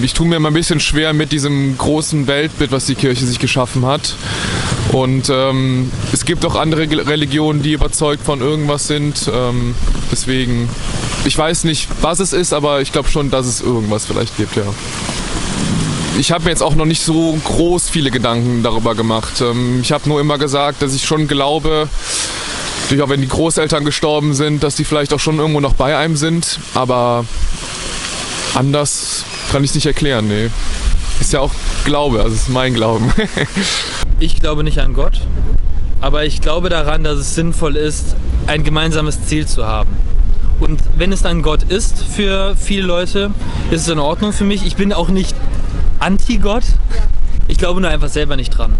ich 0.01 0.13
tue 0.13 0.27
mir 0.27 0.37
immer 0.37 0.49
ein 0.49 0.53
bisschen 0.53 0.79
schwer 0.79 1.13
mit 1.13 1.31
diesem 1.31 1.77
großen 1.77 2.27
Weltbild, 2.27 2.71
was 2.71 2.85
die 2.85 2.95
Kirche 2.95 3.25
sich 3.25 3.39
geschaffen 3.39 3.85
hat. 3.85 4.15
Und 4.91 5.29
ähm, 5.29 5.91
es 6.11 6.25
gibt 6.25 6.43
auch 6.45 6.55
andere 6.55 6.81
Religionen, 7.07 7.61
die 7.61 7.73
überzeugt 7.73 8.23
von 8.23 8.41
irgendwas 8.41 8.87
sind. 8.87 9.29
Ähm, 9.31 9.75
deswegen, 10.11 10.67
ich 11.25 11.37
weiß 11.37 11.65
nicht, 11.65 11.87
was 12.01 12.19
es 12.19 12.33
ist, 12.33 12.53
aber 12.53 12.81
ich 12.81 12.91
glaube 12.91 13.09
schon, 13.09 13.29
dass 13.29 13.45
es 13.45 13.61
irgendwas 13.61 14.05
vielleicht 14.05 14.35
gibt, 14.37 14.55
ja. 14.55 14.63
Ich 16.17 16.31
habe 16.31 16.45
mir 16.45 16.49
jetzt 16.49 16.63
auch 16.63 16.75
noch 16.75 16.85
nicht 16.85 17.03
so 17.03 17.37
groß 17.45 17.89
viele 17.89 18.11
Gedanken 18.11 18.63
darüber 18.63 18.95
gemacht. 18.95 19.41
Ähm, 19.41 19.79
ich 19.81 19.91
habe 19.91 20.07
nur 20.09 20.19
immer 20.19 20.37
gesagt, 20.37 20.81
dass 20.81 20.93
ich 20.93 21.05
schon 21.05 21.27
glaube, 21.27 21.87
natürlich 22.83 23.03
auch 23.03 23.09
wenn 23.09 23.21
die 23.21 23.27
Großeltern 23.27 23.85
gestorben 23.85 24.33
sind, 24.33 24.63
dass 24.63 24.75
die 24.75 24.83
vielleicht 24.83 25.13
auch 25.13 25.19
schon 25.19 25.37
irgendwo 25.37 25.59
noch 25.59 25.73
bei 25.73 25.97
einem 25.97 26.15
sind. 26.15 26.59
Aber 26.73 27.25
anders 28.55 29.23
kann 29.51 29.63
ich 29.63 29.71
es 29.71 29.75
nicht 29.75 29.85
erklären, 29.85 30.27
nee. 30.27 30.49
Ist 31.19 31.33
ja 31.33 31.41
auch 31.41 31.51
Glaube, 31.85 32.21
also 32.21 32.35
ist 32.35 32.49
mein 32.49 32.73
Glauben. 32.73 33.11
Ich 34.21 34.41
glaube 34.41 34.65
nicht 34.65 34.79
an 34.79 34.93
Gott, 34.93 35.21
aber 36.01 36.25
ich 36.25 36.41
glaube 36.41 36.67
daran, 36.67 37.05
dass 37.05 37.17
es 37.17 37.35
sinnvoll 37.35 37.77
ist, 37.77 38.17
ein 38.47 38.65
gemeinsames 38.65 39.25
Ziel 39.27 39.47
zu 39.47 39.65
haben. 39.65 39.91
Und 40.59 40.81
wenn 40.97 41.13
es 41.13 41.21
dann 41.21 41.41
Gott 41.41 41.63
ist 41.63 42.03
für 42.03 42.57
viele 42.57 42.85
Leute, 42.85 43.31
ist 43.71 43.83
es 43.83 43.87
in 43.87 43.97
Ordnung 43.97 44.33
für 44.33 44.43
mich. 44.43 44.65
Ich 44.65 44.75
bin 44.75 44.91
auch 44.91 45.07
nicht 45.07 45.33
anti-Gott. 45.99 46.63
Ich 47.47 47.57
glaube 47.57 47.81
nur 47.81 47.89
einfach 47.89 48.09
selber 48.09 48.35
nicht 48.35 48.51
dran. 48.51 48.73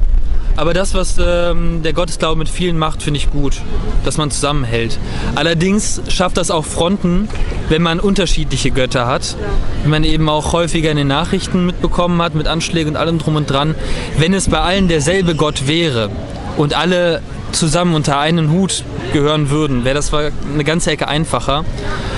Aber 0.55 0.73
das, 0.73 0.93
was 0.93 1.15
ähm, 1.17 1.83
der 1.83 1.93
Gottesglaube 1.93 2.37
mit 2.37 2.49
vielen 2.49 2.77
macht, 2.77 3.01
finde 3.01 3.17
ich 3.17 3.31
gut, 3.31 3.61
dass 4.03 4.17
man 4.17 4.29
zusammenhält. 4.29 4.99
Allerdings 5.35 6.01
schafft 6.09 6.35
das 6.35 6.51
auch 6.51 6.65
Fronten, 6.65 7.29
wenn 7.69 7.81
man 7.81 7.99
unterschiedliche 8.01 8.71
Götter 8.71 9.07
hat. 9.07 9.37
Wie 9.83 9.89
man 9.89 10.03
eben 10.03 10.27
auch 10.27 10.51
häufiger 10.51 10.91
in 10.91 10.97
den 10.97 11.07
Nachrichten 11.07 11.65
mitbekommen 11.65 12.21
hat, 12.21 12.35
mit 12.35 12.47
Anschlägen 12.47 12.91
und 12.91 12.97
allem 12.97 13.19
drum 13.19 13.37
und 13.37 13.49
dran. 13.49 13.73
Wenn 14.17 14.33
es 14.33 14.49
bei 14.49 14.59
allen 14.59 14.89
derselbe 14.89 15.33
Gott 15.33 15.65
wäre 15.65 16.09
und 16.57 16.73
alle 16.75 17.21
zusammen 17.51 17.95
unter 17.95 18.19
einen 18.19 18.51
Hut 18.51 18.83
gehören 19.13 19.49
würden, 19.49 19.83
wäre 19.85 19.95
das 19.95 20.13
eine 20.13 20.63
ganze 20.63 20.91
Ecke 20.91 21.07
einfacher. 21.07 21.65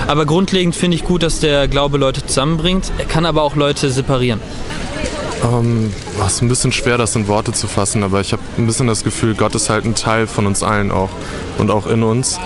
Aber 0.06 0.26
grundlegend 0.26 0.74
finde 0.74 0.96
ich 0.96 1.04
gut, 1.04 1.22
dass 1.22 1.40
der 1.40 1.68
Glaube 1.68 1.98
Leute 1.98 2.24
zusammenbringt. 2.24 2.92
Er 2.98 3.04
kann 3.04 3.26
aber 3.26 3.42
auch 3.42 3.56
Leute 3.56 3.90
separieren. 3.90 4.40
Ähm, 5.44 5.92
oh, 6.20 6.26
ist 6.26 6.40
ein 6.40 6.48
bisschen 6.48 6.72
schwer, 6.72 6.98
das 6.98 7.16
in 7.16 7.26
Worte 7.26 7.52
zu 7.52 7.66
fassen, 7.66 8.04
aber 8.04 8.20
ich 8.20 8.32
habe 8.32 8.42
ein 8.58 8.66
bisschen 8.66 8.86
das 8.86 9.02
Gefühl, 9.02 9.34
Gott 9.34 9.54
ist 9.54 9.70
halt 9.70 9.84
ein 9.84 9.94
Teil 9.94 10.26
von 10.26 10.46
uns 10.46 10.62
allen 10.62 10.92
auch 10.92 11.10
und 11.58 11.70
auch 11.70 11.86
in 11.86 12.02
uns. 12.02 12.38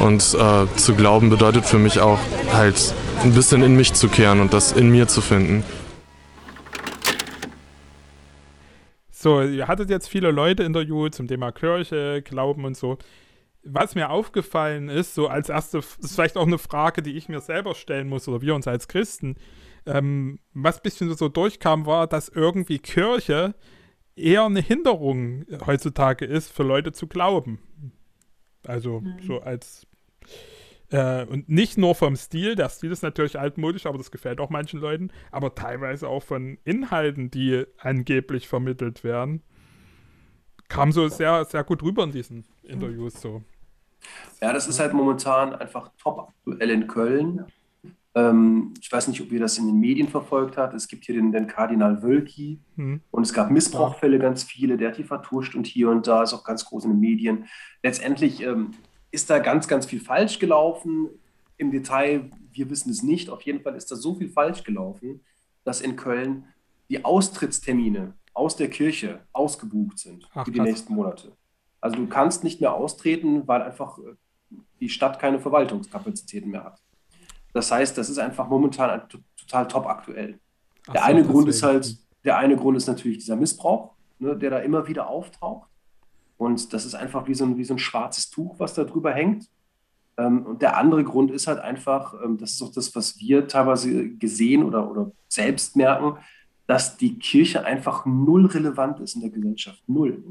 Und 0.00 0.34
äh, 0.34 0.76
zu 0.76 0.94
glauben 0.94 1.30
bedeutet 1.30 1.66
für 1.66 1.78
mich 1.78 2.00
auch 2.00 2.18
halt 2.52 2.94
ein 3.22 3.32
bisschen 3.32 3.62
in 3.62 3.76
mich 3.76 3.92
zu 3.92 4.08
kehren 4.08 4.40
und 4.40 4.52
das 4.52 4.72
in 4.72 4.90
mir 4.90 5.06
zu 5.06 5.20
finden. 5.20 5.62
So, 9.22 9.42
ihr 9.42 9.68
hattet 9.68 9.90
jetzt 9.90 10.08
viele 10.08 10.30
Leute 10.30 10.62
interviewt 10.62 11.14
zum 11.14 11.28
Thema 11.28 11.52
Kirche, 11.52 12.22
Glauben 12.22 12.64
und 12.64 12.74
so. 12.74 12.96
Was 13.62 13.94
mir 13.94 14.08
aufgefallen 14.08 14.88
ist, 14.88 15.14
so 15.14 15.28
als 15.28 15.50
erste, 15.50 15.76
das 15.80 15.98
ist 15.98 16.14
vielleicht 16.14 16.38
auch 16.38 16.46
eine 16.46 16.56
Frage, 16.56 17.02
die 17.02 17.14
ich 17.14 17.28
mir 17.28 17.40
selber 17.40 17.74
stellen 17.74 18.08
muss 18.08 18.26
oder 18.28 18.40
wir 18.40 18.54
uns 18.54 18.66
als 18.66 18.88
Christen, 18.88 19.36
ähm, 19.84 20.38
was 20.54 20.78
ein 20.78 20.82
bisschen 20.84 21.14
so 21.14 21.28
durchkam, 21.28 21.84
war, 21.84 22.06
dass 22.06 22.30
irgendwie 22.30 22.78
Kirche 22.78 23.54
eher 24.16 24.46
eine 24.46 24.62
Hinderung 24.62 25.44
heutzutage 25.66 26.24
ist, 26.24 26.50
für 26.50 26.62
Leute 26.62 26.92
zu 26.92 27.06
glauben. 27.06 27.60
Also 28.66 29.02
so 29.26 29.40
als 29.40 29.86
äh, 30.90 31.24
und 31.24 31.48
nicht 31.48 31.78
nur 31.78 31.94
vom 31.94 32.16
Stil, 32.16 32.56
der 32.56 32.68
Stil 32.68 32.90
ist 32.90 33.02
natürlich 33.02 33.38
altmodisch, 33.38 33.86
aber 33.86 33.98
das 33.98 34.10
gefällt 34.10 34.40
auch 34.40 34.50
manchen 34.50 34.80
Leuten, 34.80 35.10
aber 35.30 35.54
teilweise 35.54 36.08
auch 36.08 36.22
von 36.22 36.58
Inhalten, 36.64 37.30
die 37.30 37.64
angeblich 37.78 38.48
vermittelt 38.48 39.04
werden. 39.04 39.42
Kam 40.68 40.92
so 40.92 41.08
sehr, 41.08 41.44
sehr 41.44 41.64
gut 41.64 41.82
rüber 41.82 42.04
in 42.04 42.12
diesen 42.12 42.44
Interviews 42.62 43.20
so. 43.20 43.42
Ja, 44.40 44.52
das 44.52 44.66
ist 44.66 44.80
halt 44.80 44.92
momentan 44.92 45.54
einfach 45.54 45.90
top 45.98 46.28
aktuell 46.28 46.70
in 46.70 46.86
Köln. 46.86 47.44
Ähm, 48.14 48.74
ich 48.80 48.90
weiß 48.90 49.08
nicht, 49.08 49.20
ob 49.20 49.30
ihr 49.30 49.40
das 49.40 49.58
in 49.58 49.66
den 49.66 49.78
Medien 49.78 50.08
verfolgt 50.08 50.56
habt. 50.56 50.74
Es 50.74 50.88
gibt 50.88 51.04
hier 51.04 51.14
den, 51.14 51.32
den 51.32 51.46
Kardinal 51.46 52.02
Wölki 52.02 52.58
Hm. 52.76 53.00
und 53.10 53.22
es 53.22 53.32
gab 53.32 53.50
Missbrauchfälle 53.50 54.18
ganz 54.18 54.42
viele. 54.42 54.76
Der 54.76 54.88
hat 54.88 54.98
die 54.98 55.04
vertuscht 55.04 55.54
und 55.54 55.66
hier 55.66 55.90
und 55.90 56.06
da 56.06 56.22
ist 56.22 56.32
auch 56.32 56.44
ganz 56.44 56.64
groß 56.64 56.84
in 56.84 56.90
den 56.92 57.00
Medien. 57.00 57.44
Letztendlich 57.82 58.42
ähm, 58.42 58.72
ist 59.10 59.30
da 59.30 59.38
ganz, 59.38 59.68
ganz 59.68 59.86
viel 59.86 60.00
falsch 60.00 60.38
gelaufen. 60.38 61.08
Im 61.56 61.70
Detail, 61.70 62.30
wir 62.52 62.70
wissen 62.70 62.90
es 62.90 63.02
nicht. 63.02 63.28
Auf 63.30 63.42
jeden 63.42 63.60
Fall 63.62 63.74
ist 63.76 63.90
da 63.90 63.96
so 63.96 64.14
viel 64.14 64.28
falsch 64.30 64.64
gelaufen, 64.64 65.24
dass 65.64 65.80
in 65.80 65.96
Köln 65.96 66.46
die 66.88 67.04
Austrittstermine 67.04 68.14
aus 68.34 68.56
der 68.56 68.70
Kirche 68.70 69.20
ausgebucht 69.32 69.98
sind 69.98 70.28
Ach, 70.34 70.44
für 70.44 70.50
die 70.52 70.58
krass. 70.58 70.68
nächsten 70.68 70.94
Monate. 70.94 71.32
Also 71.80 71.96
du 71.96 72.06
kannst 72.08 72.44
nicht 72.44 72.60
mehr 72.60 72.74
austreten, 72.74 73.46
weil 73.46 73.62
einfach 73.62 73.98
äh, 73.98 74.14
die 74.80 74.88
Stadt 74.88 75.18
keine 75.18 75.38
Verwaltungskapazitäten 75.40 76.50
mehr 76.50 76.64
hat. 76.64 76.80
Das 77.52 77.70
heißt, 77.70 77.96
das 77.98 78.10
ist 78.10 78.18
einfach 78.18 78.48
momentan 78.48 78.90
ein, 78.90 79.08
to- 79.08 79.18
total 79.36 79.66
top 79.68 79.86
aktuell. 79.86 80.38
Ach 80.86 80.92
Der 80.92 81.02
so, 81.02 81.06
eine 81.08 81.24
Grund 81.24 81.48
ist 81.48 81.62
halt, 81.62 81.96
der 82.24 82.36
eine 82.38 82.56
Grund 82.56 82.76
ist 82.76 82.86
natürlich 82.86 83.18
dieser 83.18 83.36
Missbrauch, 83.36 83.94
ne, 84.18 84.36
der 84.36 84.50
da 84.50 84.58
immer 84.58 84.86
wieder 84.88 85.08
auftaucht. 85.08 85.69
Und 86.40 86.72
das 86.72 86.86
ist 86.86 86.94
einfach 86.94 87.28
wie 87.28 87.34
so 87.34 87.44
ein, 87.44 87.58
wie 87.58 87.64
so 87.64 87.74
ein 87.74 87.78
schwarzes 87.78 88.30
Tuch, 88.30 88.58
was 88.58 88.72
da 88.72 88.84
drüber 88.84 89.12
hängt. 89.12 89.50
Ähm, 90.16 90.46
und 90.46 90.62
der 90.62 90.78
andere 90.78 91.04
Grund 91.04 91.30
ist 91.30 91.46
halt 91.46 91.58
einfach, 91.58 92.14
ähm, 92.24 92.38
das 92.38 92.52
ist 92.52 92.62
auch 92.62 92.72
das, 92.72 92.94
was 92.94 93.20
wir 93.20 93.46
teilweise 93.46 94.08
gesehen 94.08 94.64
oder, 94.64 94.90
oder 94.90 95.12
selbst 95.28 95.76
merken, 95.76 96.16
dass 96.66 96.96
die 96.96 97.18
Kirche 97.18 97.66
einfach 97.66 98.06
null 98.06 98.46
relevant 98.46 99.00
ist 99.00 99.16
in 99.16 99.20
der 99.20 99.28
Gesellschaft. 99.28 99.82
Null. 99.86 100.24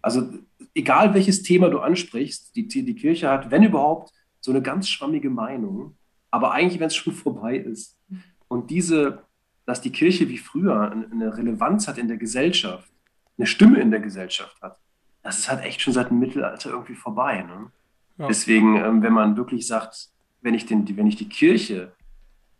Also 0.00 0.30
egal 0.74 1.12
welches 1.12 1.42
Thema 1.42 1.68
du 1.68 1.80
ansprichst, 1.80 2.56
die, 2.56 2.66
die 2.66 2.94
Kirche 2.94 3.28
hat, 3.28 3.50
wenn 3.50 3.64
überhaupt, 3.64 4.14
so 4.40 4.50
eine 4.50 4.62
ganz 4.62 4.88
schwammige 4.88 5.28
Meinung. 5.28 5.94
Aber 6.30 6.52
eigentlich, 6.52 6.80
wenn 6.80 6.86
es 6.86 6.96
schon 6.96 7.12
vorbei 7.26 7.58
ist. 7.58 8.00
Und 8.48 8.70
diese, 8.70 9.24
dass 9.66 9.82
die 9.82 9.92
Kirche 9.92 10.26
wie 10.30 10.38
früher 10.38 10.90
eine 10.90 11.06
eine 11.12 11.36
Relevanz 11.36 11.86
hat 11.86 11.98
in 11.98 12.08
der 12.08 12.16
Gesellschaft, 12.16 12.90
eine 13.36 13.46
Stimme 13.46 13.78
in 13.80 13.90
der 13.90 14.00
Gesellschaft 14.00 14.62
hat, 14.62 14.78
das 15.24 15.38
ist 15.38 15.50
halt 15.50 15.64
echt 15.64 15.80
schon 15.80 15.92
seit 15.92 16.10
dem 16.10 16.20
Mittelalter 16.20 16.70
irgendwie 16.70 16.94
vorbei. 16.94 17.42
Ne? 17.42 17.72
Ja. 18.18 18.28
Deswegen, 18.28 18.76
ähm, 18.76 19.02
wenn 19.02 19.12
man 19.12 19.36
wirklich 19.36 19.66
sagt, 19.66 20.10
wenn 20.42 20.54
ich, 20.54 20.66
den, 20.66 20.84
die, 20.84 20.96
wenn 20.96 21.06
ich 21.06 21.16
die 21.16 21.28
Kirche 21.28 21.92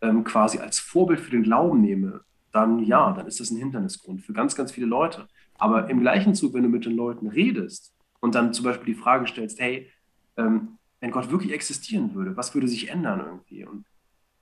ähm, 0.01 0.25
quasi 0.25 0.59
als 0.59 0.81
Vorbild 0.81 1.21
für 1.21 1.31
den 1.31 1.45
Glauben 1.45 1.81
nehme, 1.81 2.23
dann 2.51 2.79
ja, 2.81 3.13
dann 3.13 3.27
ist 3.27 3.39
das 3.39 3.51
ein 3.51 3.59
Hindernisgrund 3.59 4.23
für 4.23 4.33
ganz, 4.33 4.55
ganz 4.57 4.73
viele 4.73 4.87
Leute. 4.87 5.29
Aber 5.59 5.89
im 5.91 6.01
gleichen 6.01 6.35
Zug, 6.35 6.55
wenn 6.55 6.63
du 6.63 6.69
mit 6.69 6.87
den 6.87 6.97
Leuten 6.97 7.29
redest 7.29 7.93
und 8.21 8.35
dann 8.35 8.55
zum 8.55 8.65
Beispiel 8.65 8.95
die 8.95 9.01
Frage 9.01 9.27
stellst, 9.27 9.61
hey, 9.61 9.91
ähm, 10.37 10.79
wenn 11.01 11.11
Gott 11.11 11.31
wirklich 11.31 11.53
existieren 11.53 12.15
würde, 12.15 12.37
was 12.37 12.55
würde 12.55 12.67
sich 12.67 12.89
ändern 12.89 13.21
irgendwie? 13.21 13.67
Und 13.67 13.85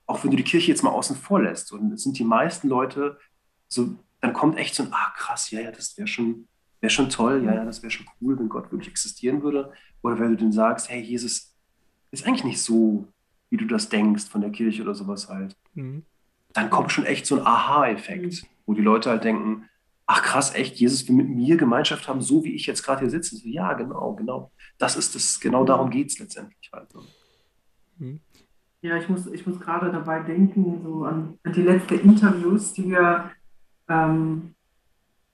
auch 0.06 0.22
wenn 0.22 0.30
du 0.30 0.36
die 0.36 0.44
Kirche 0.44 0.70
jetzt 0.70 0.84
mal 0.84 0.90
außen 0.90 1.16
vor 1.16 1.42
lässt 1.42 1.72
und 1.72 1.92
es 1.92 2.04
sind 2.04 2.18
die 2.18 2.24
meisten 2.24 2.68
Leute 2.68 3.18
so, 3.66 3.96
dann 4.20 4.32
kommt 4.32 4.58
echt 4.58 4.76
so 4.76 4.84
ein, 4.84 4.92
ah 4.92 5.12
krass, 5.16 5.50
ja, 5.50 5.60
ja, 5.60 5.72
das 5.72 5.98
wäre 5.98 6.06
schon, 6.06 6.46
wäre 6.82 6.90
schon 6.90 7.08
toll, 7.08 7.44
ja, 7.44 7.54
ja, 7.54 7.64
das 7.64 7.82
wäre 7.82 7.92
schon 7.92 8.06
cool, 8.20 8.38
wenn 8.38 8.48
Gott 8.48 8.70
wirklich 8.70 8.90
existieren 8.90 9.42
würde. 9.42 9.72
Oder 10.02 10.18
wenn 10.18 10.30
du 10.30 10.36
denen 10.36 10.52
sagst, 10.52 10.90
hey, 10.90 11.00
Jesus 11.00 11.56
ist 12.10 12.26
eigentlich 12.26 12.44
nicht 12.44 12.60
so, 12.60 13.06
wie 13.50 13.56
du 13.56 13.66
das 13.66 13.88
denkst 13.88 14.24
von 14.24 14.40
der 14.40 14.50
Kirche 14.50 14.82
oder 14.82 14.94
sowas 14.94 15.28
halt. 15.28 15.56
Mhm. 15.74 16.02
Dann 16.52 16.70
kommt 16.70 16.90
schon 16.90 17.06
echt 17.06 17.24
so 17.24 17.36
ein 17.36 17.46
Aha-Effekt, 17.46 18.44
wo 18.66 18.74
die 18.74 18.82
Leute 18.82 19.10
halt 19.10 19.24
denken, 19.24 19.68
ach 20.06 20.22
krass, 20.22 20.54
echt, 20.54 20.76
Jesus 20.76 21.08
will 21.08 21.14
mit 21.14 21.28
mir 21.28 21.56
Gemeinschaft 21.56 22.08
haben, 22.08 22.20
so 22.20 22.42
wie 22.44 22.54
ich 22.54 22.66
jetzt 22.66 22.82
gerade 22.82 23.00
hier 23.00 23.10
sitze. 23.10 23.36
So, 23.36 23.48
ja, 23.48 23.72
genau, 23.74 24.14
genau. 24.14 24.50
Das 24.76 24.96
ist 24.96 25.14
das, 25.14 25.38
genau 25.38 25.64
darum 25.64 25.88
geht 25.88 26.10
es 26.10 26.18
letztendlich 26.18 26.68
halt. 26.72 26.88
Ne? 27.98 28.20
Ja, 28.82 28.96
ich 28.96 29.08
muss, 29.08 29.28
ich 29.28 29.46
muss 29.46 29.60
gerade 29.60 29.92
dabei 29.92 30.20
denken, 30.20 30.82
so 30.82 31.04
an, 31.04 31.38
an 31.44 31.52
die 31.52 31.62
letzten 31.62 32.00
Interviews, 32.00 32.72
die 32.72 32.90
wir, 32.90 33.30
ähm, 33.88 34.56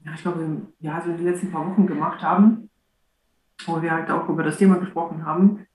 ja, 0.08 0.14
ich 0.14 0.22
glaube, 0.22 0.62
ja, 0.80 1.00
so 1.00 1.10
in 1.10 1.16
den 1.18 1.26
letzten 1.26 1.50
paar 1.50 1.68
Wochen 1.68 1.86
gemacht 1.86 2.22
haben, 2.22 2.70
wo 3.66 3.82
wir 3.82 3.90
halt 3.90 4.10
auch 4.10 4.28
über 4.28 4.42
das 4.42 4.58
Thema 4.58 4.78
gesprochen 4.78 5.24
haben. 5.24 5.66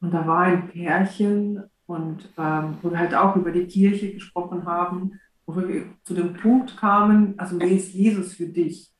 Und 0.00 0.12
da 0.12 0.26
war 0.26 0.40
ein 0.40 0.68
Pärchen 0.68 1.62
und 1.86 2.32
ähm, 2.36 2.76
wo 2.82 2.90
wir 2.90 2.98
halt 2.98 3.14
auch 3.14 3.34
über 3.36 3.50
die 3.50 3.66
Kirche 3.66 4.12
gesprochen 4.12 4.66
haben, 4.66 5.18
wo 5.46 5.56
wir 5.56 5.86
zu 6.04 6.14
dem 6.14 6.34
Punkt 6.34 6.76
kamen, 6.76 7.34
also 7.38 7.58
wer 7.58 7.70
ist 7.70 7.94
Jesus 7.94 8.34
für 8.34 8.46
dich? 8.46 8.92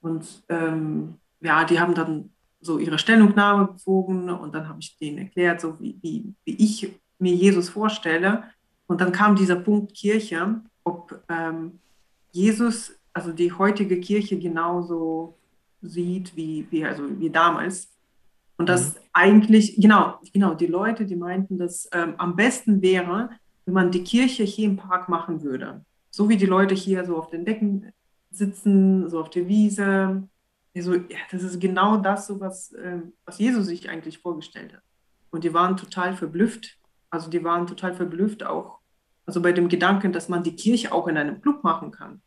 Und 0.00 0.44
ähm, 0.48 1.14
ja, 1.40 1.64
die 1.64 1.80
haben 1.80 1.94
dann 1.94 2.30
so 2.60 2.78
ihre 2.78 2.98
Stellungnahme 2.98 3.68
bezogen 3.68 4.28
und 4.28 4.54
dann 4.54 4.68
habe 4.68 4.80
ich 4.80 4.96
denen 4.98 5.18
erklärt, 5.18 5.60
so 5.60 5.78
wie, 5.80 5.98
wie, 6.02 6.34
wie 6.44 6.56
ich 6.62 7.00
mir 7.18 7.34
Jesus 7.34 7.70
vorstelle. 7.70 8.44
Und 8.86 9.00
dann 9.00 9.12
kam 9.12 9.36
dieser 9.36 9.56
Punkt 9.56 9.94
Kirche, 9.94 10.60
ob, 10.84 11.22
ähm, 11.28 11.80
Jesus, 12.32 12.92
also 13.14 13.32
die 13.32 13.52
heutige 13.52 13.98
Kirche 14.00 14.38
genauso 14.38 15.38
sieht 15.80 16.36
wie, 16.36 16.66
wie, 16.70 16.84
also 16.84 17.02
wie 17.18 17.30
damals. 17.30 17.88
Und 18.56 18.68
das 18.68 18.96
eigentlich, 19.12 19.76
genau, 19.76 20.18
genau, 20.32 20.54
die 20.54 20.66
Leute, 20.66 21.06
die 21.06 21.16
meinten, 21.16 21.58
dass 21.58 21.88
ähm, 21.92 22.14
am 22.18 22.36
besten 22.36 22.82
wäre, 22.82 23.30
wenn 23.64 23.74
man 23.74 23.90
die 23.90 24.04
Kirche 24.04 24.44
hier 24.44 24.66
im 24.66 24.76
Park 24.76 25.08
machen 25.08 25.42
würde. 25.42 25.84
So 26.10 26.28
wie 26.28 26.36
die 26.36 26.46
Leute 26.46 26.74
hier 26.74 27.04
so 27.04 27.16
auf 27.16 27.30
den 27.30 27.44
Decken 27.44 27.92
sitzen, 28.30 29.08
so 29.08 29.20
auf 29.20 29.30
der 29.30 29.48
Wiese. 29.48 30.22
Also, 30.76 30.94
ja, 30.94 31.18
das 31.30 31.42
ist 31.42 31.60
genau 31.60 31.96
das, 31.96 32.26
so 32.26 32.38
was, 32.40 32.74
ähm, 32.82 33.12
was 33.24 33.38
Jesus 33.38 33.66
sich 33.66 33.88
eigentlich 33.88 34.18
vorgestellt 34.18 34.74
hat. 34.74 34.82
Und 35.30 35.44
die 35.44 35.54
waren 35.54 35.76
total 35.76 36.14
verblüfft. 36.14 36.78
Also 37.14 37.30
die 37.30 37.44
waren 37.44 37.68
total 37.68 37.94
verblüfft 37.94 38.42
auch, 38.44 38.80
also 39.24 39.40
bei 39.40 39.52
dem 39.52 39.68
Gedanken, 39.68 40.12
dass 40.12 40.28
man 40.28 40.42
die 40.42 40.56
Kirche 40.56 40.92
auch 40.92 41.06
in 41.06 41.16
einem 41.16 41.40
Club 41.40 41.62
machen 41.62 41.92
kann. 41.92 42.20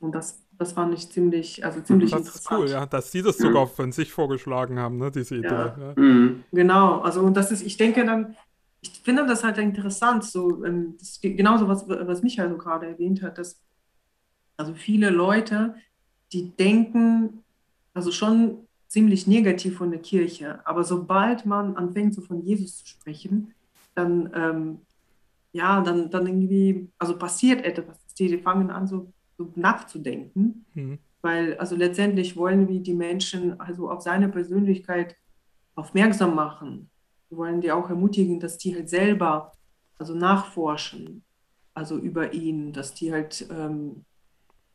Und 0.00 0.12
das, 0.12 0.46
das 0.56 0.72
fand 0.72 0.94
ich 0.94 1.10
ziemlich, 1.10 1.64
also 1.64 1.80
ziemlich 1.80 2.10
Das 2.10 2.20
ist 2.20 2.26
interessant. 2.28 2.60
cool, 2.60 2.70
ja, 2.70 2.86
dass 2.86 3.10
sie 3.10 3.22
das 3.22 3.38
sogar 3.38 3.66
von 3.66 3.90
sich 3.92 4.12
vorgeschlagen 4.12 4.78
haben, 4.78 4.98
ne, 4.98 5.10
diese 5.10 5.36
Idee. 5.36 5.46
Ja. 5.48 5.94
Ja. 5.96 6.34
Genau, 6.52 7.00
also 7.00 7.20
und 7.22 7.36
das 7.36 7.50
ist, 7.50 7.62
ich 7.62 7.76
denke 7.76 8.04
dann, 8.04 8.36
ich 8.80 9.00
finde 9.02 9.26
das 9.26 9.42
halt 9.42 9.58
interessant, 9.58 10.24
so 10.24 10.64
ähm, 10.64 10.94
das 10.98 11.10
ist 11.10 11.22
genauso 11.22 11.66
was, 11.66 11.88
was 11.88 12.22
Michael 12.22 12.50
so 12.50 12.58
gerade 12.58 12.86
erwähnt 12.86 13.22
hat, 13.22 13.38
dass 13.38 13.60
also 14.56 14.74
viele 14.74 15.10
Leute, 15.10 15.74
die 16.32 16.50
denken, 16.50 17.44
also 17.94 18.12
schon 18.12 18.68
ziemlich 18.86 19.26
negativ 19.26 19.76
von 19.78 19.90
der 19.90 20.00
Kirche, 20.00 20.60
aber 20.66 20.84
sobald 20.84 21.44
man 21.44 21.76
anfängt, 21.76 22.14
so 22.14 22.22
von 22.22 22.40
Jesus 22.42 22.78
zu 22.78 22.86
sprechen, 22.86 23.54
dann, 23.94 24.30
ähm, 24.34 24.78
ja, 25.52 25.80
dann, 25.80 26.10
dann 26.10 26.26
irgendwie, 26.26 26.88
also 26.98 27.18
passiert 27.18 27.64
etwas, 27.64 27.96
die, 28.18 28.28
die 28.28 28.38
fangen 28.38 28.70
an, 28.70 28.86
so 28.86 29.12
nachzudenken, 29.54 30.64
Hm. 30.74 30.98
weil 31.22 31.56
also 31.58 31.76
letztendlich 31.76 32.36
wollen 32.36 32.68
wir 32.68 32.80
die 32.80 32.94
Menschen 32.94 33.60
also 33.60 33.90
auf 33.90 34.02
seine 34.02 34.28
Persönlichkeit 34.28 35.16
aufmerksam 35.74 36.34
machen. 36.34 36.90
Wir 37.28 37.38
wollen 37.38 37.60
die 37.60 37.72
auch 37.72 37.88
ermutigen, 37.88 38.40
dass 38.40 38.58
die 38.58 38.74
halt 38.74 38.88
selber 38.88 39.52
also 39.98 40.14
nachforschen, 40.14 41.22
also 41.74 41.98
über 41.98 42.32
ihn, 42.32 42.72
dass 42.72 42.94
die 42.94 43.12
halt 43.12 43.46
ähm, 43.50 44.04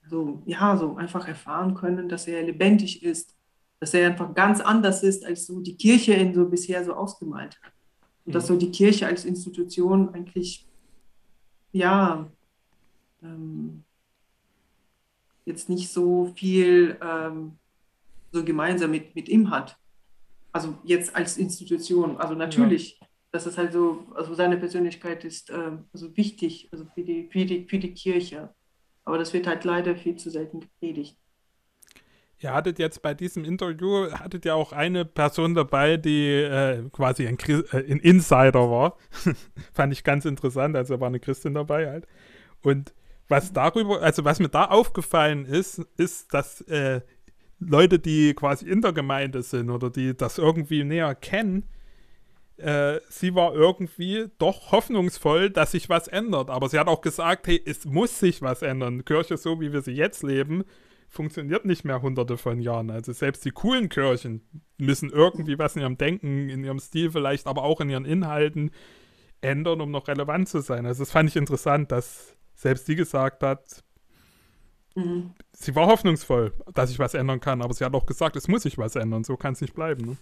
so, 0.09 0.41
ja, 0.45 0.78
so 0.78 0.95
einfach 0.95 1.28
erfahren 1.28 1.74
können, 1.74 2.09
dass 2.09 2.28
er 2.28 2.43
lebendig 2.43 3.03
ist, 3.03 3.36
dass 3.80 3.93
er 3.93 4.07
einfach 4.07 4.34
ganz 4.34 4.61
anders 4.61 5.03
ist, 5.03 5.26
als 5.26 5.45
so 5.45 5.59
die 5.59 5.76
Kirche 5.76 6.14
ihn 6.14 6.34
so 6.34 6.47
bisher 6.47 6.84
so 6.84 6.93
ausgemalt 6.93 7.59
hat. 7.61 7.74
Und 8.26 8.36
dass 8.36 8.47
so 8.47 8.55
die 8.55 8.72
Kirche 8.72 9.07
als 9.07 9.26
Institution 9.26 10.09
eigentlich, 10.14 10.66
ja, 11.72 12.30
ähm, 13.22 13.84
jetzt 15.46 15.70
nicht 15.70 15.89
so 15.89 16.32
viel 16.36 16.98
ähm, 17.02 17.58
so 18.32 18.44
gemeinsam 18.44 18.91
mit, 18.91 19.16
mit 19.16 19.30
ihm 19.30 19.50
hat. 19.50 19.78
Also 20.52 20.78
jetzt 20.84 21.16
als 21.16 21.38
Institution. 21.38 22.18
Also 22.18 22.36
natürlich, 22.36 23.00
dass 23.32 23.46
es 23.46 23.58
halt 23.58 23.74
so, 23.74 24.06
also 24.16 24.34
seine 24.34 24.58
Persönlichkeit 24.58 25.24
ist 25.24 25.50
ähm, 25.50 25.86
also 25.94 26.16
wichtig, 26.18 26.70
also 26.72 26.86
für 26.94 27.04
die, 27.04 27.30
für, 27.32 27.46
die, 27.46 27.66
für 27.68 27.80
die 27.80 27.94
Kirche. 27.94 28.54
Aber 29.06 29.18
das 29.18 29.34
wird 29.34 29.48
halt 29.48 29.64
leider 29.64 29.96
viel 29.96 30.16
zu 30.16 30.30
selten 30.30 30.62
gepredigt. 30.62 31.18
Ihr 32.39 32.54
hattet 32.54 32.78
jetzt 32.78 33.02
bei 33.02 33.14
diesem 33.14 33.46
Interview, 33.46 34.12
hattet 34.12 34.44
ja 34.44 34.54
auch 34.54 34.74
eine 34.74 35.06
Person 35.06 35.54
dabei, 35.54 35.96
die 35.96 36.28
äh, 36.28 36.89
quasi 36.91 37.26
ein, 37.26 37.38
äh, 37.48 37.78
ein 37.78 38.00
Insider 38.00 38.70
war. 38.70 38.98
Fand 39.74 39.94
ich 39.94 40.04
ganz 40.04 40.26
interessant, 40.26 40.76
also 40.76 41.00
war 41.00 41.08
eine 41.08 41.22
Christin 41.22 41.54
dabei 41.54 41.89
halt. 41.89 42.06
Und 42.62 42.94
was 43.28 43.53
darüber, 43.53 44.01
also 44.01 44.26
was 44.26 44.39
mir 44.39 44.49
da 44.49 44.65
aufgefallen 44.65 45.45
ist, 45.45 45.80
ist, 45.97 46.34
dass 46.34 46.61
äh, 46.61 47.01
Leute, 47.59 47.99
die 47.99 48.34
quasi 48.34 48.67
in 48.67 48.82
der 48.82 48.93
Gemeinde 48.93 49.41
sind 49.41 49.69
oder 49.69 49.89
die 49.89 50.15
das 50.15 50.38
irgendwie 50.38 50.84
näher 50.84 51.15
kennen, 51.15 51.63
äh, 52.57 52.99
sie 53.09 53.34
war 53.34 53.53
irgendwie 53.53 54.28
doch 54.38 54.71
hoffnungsvoll, 54.71 55.49
dass 55.49 55.71
sich 55.71 55.89
was 55.89 56.07
ändert. 56.07 56.49
Aber 56.49 56.69
sie 56.69 56.80
hat 56.80 56.88
auch 56.88 57.01
gesagt, 57.01 57.47
hey, 57.47 57.61
es 57.65 57.86
muss 57.86 58.19
sich 58.19 58.41
was 58.41 58.61
ändern. 58.61 59.05
Kirche, 59.05 59.38
so 59.38 59.59
wie 59.59 59.74
wir 59.74 59.82
sie 59.82 59.93
jetzt 59.93 60.24
leben, 60.24 60.63
funktioniert 61.09 61.65
nicht 61.65 61.84
mehr 61.84 62.01
hunderte 62.01 62.38
von 62.38 62.59
Jahren. 62.59 62.89
Also 62.89 63.11
selbst 63.11 63.45
die 63.45 63.51
coolen 63.51 63.89
Kirchen 63.89 64.41
müssen 64.78 65.09
irgendwie 65.09 65.57
was 65.59 65.76
in 65.76 65.82
ihrem 65.82 65.97
Denken, 65.97 66.49
in 66.49 66.63
ihrem 66.63 66.80
Stil 66.80 67.11
vielleicht, 67.11 67.47
aber 67.47 67.63
auch 67.63 67.82
in 67.82 67.89
ihren 67.89 68.05
Inhalten 68.05 68.71
ändern, 69.41 69.82
um 69.82 69.91
noch 69.91 70.07
relevant 70.07 70.49
zu 70.49 70.61
sein. 70.61 70.86
Also 70.86 71.03
das 71.03 71.11
fand 71.11 71.30
ich 71.30 71.36
interessant, 71.36 71.91
dass 71.91 72.36
selbst 72.64 72.86
sie 72.88 72.95
gesagt 72.95 73.43
hat, 73.43 73.84
Mhm. 74.95 75.32
sie 75.53 75.76
war 75.76 75.88
hoffnungsvoll, 75.88 76.53
dass 76.74 76.89
sich 76.89 76.99
was 76.99 77.14
ändern 77.16 77.39
kann, 77.39 77.61
aber 77.64 77.74
sie 77.74 77.84
hat 77.84 77.93
auch 77.95 78.05
gesagt, 78.05 78.36
es 78.36 78.47
muss 78.47 78.61
sich 78.64 78.78
was 78.78 78.95
ändern, 78.95 79.24
so 79.24 79.36
kann 79.38 79.53
es 79.53 79.61
nicht 79.61 79.74
bleiben. 79.74 80.05
Ne? 80.05 80.18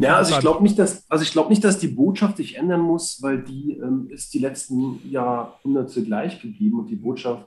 Ja, 0.00 0.16
also 0.16 0.34
ich 0.34 0.40
glaube 0.40 0.62
nicht, 0.62 0.78
dass, 0.78 1.08
also 1.10 1.22
ich 1.22 1.30
glaube 1.32 1.50
nicht, 1.50 1.62
dass 1.62 1.78
die 1.78 1.88
Botschaft 1.88 2.38
sich 2.38 2.56
ändern 2.56 2.80
muss, 2.80 3.22
weil 3.22 3.42
die 3.42 3.72
ähm, 3.72 4.08
ist 4.10 4.32
die 4.32 4.38
letzten 4.38 4.98
Jahrhunderte 5.08 6.02
gleich 6.02 6.40
geblieben 6.40 6.78
und 6.80 6.86
die 6.88 6.96
Botschaft 6.96 7.46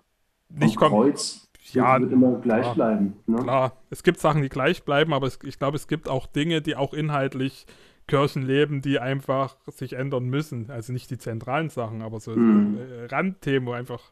vom 0.49 0.57
Nicht 0.59 0.77
kom- 0.77 0.89
Kreuz 0.89 1.47
Ja, 1.73 1.99
wird 1.99 2.11
immer 2.13 2.39
gleich 2.39 2.61
klar. 2.61 2.75
bleiben. 2.75 3.13
Ne? 3.25 3.37
Klar, 3.37 3.73
es 3.89 4.03
gibt 4.03 4.19
Sachen, 4.19 4.41
die 4.43 4.49
gleich 4.49 4.83
bleiben, 4.83 5.13
aber 5.13 5.27
es, 5.27 5.39
ich 5.43 5.57
glaube, 5.57 5.75
es 5.77 5.87
gibt 5.87 6.07
auch 6.07 6.27
Dinge, 6.27 6.61
die 6.61 6.75
auch 6.75 6.93
inhaltlich 6.93 7.65
Kirchen 8.07 8.41
leben, 8.43 8.81
die 8.81 8.99
einfach 8.99 9.57
sich 9.71 9.93
ändern 9.93 10.25
müssen. 10.29 10.71
Also 10.71 10.93
nicht 10.93 11.09
die 11.11 11.17
zentralen 11.17 11.69
Sachen, 11.69 12.01
aber 12.01 12.19
so, 12.19 12.31
Mhm. 12.31 12.77
Randthemen, 13.09 13.67
wo 13.67 13.73
einfach 13.73 14.11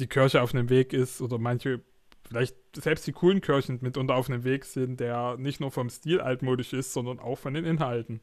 die 0.00 0.06
Kirche 0.08 0.42
auf 0.42 0.54
einem 0.54 0.68
Weg 0.68 0.92
ist 0.92 1.20
oder 1.20 1.38
manche, 1.38 1.80
vielleicht 2.28 2.56
selbst 2.76 3.06
die 3.06 3.12
coolen 3.12 3.40
Kirchen 3.40 3.78
mitunter 3.82 4.14
auf 4.14 4.28
einem 4.28 4.44
Weg 4.44 4.64
sind, 4.64 5.00
der 5.00 5.36
nicht 5.38 5.60
nur 5.60 5.70
vom 5.70 5.88
Stil 5.90 6.20
altmodisch 6.20 6.72
ist, 6.72 6.92
sondern 6.92 7.18
auch 7.18 7.38
von 7.38 7.54
den 7.54 7.64
Inhalten. 7.64 8.20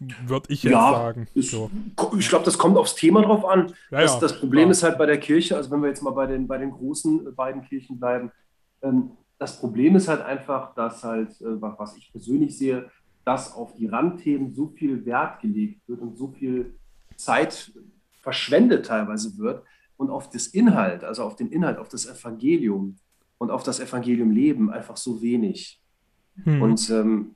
Würde 0.00 0.52
ich 0.52 0.62
jetzt 0.62 0.72
Ja, 0.72 0.92
sagen. 0.92 1.26
ist- 1.34 1.50
So. 1.50 1.70
Ich 2.16 2.28
glaube, 2.28 2.44
das 2.44 2.56
kommt 2.56 2.76
aufs 2.78 2.94
Thema 2.94 3.22
drauf 3.22 3.44
an. 3.44 3.74
Ja, 3.90 4.00
das, 4.02 4.14
ja, 4.14 4.20
das 4.20 4.38
Problem 4.38 4.70
ist 4.70 4.84
halt 4.84 4.96
bei 4.96 5.06
der 5.06 5.18
Kirche, 5.18 5.56
also 5.56 5.70
wenn 5.72 5.80
wir 5.82 5.88
jetzt 5.88 6.02
mal 6.02 6.12
bei 6.12 6.26
den, 6.26 6.46
bei 6.46 6.56
den 6.58 6.70
großen 6.70 7.26
äh, 7.26 7.30
beiden 7.32 7.62
Kirchen 7.62 7.98
bleiben, 7.98 8.30
ähm, 8.82 9.10
das 9.40 9.58
Problem 9.58 9.96
ist 9.96 10.06
halt 10.06 10.20
einfach, 10.20 10.72
dass 10.74 11.02
halt, 11.02 11.30
äh, 11.40 11.60
wa- 11.60 11.74
was 11.78 11.96
ich 11.96 12.12
persönlich 12.12 12.56
sehe, 12.56 12.88
dass 13.28 13.52
auf 13.52 13.74
die 13.74 13.84
Randthemen 13.84 14.54
so 14.54 14.68
viel 14.68 15.04
Wert 15.04 15.42
gelegt 15.42 15.86
wird 15.86 16.00
und 16.00 16.16
so 16.16 16.28
viel 16.28 16.78
Zeit 17.16 17.70
verschwendet 18.22 18.86
teilweise 18.86 19.36
wird 19.36 19.64
und 19.98 20.08
auf 20.08 20.30
das 20.30 20.46
Inhalt, 20.46 21.04
also 21.04 21.24
auf 21.24 21.36
den 21.36 21.52
Inhalt, 21.52 21.76
auf 21.76 21.90
das 21.90 22.06
Evangelium 22.06 22.96
und 23.36 23.50
auf 23.50 23.62
das 23.62 23.80
Evangelium 23.80 24.30
leben 24.30 24.72
einfach 24.72 24.96
so 24.96 25.20
wenig. 25.20 25.78
Hm. 26.42 26.62
Und 26.62 26.88
ähm, 26.88 27.34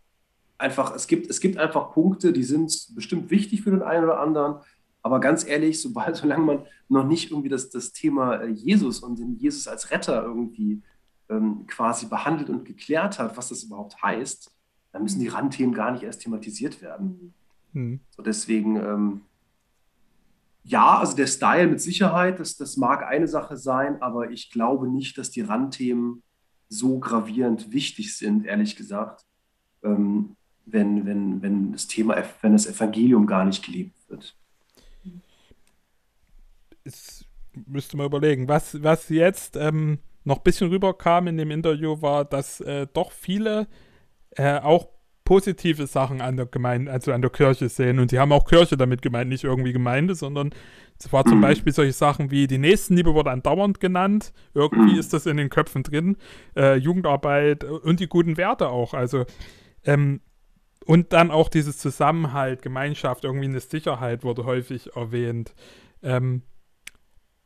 einfach, 0.57 0.97
es 0.97 1.07
gibt, 1.07 1.29
es 1.29 1.41
gibt 1.41 1.59
einfach 1.59 1.93
Punkte, 1.93 2.33
die 2.33 2.45
sind 2.45 2.75
bestimmt 2.95 3.31
wichtig 3.31 3.61
für 3.61 3.73
den 3.73 3.83
einen 3.83 4.05
oder 4.05 4.19
anderen, 4.19 4.63
aber 5.03 5.21
ganz 5.21 5.47
ehrlich, 5.47 5.79
sobald, 5.79 6.17
solange 6.23 6.45
man 6.47 6.63
noch 6.89 7.05
nicht 7.05 7.33
irgendwie 7.33 7.51
das, 7.51 7.69
das 7.69 7.93
Thema 7.93 8.37
äh, 8.37 8.49
Jesus 8.49 9.01
und 9.01 9.19
den 9.19 9.37
Jesus 9.37 9.69
als 9.69 9.91
Retter 9.91 10.23
irgendwie 10.23 10.81
ähm, 11.29 11.67
quasi 11.67 12.07
behandelt 12.07 12.49
und 12.49 12.65
geklärt 12.65 13.19
hat, 13.19 13.37
was 13.37 13.51
das 13.51 13.65
überhaupt 13.65 14.03
heißt, 14.03 14.51
dann 14.93 15.03
müssen 15.03 15.21
die 15.21 15.29
Randthemen 15.29 15.75
gar 15.75 15.91
nicht 15.91 16.03
erst 16.03 16.23
thematisiert 16.23 16.83
werden. 16.83 17.35
Hm. 17.73 18.01
So 18.11 18.23
deswegen, 18.23 18.77
ähm, 18.77 19.21
ja, 20.65 20.99
also 20.99 21.17
der 21.17 21.27
Style 21.27 21.67
mit 21.67 21.81
Sicherheit, 21.81 22.39
das, 22.39 22.57
das 22.57 22.77
mag 22.77 23.05
eine 23.05 23.27
Sache 23.27 23.57
sein, 23.57 24.01
aber 24.03 24.31
ich 24.31 24.51
glaube 24.51 24.89
nicht, 24.89 25.19
dass 25.19 25.31
die 25.31 25.41
Randthemen 25.41 26.23
so 26.69 26.99
gravierend 26.99 27.73
wichtig 27.73 28.17
sind, 28.17 28.45
ehrlich 28.45 28.77
gesagt, 28.77 29.25
ähm, 29.83 30.37
wenn, 30.65 31.05
wenn, 31.07 31.43
wenn 31.43 31.73
das 31.73 31.89
Thema, 31.89 32.23
wenn 32.41 32.53
das 32.53 32.67
Evangelium 32.67 33.27
gar 33.27 33.45
nicht 33.45 33.65
gelebt 33.65 33.97
wird. 34.09 34.37
es 36.85 37.25
müsste 37.67 37.97
man 37.97 38.07
überlegen. 38.07 38.49
Was, 38.49 38.83
was 38.83 39.09
jetzt 39.09 39.57
ähm, 39.57 39.99
noch 40.25 40.39
ein 40.39 40.43
bisschen 40.43 40.71
rüberkam 40.71 41.27
in 41.27 41.37
dem 41.37 41.51
Interview, 41.51 42.01
war, 42.01 42.25
dass 42.25 42.61
äh, 42.61 42.87
doch 42.93 43.13
viele 43.13 43.67
äh, 44.37 44.59
auch 44.59 44.89
positive 45.25 45.87
Sachen 45.87 46.21
an 46.21 46.37
der 46.37 46.47
Gemeinde, 46.47 46.91
also 46.91 47.13
an 47.13 47.23
der 47.23 47.31
Kirche 47.31 47.69
sehen. 47.69 47.99
Und 48.01 48.11
sie 48.11 48.19
haben 48.19 48.33
auch 48.33 48.45
Kirche 48.45 48.77
damit 48.77 49.03
gemeint, 49.03 49.29
nicht 49.29 49.45
irgendwie 49.45 49.73
Gemeinde, 49.73 50.15
sondern 50.15 50.51
es 50.99 51.13
war 51.13 51.25
zum 51.25 51.39
Mhm. 51.39 51.43
Beispiel 51.43 51.73
solche 51.73 51.93
Sachen 51.93 52.31
wie 52.31 52.47
die 52.47 52.59
Nächstenliebe 52.59 53.15
wurde 53.15 53.31
andauernd 53.31 53.81
genannt. 53.81 54.33
Irgendwie 54.55 54.95
Mhm. 54.95 54.99
ist 54.99 55.13
das 55.13 55.27
in 55.27 55.37
den 55.37 55.49
Köpfen 55.49 55.85
drin. 55.85 56.17
Äh, 56.57 56.77
Jugendarbeit 56.77 57.65
und 57.65 58.01
die 58.01 58.09
guten 58.09 58.37
Werte 58.37 58.69
auch. 58.69 58.95
Also 58.95 59.25
ähm, 59.85 60.21
und 60.85 61.13
dann 61.13 61.31
auch 61.31 61.49
dieses 61.49 61.79
Zusammenhalt, 61.79 62.63
Gemeinschaft, 62.63 63.25
irgendwie 63.25 63.47
eine 63.47 63.61
Sicherheit 63.61 64.25
wurde 64.25 64.45
häufig 64.45 64.97
erwähnt. 64.97 65.55
Ähm, 66.03 66.43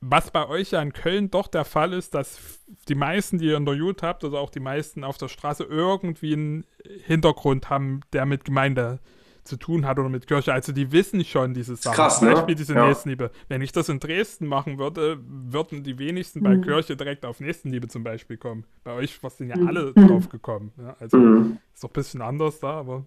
was 0.09 0.31
bei 0.31 0.49
euch 0.49 0.71
ja 0.73 0.83
in 0.83 0.93
Köln 0.93 1.31
doch 1.31 1.49
der 1.49 1.65
Fall 1.65 1.93
ist, 1.93 2.15
dass 2.15 2.61
die 2.89 2.95
meisten, 2.95 3.39
die 3.39 3.47
ihr 3.47 3.57
interviewt 3.57 4.03
habt, 4.03 4.25
also 4.25 4.39
auch 4.39 4.51
die 4.51 4.61
meisten 4.61 5.05
auf 5.05 5.19
der 5.19 5.29
Straße 5.29 5.65
irgendwie 5.65 6.33
einen 6.35 6.67
Hintergrund 7.05 7.71
haben, 7.71 8.01
der 8.13 8.27
mit 8.27 8.45
Gemeinde 8.45 9.01
zu 9.43 9.57
tun 9.57 9.87
hat 9.87 9.99
oder 9.99 10.09
mit 10.09 10.27
Kirche. 10.27 10.53
Also 10.53 10.73
die 10.73 10.91
wissen 10.91 11.25
schon 11.25 11.55
diese 11.55 11.77
Sachen. 11.77 11.95
Krass, 11.95 12.19
Zum 12.19 12.29
ne? 12.29 12.35
Beispiel 12.35 12.55
diese 12.57 12.75
Ja. 12.75 12.87
Nächstenliebe. 12.87 13.31
Wenn 13.49 13.63
ich 13.63 13.71
das 13.71 13.89
in 13.89 14.01
Dresden 14.01 14.47
machen 14.49 14.79
würde, 14.79 15.21
würden 15.25 15.85
die 15.85 15.99
wenigsten 15.99 16.43
bei 16.43 16.57
Mhm. 16.57 16.63
Kirche 16.63 16.97
direkt 16.97 17.25
auf 17.25 17.39
Nächstenliebe 17.39 17.87
zum 17.87 18.03
Beispiel 18.03 18.37
kommen. 18.39 18.65
Bei 18.83 18.93
euch 18.95 19.21
sind 19.29 19.49
ja 19.49 19.57
Mhm. 19.57 19.69
alle 19.69 19.93
Mhm. 19.95 20.09
drauf 20.09 20.29
gekommen. 20.29 20.73
Ja, 20.79 20.97
also 20.99 21.17
Mhm. 21.17 21.59
ist 21.73 21.85
doch 21.85 21.91
ein 21.91 21.93
bisschen 21.93 22.23
anders 22.23 22.59
da, 22.59 22.71
aber 22.71 23.07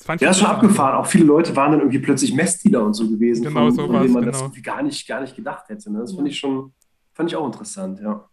das 0.00 0.06
fand 0.06 0.22
Ja, 0.22 0.30
ich 0.30 0.36
ist 0.36 0.40
schon 0.40 0.50
abgefahren. 0.50 0.96
Auch 0.96 1.04
viele 1.04 1.24
Leute 1.24 1.54
waren 1.56 1.72
dann 1.72 1.80
irgendwie 1.80 1.98
plötzlich 1.98 2.32
Messdealer 2.32 2.82
und 2.86 2.94
so 2.94 3.06
gewesen, 3.06 3.44
Genau 3.44 3.66
von, 3.66 3.74
so 3.74 3.86
von 3.86 4.00
denen 4.00 4.14
man 4.14 4.24
das 4.24 4.36
genau. 4.36 4.46
irgendwie 4.46 4.62
gar 4.62 4.82
nicht, 4.82 5.06
gar 5.06 5.20
nicht 5.20 5.36
gedacht 5.36 5.68
hätte. 5.68 5.92
Ne? 5.92 5.98
Das 5.98 6.14
fand 6.14 6.26
ich 6.26 6.38
schon, 6.38 6.72
fand 7.12 7.30
ich 7.30 7.36
auch 7.36 7.44
interessant, 7.44 8.00
ja. 8.00 8.26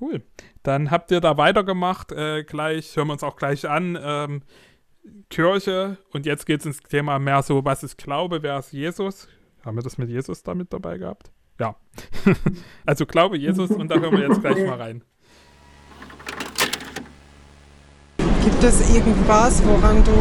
Cool. 0.00 0.24
Dann 0.64 0.90
habt 0.90 1.12
ihr 1.12 1.20
da 1.20 1.36
weitergemacht. 1.36 2.10
Äh, 2.10 2.42
gleich 2.42 2.96
hören 2.96 3.06
wir 3.06 3.12
uns 3.12 3.22
auch 3.22 3.36
gleich 3.36 3.68
an. 3.68 3.96
Ähm, 4.02 4.42
Kirche. 5.30 5.98
Und 6.10 6.26
jetzt 6.26 6.44
geht 6.44 6.60
es 6.60 6.66
ins 6.66 6.80
Thema 6.80 7.20
mehr 7.20 7.40
so, 7.44 7.64
was 7.64 7.84
ist 7.84 7.96
Glaube, 7.96 8.42
wer 8.42 8.58
ist 8.58 8.72
Jesus? 8.72 9.28
Haben 9.64 9.76
wir 9.76 9.82
das 9.84 9.96
mit 9.96 10.08
Jesus 10.08 10.42
da 10.42 10.56
mit 10.56 10.72
dabei 10.72 10.98
gehabt? 10.98 11.30
Ja. 11.60 11.76
also 12.84 13.06
Glaube, 13.06 13.38
Jesus. 13.38 13.70
Und 13.70 13.92
da 13.92 14.00
hören 14.00 14.16
wir 14.16 14.28
jetzt 14.28 14.40
gleich 14.40 14.56
mal 14.66 14.82
rein. 14.82 15.04
Gibt 18.44 18.62
es 18.62 18.94
irgendwas, 18.94 19.62
woran 19.64 20.04
du 20.04 20.12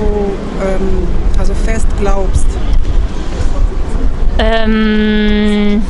ähm, 0.65 1.07
also 1.37 1.53
fest 1.53 1.87
glaubst? 1.99 2.45
Ähm. 4.39 5.81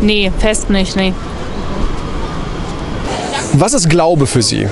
Nee, 0.00 0.32
fest 0.38 0.70
nicht, 0.70 0.96
nee. 0.96 1.12
Was 3.52 3.74
ist 3.74 3.88
Glaube 3.90 4.26
für 4.26 4.40
Sie? 4.42 4.66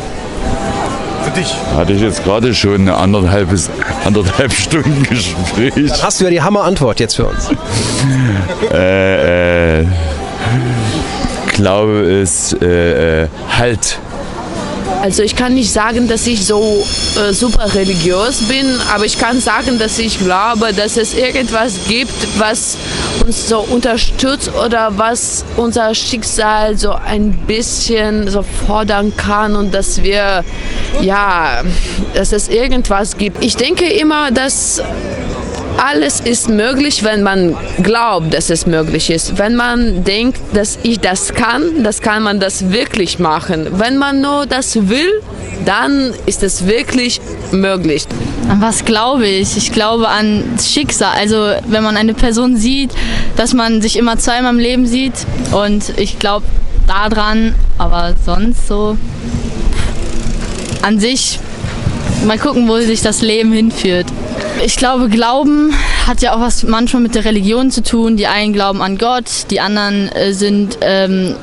Für 1.24 1.30
dich? 1.32 1.55
Hatte 1.76 1.92
ich 1.92 2.01
jetzt 2.01 2.24
gerade 2.24 2.55
schon 2.55 2.86
ein 2.86 2.88
anderthalbes, 2.88 3.68
anderthalb 4.05 4.53
Stunden 4.55 5.03
Gespräch. 5.03 5.90
Dann 5.90 6.03
hast 6.03 6.20
du 6.20 6.24
ja 6.24 6.30
die 6.30 6.40
Hammerantwort 6.40 6.98
jetzt 6.98 7.16
für 7.16 7.26
uns. 7.26 7.51
äh, 8.72 9.80
äh, 9.82 9.86
Glaube 11.55 11.92
ist 11.98 12.57
äh, 12.62 13.24
äh, 13.24 13.28
Halt. 13.59 13.98
Also 15.00 15.22
ich 15.22 15.34
kann 15.34 15.54
nicht 15.54 15.72
sagen, 15.72 16.08
dass 16.08 16.26
ich 16.26 16.44
so 16.46 16.84
äh, 17.16 17.32
super 17.32 17.74
religiös 17.74 18.42
bin, 18.42 18.78
aber 18.92 19.06
ich 19.06 19.18
kann 19.18 19.40
sagen, 19.40 19.78
dass 19.78 19.98
ich 19.98 20.18
glaube, 20.18 20.72
dass 20.74 20.96
es 20.96 21.14
irgendwas 21.14 21.74
gibt, 21.88 22.12
was 22.38 22.76
uns 23.24 23.48
so 23.48 23.60
unterstützt 23.60 24.50
oder 24.54 24.98
was 24.98 25.44
unser 25.56 25.94
Schicksal 25.94 26.76
so 26.76 26.92
ein 26.92 27.32
bisschen 27.46 28.28
so 28.28 28.44
fordern 28.66 29.16
kann 29.16 29.56
und 29.56 29.72
dass 29.72 30.02
wir, 30.02 30.44
ja, 31.00 31.62
dass 32.14 32.32
es 32.32 32.48
irgendwas 32.48 33.16
gibt. 33.16 33.42
Ich 33.42 33.56
denke 33.56 33.86
immer, 33.86 34.30
dass 34.30 34.82
alles 35.80 36.20
ist 36.20 36.48
möglich, 36.48 37.02
wenn 37.04 37.22
man 37.22 37.56
glaubt, 37.82 38.34
dass 38.34 38.50
es 38.50 38.66
möglich 38.66 39.08
ist. 39.10 39.38
Wenn 39.38 39.56
man 39.56 40.04
denkt, 40.04 40.38
dass 40.52 40.78
ich 40.82 41.00
das 41.00 41.32
kann, 41.34 41.82
das 41.82 42.02
kann 42.02 42.22
man 42.22 42.38
das 42.38 42.70
wirklich 42.70 43.18
machen. 43.18 43.66
Wenn 43.72 43.96
man 43.96 44.20
nur 44.20 44.46
das 44.46 44.88
will, 44.88 45.22
dann 45.64 46.12
ist 46.26 46.42
es 46.42 46.66
wirklich 46.66 47.20
möglich. 47.50 48.04
An 48.48 48.60
was 48.60 48.84
glaube 48.84 49.26
ich? 49.26 49.56
Ich 49.56 49.72
glaube 49.72 50.08
an 50.08 50.44
das 50.54 50.70
Schicksal. 50.70 51.12
Also 51.16 51.52
wenn 51.66 51.82
man 51.82 51.96
eine 51.96 52.14
Person 52.14 52.56
sieht, 52.56 52.90
dass 53.36 53.54
man 53.54 53.80
sich 53.80 53.96
immer 53.96 54.18
zweimal 54.18 54.52
im 54.52 54.58
Leben 54.58 54.86
sieht. 54.86 55.14
Und 55.52 55.98
ich 55.98 56.18
glaube 56.18 56.44
daran, 56.86 57.54
aber 57.78 58.14
sonst 58.24 58.68
so 58.68 58.98
an 60.82 61.00
sich 61.00 61.38
mal 62.26 62.38
gucken, 62.38 62.68
wo 62.68 62.78
sich 62.78 63.00
das 63.00 63.22
Leben 63.22 63.52
hinführt. 63.52 64.06
Ich 64.62 64.76
glaube, 64.76 65.08
Glauben 65.08 65.72
hat 66.06 66.20
ja 66.20 66.34
auch 66.34 66.40
was 66.40 66.64
manchmal 66.64 67.02
mit 67.02 67.14
der 67.14 67.24
Religion 67.24 67.70
zu 67.70 67.82
tun. 67.82 68.16
Die 68.16 68.26
einen 68.26 68.52
glauben 68.52 68.82
an 68.82 68.98
Gott, 68.98 69.24
die 69.50 69.61
anderen 69.61 70.08
äh, 70.12 70.32
sind 70.32 70.78
ähm, 70.82 71.34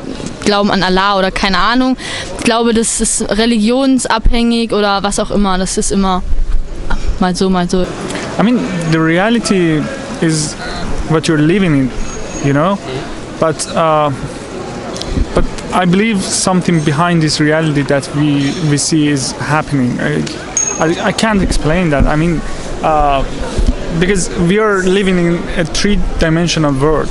glauben 0.45 0.69
an 0.69 0.83
Allah 0.83 1.17
oder 1.17 1.31
keine 1.31 1.57
Ahnung. 1.57 1.97
Ich 2.37 2.43
glaube, 2.43 2.73
das 2.73 3.01
ist 3.01 3.21
religionsabhängig 3.29 4.71
oder 4.71 5.01
was 5.01 5.19
auch 5.19 5.31
immer. 5.31 5.57
Das 5.57 5.77
ist 5.77 5.91
immer 5.91 6.21
mal 7.19 7.35
so, 7.35 7.49
mal 7.49 7.67
so. 7.67 7.85
I 8.39 8.43
mean, 8.43 8.59
the 8.91 8.99
reality 8.99 9.81
is 10.21 10.55
what 11.09 11.27
you're 11.27 11.41
living 11.41 11.73
in, 11.73 11.91
you 12.45 12.53
know. 12.53 12.77
But 13.39 13.67
uh, 13.75 14.11
but 15.33 15.45
I 15.73 15.85
believe 15.85 16.21
something 16.21 16.83
behind 16.83 17.21
this 17.21 17.39
reality 17.39 17.83
that 17.83 18.07
we 18.15 18.53
we 18.69 18.77
see 18.77 19.09
is 19.09 19.33
happening. 19.39 19.99
I 19.99 20.23
I, 20.79 21.09
I 21.09 21.11
can't 21.11 21.41
explain 21.41 21.89
that. 21.89 22.05
I 22.05 22.15
mean, 22.15 22.41
uh, 22.83 23.23
because 23.99 24.29
we 24.39 24.59
are 24.59 24.83
living 24.83 25.17
in 25.17 25.33
a 25.59 25.65
three-dimensional 25.65 26.73
world, 26.73 27.09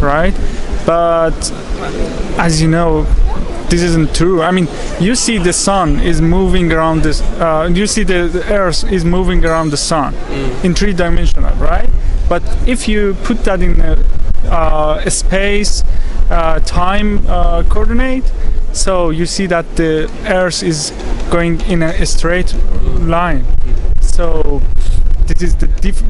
right? 0.00 0.34
But 0.86 1.50
as 2.38 2.60
you 2.60 2.68
know, 2.68 3.06
this 3.68 3.82
isn't 3.82 4.14
true. 4.14 4.42
I 4.42 4.50
mean, 4.50 4.68
you 5.00 5.14
see 5.14 5.38
the 5.38 5.52
sun 5.52 5.98
is 6.00 6.20
moving 6.20 6.70
around 6.72 7.02
this. 7.02 7.22
Uh, 7.40 7.70
you 7.72 7.86
see 7.86 8.04
the, 8.04 8.28
the 8.28 8.44
Earth 8.52 8.84
is 8.92 9.04
moving 9.04 9.44
around 9.44 9.70
the 9.70 9.76
sun 9.76 10.14
in 10.62 10.74
three 10.74 10.92
dimensional, 10.92 11.54
right? 11.56 11.88
But 12.28 12.42
if 12.66 12.88
you 12.88 13.14
put 13.24 13.44
that 13.44 13.62
in 13.62 13.80
a, 13.80 14.04
uh, 14.46 15.02
a 15.04 15.10
space, 15.10 15.82
uh, 16.30 16.60
time 16.60 17.26
uh, 17.26 17.64
coordinate, 17.68 18.30
so 18.72 19.10
you 19.10 19.26
see 19.26 19.46
that 19.46 19.76
the 19.76 20.10
Earth 20.26 20.62
is 20.62 20.92
going 21.30 21.60
in 21.62 21.82
a, 21.82 22.06
straight 22.06 22.54
line. 23.00 23.44
So 24.16 24.62
this 25.26 25.42
is 25.42 25.56
the 25.56 25.66
dif- 25.66 26.04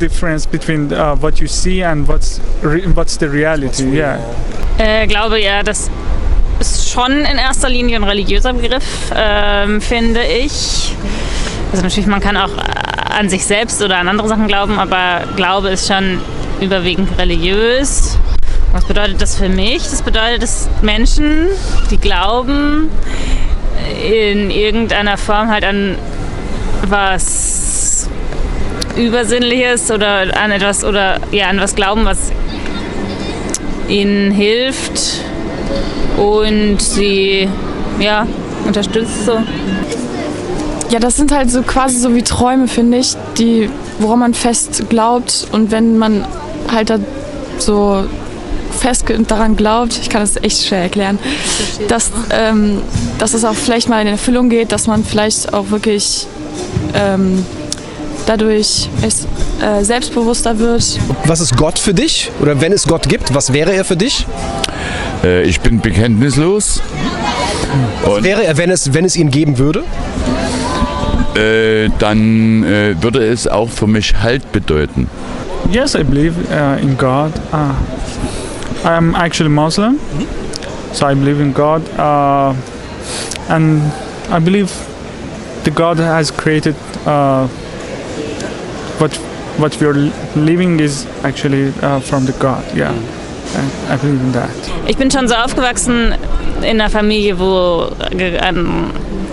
difference 0.00 0.46
between 0.46 0.92
uh, 0.92 1.14
what 1.14 1.38
you 1.38 1.46
see 1.46 1.80
and 1.80 2.08
what's 2.08 2.40
re- 2.60 2.84
what's 2.92 3.16
the 3.18 3.28
reality. 3.28 3.84
Yeah. 3.84 4.18
Äh, 4.78 5.06
glaube 5.06 5.40
ja, 5.40 5.62
das 5.62 5.88
ist 6.58 6.90
schon 6.90 7.12
in 7.12 7.38
erster 7.38 7.68
Linie 7.68 7.98
ein 7.98 8.02
religiöser 8.02 8.52
Begriff, 8.52 9.12
ähm, 9.14 9.80
finde 9.80 10.24
ich. 10.24 10.92
Also 11.70 11.84
natürlich, 11.84 12.08
man 12.08 12.20
kann 12.20 12.36
auch 12.36 12.50
an 13.16 13.28
sich 13.28 13.46
selbst 13.46 13.80
oder 13.80 13.98
an 13.98 14.08
andere 14.08 14.26
Sachen 14.26 14.48
glauben, 14.48 14.80
aber 14.80 15.20
Glaube 15.36 15.68
ist 15.68 15.86
schon 15.86 16.18
überwiegend 16.60 17.16
religiös. 17.18 18.18
Was 18.72 18.84
bedeutet 18.86 19.22
das 19.22 19.36
für 19.36 19.48
mich? 19.48 19.84
Das 19.84 20.02
bedeutet, 20.02 20.42
dass 20.42 20.68
Menschen, 20.82 21.46
die 21.92 21.98
glauben, 21.98 22.90
in 24.02 24.50
irgendeiner 24.50 25.16
Form 25.16 25.48
halt 25.48 25.64
an 25.64 25.96
was 26.90 28.08
Übersinnliches 28.96 29.90
oder 29.90 30.36
an 30.40 30.50
etwas 30.50 30.84
oder 30.84 31.20
ja 31.30 31.48
an 31.48 31.60
was 31.60 31.74
glauben, 31.74 32.04
was 32.04 32.32
ihnen 33.88 34.30
hilft 34.30 35.20
und 36.16 36.80
sie 36.80 37.48
ja 38.00 38.26
unterstützt 38.66 39.26
so. 39.26 39.40
Ja, 40.90 41.00
das 41.00 41.16
sind 41.16 41.32
halt 41.32 41.50
so 41.50 41.62
quasi 41.62 41.98
so 41.98 42.14
wie 42.14 42.22
Träume, 42.22 42.68
finde 42.68 42.98
ich, 42.98 43.16
die, 43.38 43.68
woran 43.98 44.20
man 44.20 44.34
fest 44.34 44.84
glaubt. 44.88 45.48
Und 45.50 45.72
wenn 45.72 45.98
man 45.98 46.24
halt 46.70 46.90
da 46.90 46.98
so 47.58 48.04
fest 48.78 49.04
daran 49.26 49.56
glaubt, 49.56 49.98
ich 50.00 50.08
kann 50.08 50.20
das 50.20 50.36
echt 50.36 50.66
schwer 50.66 50.82
erklären, 50.82 51.18
dass, 51.88 52.12
ähm, 52.30 52.82
dass 53.18 53.34
es 53.34 53.44
auch 53.44 53.54
vielleicht 53.54 53.88
mal 53.88 54.00
in 54.00 54.06
Erfüllung 54.06 54.48
geht, 54.48 54.70
dass 54.70 54.86
man 54.86 55.04
vielleicht 55.04 55.52
auch 55.52 55.70
wirklich 55.70 56.26
ähm, 56.94 57.44
dadurch 58.26 58.88
es, 59.02 59.26
äh, 59.60 59.82
selbstbewusster 59.84 60.58
wird. 60.58 60.98
Was 61.26 61.40
ist 61.40 61.56
Gott 61.56 61.78
für 61.78 61.94
dich? 61.94 62.30
Oder 62.40 62.60
wenn 62.60 62.72
es 62.72 62.86
Gott 62.86 63.08
gibt, 63.08 63.34
was 63.34 63.52
wäre 63.52 63.72
er 63.72 63.84
für 63.84 63.96
dich? 63.96 64.26
Äh, 65.24 65.42
ich 65.42 65.60
bin 65.60 65.80
bekenntnislos. 65.80 66.82
Was 68.04 68.22
wäre 68.22 68.44
er, 68.44 68.56
wenn 68.56 68.70
es, 68.70 68.92
wenn 68.94 69.04
es 69.04 69.16
ihn 69.16 69.30
geben 69.30 69.58
würde? 69.58 69.84
Äh, 71.34 71.90
dann 71.98 72.64
äh, 72.64 72.94
würde 73.00 73.26
es 73.26 73.46
auch 73.46 73.68
für 73.68 73.86
mich 73.86 74.14
Halt 74.22 74.52
bedeuten. 74.52 75.08
Yes, 75.70 75.94
I 75.94 76.04
believe 76.04 76.34
uh, 76.50 76.80
in 76.80 76.96
God. 76.96 77.32
Uh, 77.52 77.74
I'm 78.84 79.14
actually 79.16 79.50
Muslim, 79.50 79.98
so 80.92 81.06
I 81.06 81.14
believe 81.14 81.40
in 81.40 81.52
God, 81.52 81.82
uh, 81.98 82.54
and 83.48 83.82
I 84.30 84.38
believe 84.38 84.70
the 85.66 85.72
God 85.72 85.98
has 85.98 86.30
created 86.30 86.76
uh, 87.06 87.48
what 89.00 89.14
what 89.58 89.78
we 89.80 89.86
are 89.86 89.94
living 90.36 90.78
is 90.80 91.06
actually 91.24 91.72
uh, 91.82 91.98
from 92.00 92.24
the 92.24 92.32
God. 92.38 92.62
Yeah, 92.74 92.92
I, 93.54 93.94
I 93.94 93.96
believe 93.96 94.20
in 94.20 94.32
that. 94.32 94.50
Ich 94.86 94.96
bin 94.96 95.10
schon 95.10 95.26
so 95.28 95.34
aufgewachsen 95.34 96.14
in 96.62 96.80
einer 96.80 96.88
Familie, 96.88 97.38
wo 97.38 97.90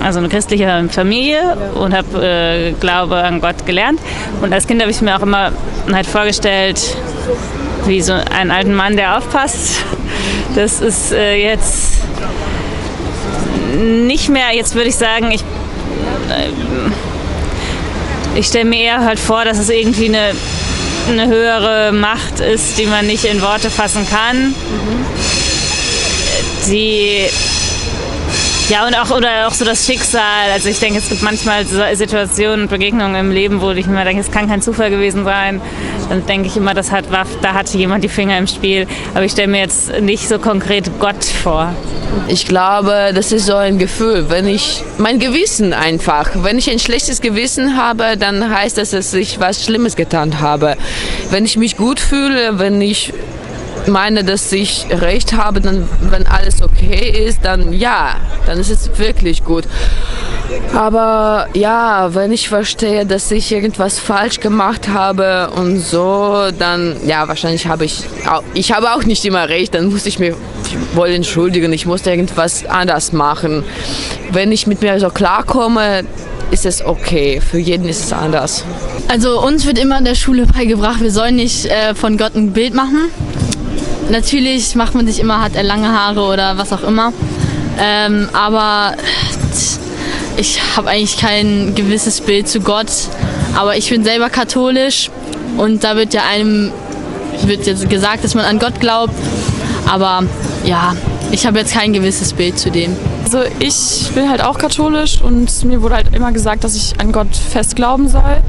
also 0.01 0.19
eine 0.19 0.29
christliche 0.29 0.89
Familie 0.89 1.55
und 1.75 1.93
habe 1.93 2.25
äh, 2.25 2.71
Glaube 2.79 3.17
an 3.17 3.39
Gott 3.39 3.65
gelernt. 3.67 3.99
Und 4.41 4.51
als 4.51 4.65
Kind 4.65 4.81
habe 4.81 4.91
ich 4.91 5.01
mir 5.01 5.15
auch 5.15 5.21
immer 5.21 5.51
halt 5.91 6.07
vorgestellt, 6.07 6.81
wie 7.85 8.01
so 8.01 8.13
einen 8.13 8.49
alten 8.49 8.73
Mann, 8.73 8.97
der 8.97 9.17
aufpasst. 9.17 9.85
Das 10.55 10.81
ist 10.81 11.11
äh, 11.11 11.35
jetzt 11.35 11.99
nicht 13.77 14.29
mehr, 14.29 14.53
jetzt 14.53 14.73
würde 14.75 14.89
ich 14.89 14.95
sagen, 14.95 15.31
ich 15.31 15.43
ich 18.35 18.47
stelle 18.47 18.65
mir 18.65 18.79
eher 18.79 19.03
halt 19.03 19.19
vor, 19.19 19.45
dass 19.45 19.57
es 19.57 19.69
irgendwie 19.69 20.05
eine, 20.05 20.31
eine 21.07 21.27
höhere 21.27 21.91
Macht 21.91 22.39
ist, 22.39 22.77
die 22.77 22.85
man 22.85 23.05
nicht 23.05 23.25
in 23.25 23.41
Worte 23.41 23.69
fassen 23.69 24.07
kann. 24.09 24.55
Die 26.67 27.27
ja, 28.69 28.87
und 28.87 28.95
auch, 28.95 29.11
oder 29.15 29.47
auch 29.47 29.53
so 29.53 29.65
das 29.65 29.85
Schicksal. 29.85 30.51
Also 30.53 30.69
ich 30.69 30.79
denke, 30.79 30.99
es 30.99 31.09
gibt 31.09 31.21
manchmal 31.21 31.65
Situationen 31.65 32.63
und 32.63 32.69
Begegnungen 32.69 33.15
im 33.15 33.31
Leben, 33.31 33.61
wo 33.61 33.71
ich 33.71 33.87
mir 33.87 34.05
denke, 34.05 34.21
es 34.21 34.31
kann 34.31 34.47
kein 34.47 34.61
Zufall 34.61 34.89
gewesen 34.89 35.25
sein. 35.25 35.61
Dann 36.09 36.25
denke 36.25 36.47
ich 36.47 36.55
immer, 36.55 36.73
das 36.73 36.91
hat, 36.91 37.05
da 37.41 37.53
hatte 37.53 37.77
jemand 37.77 38.03
die 38.03 38.09
Finger 38.09 38.37
im 38.37 38.47
Spiel. 38.47 38.87
Aber 39.13 39.25
ich 39.25 39.33
stelle 39.33 39.49
mir 39.49 39.59
jetzt 39.59 39.99
nicht 40.01 40.27
so 40.29 40.39
konkret 40.39 40.89
Gott 40.99 41.23
vor. 41.23 41.73
Ich 42.27 42.47
glaube, 42.47 43.11
das 43.13 43.31
ist 43.31 43.47
so 43.47 43.55
ein 43.55 43.79
Gefühl, 43.79 44.29
wenn 44.29 44.47
ich 44.47 44.83
mein 44.97 45.19
Gewissen 45.19 45.73
einfach, 45.73 46.29
wenn 46.35 46.57
ich 46.57 46.69
ein 46.69 46.79
schlechtes 46.79 47.21
Gewissen 47.21 47.75
habe, 47.75 48.17
dann 48.17 48.49
heißt 48.49 48.77
das, 48.77 48.91
dass 48.91 49.13
ich 49.13 49.39
was 49.39 49.63
Schlimmes 49.65 49.95
getan 49.95 50.39
habe. 50.39 50.77
Wenn 51.31 51.43
ich 51.43 51.57
mich 51.57 51.75
gut 51.75 51.99
fühle, 51.99 52.59
wenn 52.59 52.79
ich 52.81 53.13
meine, 53.87 54.23
dass 54.23 54.51
ich 54.51 54.85
recht 54.89 55.33
habe, 55.33 55.61
dann, 55.61 55.87
wenn 56.01 56.27
alles 56.27 56.61
okay 56.61 57.25
ist, 57.27 57.39
dann 57.43 57.73
ja, 57.73 58.15
dann 58.45 58.59
ist 58.59 58.69
es 58.69 58.97
wirklich 58.97 59.43
gut. 59.43 59.65
Aber 60.73 61.47
ja, 61.53 62.13
wenn 62.13 62.31
ich 62.31 62.49
verstehe, 62.49 63.05
dass 63.05 63.31
ich 63.31 63.51
irgendwas 63.51 63.99
falsch 63.99 64.39
gemacht 64.39 64.89
habe 64.89 65.49
und 65.55 65.79
so, 65.79 66.49
dann 66.57 66.95
ja, 67.05 67.27
wahrscheinlich 67.27 67.67
habe 67.67 67.85
ich, 67.85 68.03
ich 68.53 68.71
habe 68.71 68.93
auch 68.93 69.03
nicht 69.03 69.25
immer 69.25 69.49
recht, 69.49 69.73
dann 69.73 69.91
muss 69.91 70.05
ich 70.05 70.19
mir 70.19 70.35
wohl 70.93 71.09
entschuldigen, 71.09 71.71
ich 71.73 71.85
musste 71.85 72.11
irgendwas 72.11 72.65
anders 72.65 73.13
machen. 73.13 73.63
Wenn 74.31 74.51
ich 74.51 74.67
mit 74.67 74.81
mir 74.81 74.99
so 74.99 75.09
klarkomme, 75.09 76.03
ist 76.51 76.65
es 76.65 76.85
okay. 76.85 77.41
Für 77.41 77.57
jeden 77.57 77.87
ist 77.89 78.05
es 78.05 78.13
anders. 78.13 78.63
Also 79.07 79.41
uns 79.41 79.65
wird 79.65 79.79
immer 79.79 79.97
in 79.97 80.05
der 80.05 80.15
Schule 80.15 80.45
beigebracht, 80.45 81.01
wir 81.01 81.11
sollen 81.11 81.35
nicht 81.35 81.65
äh, 81.65 81.95
von 81.95 82.17
Gott 82.17 82.35
ein 82.35 82.53
Bild 82.53 82.73
machen. 82.73 83.09
Natürlich 84.09 84.75
macht 84.75 84.95
man 84.95 85.07
sich 85.07 85.19
immer, 85.19 85.41
hat 85.41 85.55
er 85.55 85.63
lange 85.63 85.87
Haare 85.87 86.21
oder 86.21 86.57
was 86.57 86.73
auch 86.73 86.83
immer. 86.83 87.13
Ähm, 87.79 88.29
aber 88.33 88.95
ich 90.37 90.59
habe 90.75 90.89
eigentlich 90.89 91.17
kein 91.17 91.73
gewisses 91.75 92.21
Bild 92.21 92.47
zu 92.47 92.59
Gott. 92.59 92.91
Aber 93.55 93.77
ich 93.77 93.89
bin 93.89 94.03
selber 94.03 94.29
katholisch 94.29 95.09
und 95.57 95.83
da 95.83 95.95
wird 95.95 96.13
ja 96.13 96.23
einem 96.29 96.71
wird 97.43 97.65
jetzt 97.65 97.89
gesagt, 97.89 98.23
dass 98.23 98.35
man 98.35 98.45
an 98.45 98.59
Gott 98.59 98.79
glaubt. 98.79 99.13
Aber 99.87 100.23
ja, 100.65 100.95
ich 101.31 101.45
habe 101.45 101.59
jetzt 101.59 101.73
kein 101.73 101.93
gewisses 101.93 102.33
Bild 102.33 102.57
zu 102.57 102.71
dem. 102.71 102.95
Also 103.23 103.39
ich 103.59 104.09
bin 104.13 104.29
halt 104.29 104.43
auch 104.43 104.57
katholisch 104.57 105.21
und 105.21 105.63
mir 105.65 105.81
wurde 105.81 105.95
halt 105.95 106.15
immer 106.15 106.31
gesagt, 106.31 106.63
dass 106.63 106.75
ich 106.75 106.99
an 106.99 107.11
Gott 107.11 107.35
fest 107.35 107.75
glauben 107.75 108.07
soll, 108.07 108.41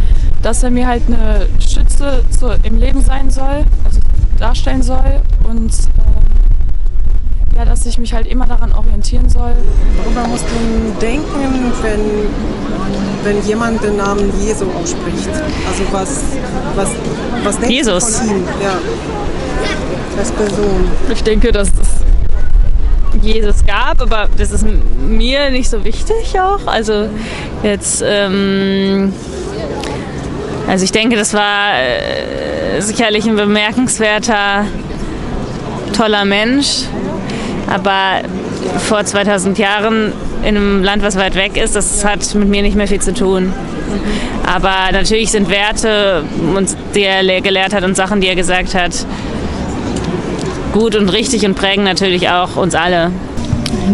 dass 0.43 0.63
er 0.63 0.71
mir 0.71 0.87
halt 0.87 1.03
eine 1.07 1.47
Stütze 1.59 2.23
zu, 2.39 2.55
im 2.63 2.79
Leben 2.79 3.03
sein 3.03 3.31
soll, 3.31 3.65
also 3.85 4.01
darstellen 4.39 4.82
soll 4.82 5.20
und 5.49 5.70
äh, 5.70 7.57
ja, 7.57 7.64
dass 7.64 7.87
ich 7.87 7.99
mich 7.99 8.12
halt 8.12 8.26
immer 8.26 8.47
daran 8.47 8.72
orientieren 8.72 9.28
soll. 9.28 9.53
Worüber 10.03 10.26
muss 10.26 10.43
man 10.43 10.99
denken, 11.01 11.72
wenn, 11.82 12.01
wenn 13.24 13.47
jemand 13.47 13.82
den 13.82 13.97
Namen 13.97 14.32
Jesu 14.45 14.64
ausspricht? 14.80 15.28
Also 15.68 15.85
was, 15.93 16.22
was, 16.74 16.89
was 17.45 17.57
denkt 17.59 17.70
Jesus. 17.70 18.18
von 18.18 18.28
ihm? 18.28 18.45
Ja. 18.62 18.78
Als 20.18 20.30
Person. 20.32 20.89
Ich 21.12 21.22
denke, 21.22 21.53
dass 21.53 21.68
es 21.68 22.05
Jesus 23.22 23.64
gab, 23.64 24.01
aber 24.01 24.28
das 24.37 24.51
ist 24.51 24.64
mir 25.07 25.51
nicht 25.51 25.70
so 25.70 25.85
wichtig 25.85 26.39
auch. 26.39 26.66
Also 26.66 27.09
jetzt, 27.62 28.03
ähm, 28.05 29.12
also 30.67 30.85
ich 30.85 30.93
denke, 30.93 31.17
das 31.17 31.35
war 31.35 31.75
äh, 31.79 32.81
sicherlich 32.81 33.27
ein 33.27 33.37
bemerkenswerter, 33.37 34.67
toller 35.97 36.25
Mensch, 36.25 36.85
aber 37.69 38.23
vor 38.79 39.05
2000 39.05 39.59
Jahren 39.59 40.12
in 40.43 40.57
einem 40.57 40.83
Land, 40.83 41.03
was 41.03 41.17
weit 41.17 41.35
weg 41.35 41.57
ist, 41.57 41.77
das 41.77 42.05
hat 42.05 42.35
mit 42.35 42.49
mir 42.49 42.62
nicht 42.62 42.77
mehr 42.77 42.89
viel 42.89 43.01
zu 43.01 43.15
tun. 43.15 43.53
Aber 44.47 44.93
natürlich 44.93 45.31
sind 45.31 45.49
Werte, 45.49 46.25
die 46.95 47.03
er 47.03 47.41
gelehrt 47.41 47.73
hat 47.75 47.85
und 47.85 47.97
Sachen, 47.97 48.21
die 48.21 48.29
er 48.29 48.35
gesagt 48.35 48.75
hat, 48.75 48.93
gut 50.73 50.97
und 50.97 51.09
richtig 51.09 51.47
und 51.47 51.55
prägen 51.55 51.85
natürlich 51.85 52.29
auch 52.29 52.57
uns 52.57 52.75
alle. 52.75 53.11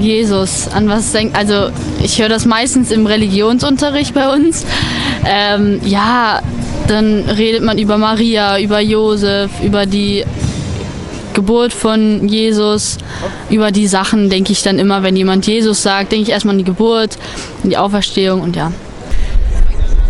Jesus, 0.00 0.68
an 0.68 0.88
was 0.88 1.12
denkt, 1.12 1.36
also 1.36 1.70
ich 2.02 2.20
höre 2.20 2.28
das 2.28 2.46
meistens 2.46 2.90
im 2.90 3.06
Religionsunterricht 3.06 4.14
bei 4.14 4.32
uns. 4.32 4.64
Ähm, 5.24 5.80
ja, 5.84 6.40
dann 6.90 7.24
redet 7.28 7.62
man 7.62 7.78
über 7.78 7.98
Maria, 7.98 8.58
über 8.58 8.80
Josef, 8.80 9.50
über 9.62 9.86
die 9.86 10.24
Geburt 11.32 11.72
von 11.72 12.28
Jesus, 12.28 12.98
über 13.48 13.70
die 13.70 13.86
Sachen 13.86 14.28
denke 14.28 14.52
ich 14.52 14.62
dann 14.62 14.78
immer, 14.78 15.02
wenn 15.02 15.16
jemand 15.16 15.46
Jesus 15.46 15.82
sagt, 15.82 16.12
denke 16.12 16.24
ich 16.24 16.30
erstmal 16.30 16.54
an 16.54 16.58
die 16.58 16.64
Geburt, 16.64 17.16
an 17.62 17.70
die 17.70 17.76
Auferstehung 17.76 18.40
und 18.40 18.56
ja. 18.56 18.72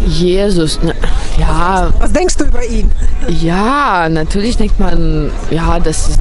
Jesus, 0.07 0.83
ne, 0.83 0.95
ja. 1.39 1.91
Was 1.99 2.13
denkst 2.13 2.37
du 2.39 2.45
über 2.45 2.65
ihn? 2.65 2.91
Ja, 3.29 4.09
natürlich 4.09 4.57
denkt 4.57 4.81
man, 4.81 5.31
ja, 5.51 5.79
das 5.79 6.09
ist 6.09 6.21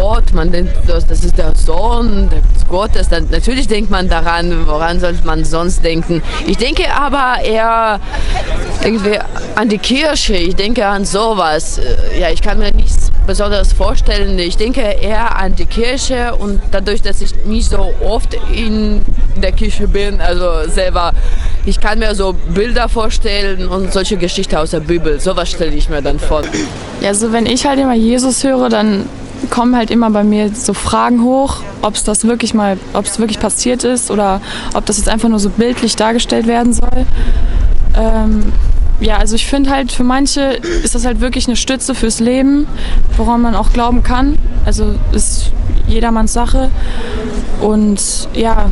Gott, 0.00 0.32
man 0.32 0.52
denkt, 0.52 0.72
das, 0.86 1.08
das 1.08 1.24
ist 1.24 1.36
der 1.36 1.56
Sohn 1.56 2.28
des 2.30 2.68
Gottes. 2.68 3.08
Dann, 3.08 3.26
natürlich 3.32 3.66
denkt 3.66 3.90
man 3.90 4.08
daran, 4.08 4.64
woran 4.68 5.00
sollte 5.00 5.26
man 5.26 5.44
sonst 5.44 5.84
denken. 5.84 6.22
Ich 6.46 6.56
denke 6.56 6.84
aber 6.94 7.42
eher 7.42 7.98
irgendwie 8.84 9.18
an 9.56 9.68
die 9.68 9.78
Kirche, 9.78 10.36
ich 10.36 10.54
denke 10.54 10.86
an 10.86 11.04
sowas. 11.04 11.80
Ja, 12.16 12.30
ich 12.30 12.42
kann 12.42 12.60
mir 12.60 12.72
nichts 12.72 13.10
Besonderes 13.26 13.72
vorstellen. 13.72 14.38
Ich 14.38 14.56
denke 14.56 14.82
eher 14.82 15.36
an 15.36 15.56
die 15.56 15.66
Kirche 15.66 16.36
und 16.36 16.60
dadurch, 16.70 17.02
dass 17.02 17.20
ich 17.20 17.34
nicht 17.44 17.68
so 17.68 17.92
oft 18.00 18.38
in 18.54 19.00
der 19.42 19.50
Kirche 19.50 19.88
bin, 19.88 20.20
also 20.20 20.70
selber, 20.70 21.12
ich 21.66 21.80
kann 21.80 21.98
mir 21.98 22.14
so 22.14 22.34
Bilder 22.54 22.88
vorstellen 22.88 23.66
und 23.66 23.92
solche 23.92 24.16
Geschichten 24.16 24.54
aus 24.54 24.70
der 24.70 24.80
Bibel. 24.80 25.18
Sowas 25.18 25.50
stelle 25.50 25.74
ich 25.74 25.88
mir 25.88 26.02
dann 26.02 26.20
vor. 26.20 26.42
Ja, 27.00 27.12
so 27.14 27.32
wenn 27.32 27.46
ich 27.46 27.66
halt 27.66 27.80
immer 27.80 27.94
Jesus 27.94 28.44
höre, 28.44 28.68
dann 28.68 29.06
kommen 29.50 29.76
halt 29.76 29.90
immer 29.90 30.10
bei 30.10 30.24
mir 30.24 30.54
so 30.54 30.74
Fragen 30.74 31.22
hoch, 31.22 31.62
ob 31.82 31.94
es 31.94 32.04
das 32.04 32.24
wirklich 32.24 32.54
mal, 32.54 32.78
ob 32.92 33.04
es 33.06 33.18
wirklich 33.18 33.40
passiert 33.40 33.84
ist 33.84 34.10
oder 34.10 34.40
ob 34.74 34.86
das 34.86 34.98
jetzt 34.98 35.08
einfach 35.08 35.28
nur 35.28 35.38
so 35.38 35.50
bildlich 35.50 35.96
dargestellt 35.96 36.46
werden 36.46 36.72
soll. 36.72 37.06
Ähm, 37.94 38.52
ja, 39.00 39.16
also 39.18 39.36
ich 39.36 39.46
finde 39.46 39.70
halt, 39.70 39.92
für 39.92 40.04
manche 40.04 40.40
ist 40.82 40.94
das 40.94 41.04
halt 41.04 41.20
wirklich 41.20 41.46
eine 41.46 41.56
Stütze 41.56 41.94
fürs 41.94 42.18
Leben, 42.18 42.66
woran 43.16 43.40
man 43.40 43.54
auch 43.54 43.72
glauben 43.72 44.02
kann. 44.02 44.36
Also 44.64 44.94
ist 45.12 45.52
jedermanns 45.86 46.32
Sache. 46.32 46.70
Und 47.60 48.28
ja, 48.34 48.70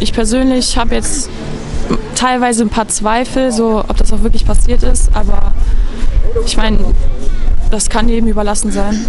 ich 0.00 0.12
persönlich 0.12 0.76
habe 0.76 0.94
jetzt 0.94 1.30
teilweise 2.14 2.64
ein 2.64 2.68
paar 2.68 2.88
Zweifel, 2.88 3.52
so 3.52 3.84
ob 3.86 3.96
das 3.96 4.12
auch 4.12 4.22
wirklich 4.22 4.44
passiert 4.44 4.82
ist, 4.82 5.10
aber 5.14 5.52
ich 6.44 6.56
meine, 6.56 6.78
das 7.70 7.88
kann 7.88 8.08
jedem 8.08 8.28
überlassen 8.28 8.72
sein. 8.72 9.06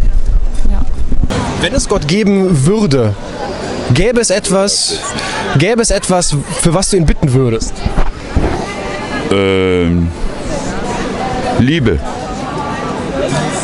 Ja. 0.70 0.82
Wenn 1.62 1.74
es 1.74 1.88
Gott 1.88 2.08
geben 2.08 2.66
würde, 2.66 3.16
gäbe 3.94 4.20
es 4.20 4.30
etwas, 4.30 5.00
gäbe 5.58 5.82
es 5.82 5.92
etwas, 5.92 6.36
für 6.62 6.74
was 6.74 6.90
du 6.90 6.98
ihn 6.98 7.06
bitten 7.06 7.34
würdest? 7.34 7.74
Ähm, 9.32 10.10
Liebe. 11.60 12.00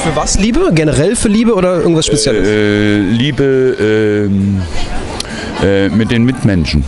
Für 0.04 0.16
was 0.16 0.38
Liebe? 0.40 0.72
Generell 0.74 1.16
für 1.16 1.28
Liebe 1.28 1.54
oder 1.54 1.82
irgendwas 1.82 2.06
Spezielles? 2.06 2.48
Äh, 2.48 3.00
Liebe 3.00 4.26
ähm, 4.30 4.62
äh, 5.64 5.90
mit 5.90 6.12
den 6.12 6.24
Mitmenschen. 6.24 6.84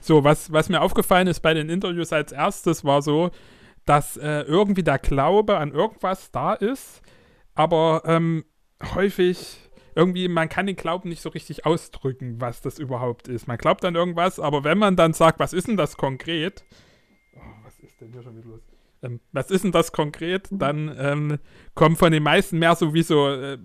So, 0.00 0.22
was, 0.22 0.52
was 0.52 0.68
mir 0.68 0.80
aufgefallen 0.80 1.26
ist 1.26 1.40
bei 1.40 1.54
den 1.54 1.68
Interviews 1.68 2.12
als 2.12 2.30
erstes 2.30 2.84
war 2.84 3.02
so, 3.02 3.30
dass 3.86 4.16
äh, 4.16 4.42
irgendwie 4.42 4.82
der 4.82 4.98
Glaube 4.98 5.56
an 5.56 5.72
irgendwas 5.72 6.30
da 6.30 6.52
ist, 6.52 7.00
aber 7.54 8.02
ähm, 8.06 8.44
häufig 8.94 9.58
irgendwie, 9.94 10.28
man 10.28 10.48
kann 10.48 10.66
den 10.66 10.76
Glauben 10.76 11.08
nicht 11.08 11.22
so 11.22 11.28
richtig 11.28 11.66
ausdrücken, 11.66 12.40
was 12.40 12.60
das 12.60 12.78
überhaupt 12.78 13.28
ist. 13.28 13.46
Man 13.46 13.58
glaubt 13.58 13.84
an 13.84 13.94
irgendwas, 13.94 14.40
aber 14.40 14.64
wenn 14.64 14.78
man 14.78 14.96
dann 14.96 15.12
sagt, 15.12 15.38
was 15.38 15.52
ist 15.52 15.68
denn 15.68 15.76
das 15.76 15.96
konkret? 15.96 16.64
Oh, 17.36 17.40
was 17.62 17.78
ist 17.78 18.00
denn 18.00 18.12
hier 18.12 18.22
schon 18.22 18.36
wieder 18.36 18.48
los? 18.48 18.62
Ähm, 19.02 19.20
was 19.32 19.50
ist 19.50 19.64
denn 19.64 19.72
das 19.72 19.92
konkret? 19.92 20.48
Dann 20.50 20.94
ähm, 20.98 21.38
kommen 21.74 21.96
von 21.96 22.10
den 22.10 22.22
meisten 22.22 22.58
mehr 22.58 22.74
so 22.74 22.92
wie 22.92 23.02
so, 23.02 23.28
äh, 23.28 23.58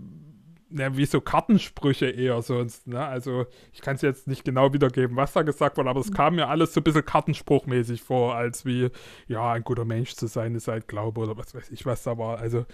ja, 0.72 0.96
wie 0.96 1.06
so 1.06 1.20
Kartensprüche 1.20 2.10
eher 2.10 2.42
sonst. 2.44 2.86
Ne? 2.86 3.04
Also 3.04 3.48
ich 3.74 3.82
kann 3.82 3.96
es 3.96 4.04
jetzt 4.04 4.28
nicht 4.28 4.46
genau 4.46 4.72
wiedergeben, 4.72 5.16
was 5.16 5.34
da 5.34 5.42
gesagt 5.42 5.78
wurde, 5.78 5.90
aber 5.90 6.02
es 6.02 6.12
kam 6.12 6.36
mir 6.36 6.48
alles 6.48 6.74
so 6.74 6.82
ein 6.82 6.84
bisschen 6.84 7.06
kartenspruchmäßig 7.06 8.04
vor, 8.04 8.36
als 8.36 8.66
wie, 8.66 8.90
ja, 9.28 9.54
ein 9.54 9.64
guter 9.64 9.86
Mensch 9.86 10.14
zu 10.14 10.28
sein 10.28 10.54
ist 10.54 10.68
halt 10.68 10.88
Glaube 10.88 11.22
oder 11.22 11.38
was 11.38 11.56
weiß 11.56 11.72
ich, 11.72 11.88
was 11.88 12.04
da 12.04 12.20
war. 12.20 12.38
Also 12.38 12.66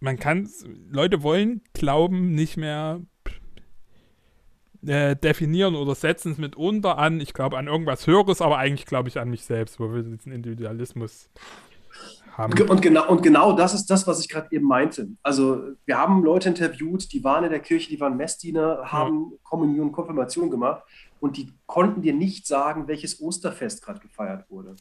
man 0.00 0.18
kann, 0.18 0.48
Leute 0.90 1.22
wollen 1.22 1.62
Glauben 1.74 2.34
nicht 2.34 2.56
mehr 2.56 3.00
äh, 4.86 5.14
definieren 5.14 5.74
oder 5.74 5.94
setzen 5.94 6.32
es 6.32 6.38
mitunter 6.38 6.98
an, 6.98 7.20
ich 7.20 7.34
glaube 7.34 7.58
an 7.58 7.66
irgendwas 7.66 8.06
Höheres, 8.06 8.40
aber 8.40 8.58
eigentlich 8.58 8.86
glaube 8.86 9.08
ich 9.08 9.20
an 9.20 9.28
mich 9.28 9.44
selbst, 9.44 9.78
wo 9.78 9.92
wir 9.92 10.02
diesen 10.02 10.32
Individualismus 10.32 11.28
haben. 12.32 12.58
Und 12.62 12.80
genau, 12.80 13.08
und 13.08 13.22
genau 13.22 13.52
das 13.52 13.74
ist 13.74 13.86
das, 13.90 14.06
was 14.06 14.20
ich 14.20 14.28
gerade 14.28 14.48
eben 14.50 14.66
meinte. 14.66 15.08
Also 15.22 15.62
wir 15.84 15.98
haben 15.98 16.24
Leute 16.24 16.48
interviewt, 16.48 17.12
die 17.12 17.22
waren 17.22 17.44
in 17.44 17.50
der 17.50 17.60
Kirche, 17.60 17.90
die 17.90 18.00
waren 18.00 18.16
Messdiener, 18.16 18.80
haben 18.84 19.32
Kommunion, 19.42 19.92
Konfirmation 19.92 20.50
gemacht 20.50 20.82
und 21.20 21.36
die 21.36 21.52
konnten 21.66 22.00
dir 22.00 22.14
nicht 22.14 22.46
sagen, 22.46 22.88
welches 22.88 23.20
Osterfest 23.20 23.84
gerade 23.84 24.00
gefeiert 24.00 24.48
wurde. 24.48 24.76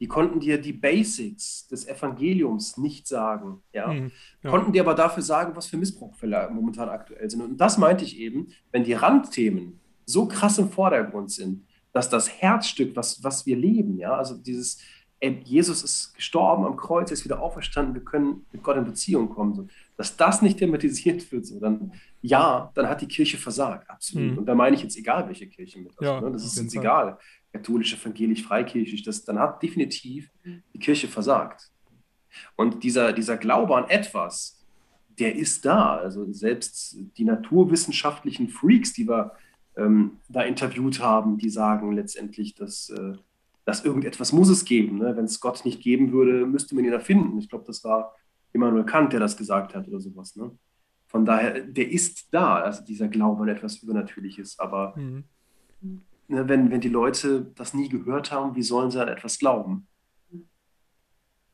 Die 0.00 0.08
konnten 0.08 0.40
dir 0.40 0.60
die 0.60 0.72
Basics 0.72 1.66
des 1.68 1.86
Evangeliums 1.86 2.76
nicht 2.76 3.06
sagen. 3.06 3.62
Ja? 3.72 3.88
Mhm, 3.92 4.10
ja. 4.42 4.50
Konnten 4.50 4.72
dir 4.72 4.82
aber 4.82 4.94
dafür 4.94 5.22
sagen, 5.22 5.54
was 5.54 5.66
für 5.66 5.76
Missbrauchfälle 5.76 6.50
momentan 6.52 6.88
aktuell 6.88 7.28
sind. 7.30 7.42
Und 7.42 7.56
das 7.56 7.78
meinte 7.78 8.04
ich 8.04 8.18
eben, 8.18 8.48
wenn 8.72 8.84
die 8.84 8.92
Randthemen 8.92 9.80
so 10.06 10.26
krass 10.26 10.58
im 10.58 10.70
Vordergrund 10.70 11.30
sind, 11.30 11.64
dass 11.92 12.10
das 12.10 12.28
Herzstück, 12.28 12.96
was, 12.96 13.22
was 13.22 13.46
wir 13.46 13.56
leben, 13.56 13.98
ja, 13.98 14.14
also 14.16 14.36
dieses, 14.36 14.80
ey, 15.20 15.40
Jesus 15.44 15.82
ist 15.84 16.14
gestorben 16.14 16.66
am 16.66 16.76
Kreuz, 16.76 17.10
er 17.10 17.14
ist 17.14 17.24
wieder 17.24 17.40
auferstanden, 17.40 17.94
wir 17.94 18.04
können 18.04 18.44
mit 18.52 18.62
Gott 18.62 18.76
in 18.76 18.84
Beziehung 18.84 19.30
kommen, 19.30 19.54
so, 19.54 19.68
dass 19.96 20.16
das 20.16 20.42
nicht 20.42 20.58
thematisiert 20.58 21.30
wird, 21.30 21.46
so, 21.46 21.60
dann 21.60 21.92
ja, 22.26 22.70
dann 22.72 22.88
hat 22.88 23.02
die 23.02 23.06
Kirche 23.06 23.36
versagt, 23.36 23.90
absolut. 23.90 24.32
Mhm. 24.32 24.38
Und 24.38 24.46
da 24.46 24.54
meine 24.54 24.74
ich 24.74 24.82
jetzt 24.82 24.96
egal, 24.96 25.28
welche 25.28 25.46
Kirche 25.46 25.78
mit. 25.78 25.92
Also, 25.98 26.10
Ja, 26.10 26.20
ne, 26.22 26.32
das 26.32 26.44
ist 26.46 26.56
jetzt 26.58 26.74
Fall. 26.74 26.82
egal, 26.82 27.18
katholisch, 27.54 27.94
evangelisch, 27.94 28.42
freikirchlich, 28.42 29.04
das, 29.04 29.24
dann 29.24 29.38
hat 29.38 29.62
definitiv 29.62 30.28
die 30.74 30.78
Kirche 30.80 31.06
versagt. 31.06 31.70
Und 32.56 32.82
dieser, 32.82 33.12
dieser 33.12 33.36
Glaube 33.36 33.76
an 33.76 33.88
etwas, 33.88 34.60
der 35.20 35.36
ist 35.36 35.64
da. 35.64 35.96
Also 35.96 36.30
selbst 36.32 36.96
die 37.16 37.24
naturwissenschaftlichen 37.24 38.48
Freaks, 38.48 38.92
die 38.92 39.08
wir 39.08 39.32
ähm, 39.76 40.18
da 40.28 40.42
interviewt 40.42 40.98
haben, 40.98 41.38
die 41.38 41.48
sagen 41.48 41.92
letztendlich, 41.92 42.56
dass, 42.56 42.90
äh, 42.90 43.12
dass 43.64 43.84
irgendetwas 43.84 44.32
muss 44.32 44.48
es 44.48 44.64
geben. 44.64 44.98
Ne? 44.98 45.16
Wenn 45.16 45.26
es 45.26 45.38
Gott 45.38 45.64
nicht 45.64 45.80
geben 45.80 46.10
würde, 46.10 46.46
müsste 46.46 46.74
man 46.74 46.84
ihn 46.84 46.92
erfinden. 46.92 47.38
Ich 47.38 47.48
glaube, 47.48 47.66
das 47.68 47.84
war 47.84 48.16
Immanuel 48.52 48.84
Kant, 48.84 49.12
der 49.12 49.20
das 49.20 49.36
gesagt 49.36 49.76
hat 49.76 49.86
oder 49.86 50.00
sowas. 50.00 50.34
Ne? 50.34 50.50
Von 51.06 51.24
daher, 51.24 51.60
der 51.60 51.88
ist 51.88 52.34
da, 52.34 52.56
also 52.56 52.84
dieser 52.84 53.06
Glaube 53.06 53.44
an 53.44 53.48
etwas 53.48 53.80
Übernatürliches. 53.80 54.58
Aber 54.58 54.94
Mhm. 55.84 56.02
Ne, 56.28 56.48
wenn, 56.48 56.70
wenn 56.70 56.80
die 56.80 56.88
Leute 56.88 57.52
das 57.54 57.74
nie 57.74 57.88
gehört 57.88 58.32
haben, 58.32 58.54
wie 58.54 58.62
sollen 58.62 58.90
sie 58.90 59.00
an 59.00 59.08
etwas 59.08 59.38
glauben? 59.38 59.86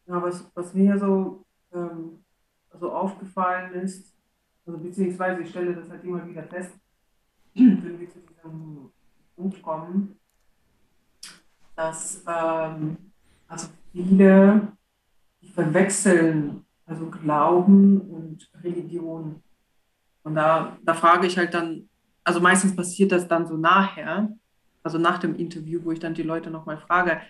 Ja, 0.06 0.22
was, 0.22 0.50
was 0.54 0.74
mir 0.74 0.98
so 0.98 1.44
ähm, 1.72 2.24
also 2.70 2.92
aufgefallen 2.92 3.74
ist, 3.74 4.14
also 4.66 4.78
beziehungsweise 4.78 5.42
ich 5.42 5.50
stelle 5.50 5.74
das 5.74 5.88
halt 5.88 6.04
immer 6.04 6.26
wieder 6.26 6.42
fest, 6.44 6.72
wenn 7.54 7.98
wir 7.98 8.10
zu 8.10 8.18
diesem 8.20 8.90
Punkt 9.36 9.62
kommen, 9.62 10.16
dass 11.76 12.22
ähm, 12.26 12.96
also 13.48 13.68
viele 13.92 14.72
verwechseln 15.54 16.64
also 16.90 17.08
Glauben 17.08 18.00
und 18.00 18.50
Religion. 18.62 19.42
Und 20.24 20.34
da, 20.34 20.76
da 20.82 20.92
frage 20.92 21.26
ich 21.26 21.38
halt 21.38 21.54
dann, 21.54 21.88
also 22.24 22.40
meistens 22.40 22.74
passiert 22.74 23.12
das 23.12 23.28
dann 23.28 23.46
so 23.46 23.56
nachher, 23.56 24.28
also 24.82 24.98
nach 24.98 25.18
dem 25.18 25.36
Interview, 25.36 25.80
wo 25.84 25.92
ich 25.92 25.98
dann 25.98 26.14
die 26.14 26.22
Leute 26.22 26.50
nochmal 26.50 26.78
frage, 26.78 27.20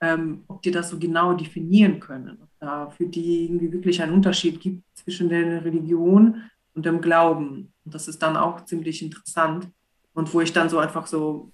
ähm, 0.00 0.44
ob 0.48 0.62
die 0.62 0.70
das 0.70 0.90
so 0.90 0.98
genau 0.98 1.34
definieren 1.34 2.00
können, 2.00 2.38
ob 2.42 2.48
da 2.58 2.90
für 2.90 3.06
die 3.06 3.44
irgendwie 3.44 3.72
wirklich 3.72 4.02
einen 4.02 4.14
Unterschied 4.14 4.60
gibt 4.60 4.82
zwischen 4.94 5.28
der 5.28 5.64
Religion 5.64 6.42
und 6.74 6.86
dem 6.86 7.00
Glauben. 7.00 7.72
Und 7.84 7.94
das 7.94 8.08
ist 8.08 8.22
dann 8.22 8.36
auch 8.36 8.64
ziemlich 8.64 9.02
interessant. 9.02 9.68
Und 10.14 10.32
wo 10.32 10.40
ich 10.40 10.52
dann 10.52 10.68
so 10.68 10.78
einfach 10.78 11.06
so, 11.06 11.52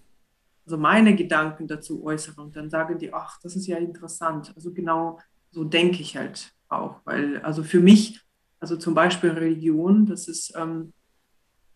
so 0.65 0.77
meine 0.79 1.15
Gedanken 1.15 1.67
dazu 1.67 2.05
äußere 2.05 2.41
und 2.41 2.57
dann 2.57 2.71
sagen 2.71 2.99
die, 2.99 3.13
ach, 3.13 3.39
das 3.43 3.57
ist 3.57 3.67
ja 3.67 3.79
interessant. 3.79 4.53
Also 4.55 4.73
genau 4.73 5.19
so 5.51 5.65
denke 5.65 6.03
ich 6.03 6.17
halt 6.17 6.53
auch, 6.69 7.01
weil 7.05 7.41
also 7.41 7.63
für 7.63 7.81
mich, 7.81 8.21
also 8.61 8.77
zum 8.77 8.95
Beispiel 8.95 9.31
Religion, 9.31 10.07
das 10.07 10.29
ist 10.29 10.55
ähm, 10.57 10.93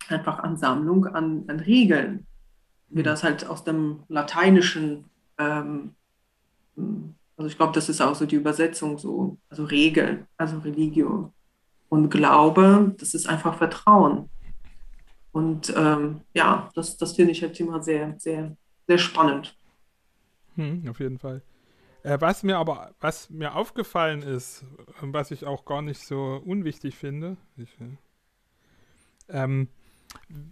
einfach 0.09 0.41
Ansammlung 0.41 1.07
an, 1.07 1.45
an 1.47 1.61
Regeln, 1.61 2.27
wie 2.91 3.03
das 3.03 3.23
halt 3.23 3.47
aus 3.47 3.65
dem 3.65 4.01
Lateinischen 4.09 5.05
ähm, 5.39 5.95
also 7.41 7.49
ich 7.49 7.57
glaube, 7.57 7.73
das 7.73 7.89
ist 7.89 8.03
auch 8.03 8.15
so 8.15 8.27
die 8.27 8.37
Übersetzung 8.37 8.99
so, 8.99 9.39
also 9.49 9.65
Regeln, 9.65 10.27
also 10.37 10.59
Religion. 10.59 11.33
Und 11.89 12.11
Glaube, 12.11 12.95
das 12.99 13.15
ist 13.15 13.27
einfach 13.27 13.57
Vertrauen. 13.57 14.29
Und 15.33 15.73
ähm, 15.75 16.21
ja, 16.35 16.69
das, 16.75 16.99
das 16.99 17.17
finde 17.17 17.33
ich 17.33 17.41
halt 17.41 17.59
immer 17.59 17.83
sehr, 17.83 18.15
sehr, 18.19 18.55
sehr 18.87 18.99
spannend. 18.99 19.57
Hm, 20.57 20.87
auf 20.91 21.01
jeden 21.01 21.19
Fall. 21.19 21.41
Äh, 22.03 22.21
was 22.21 22.43
mir 22.43 22.59
aber, 22.59 22.95
was 23.01 23.31
mir 23.31 23.55
aufgefallen 23.55 24.23
ist, 24.23 24.67
und 25.01 25.15
was 25.15 25.31
ich 25.31 25.47
auch 25.47 25.65
gar 25.65 25.81
nicht 25.81 26.05
so 26.05 26.43
unwichtig 26.45 26.95
finde, 26.95 27.39
ich, 27.57 27.75
äh, 27.81 27.97
ähm, 29.31 29.69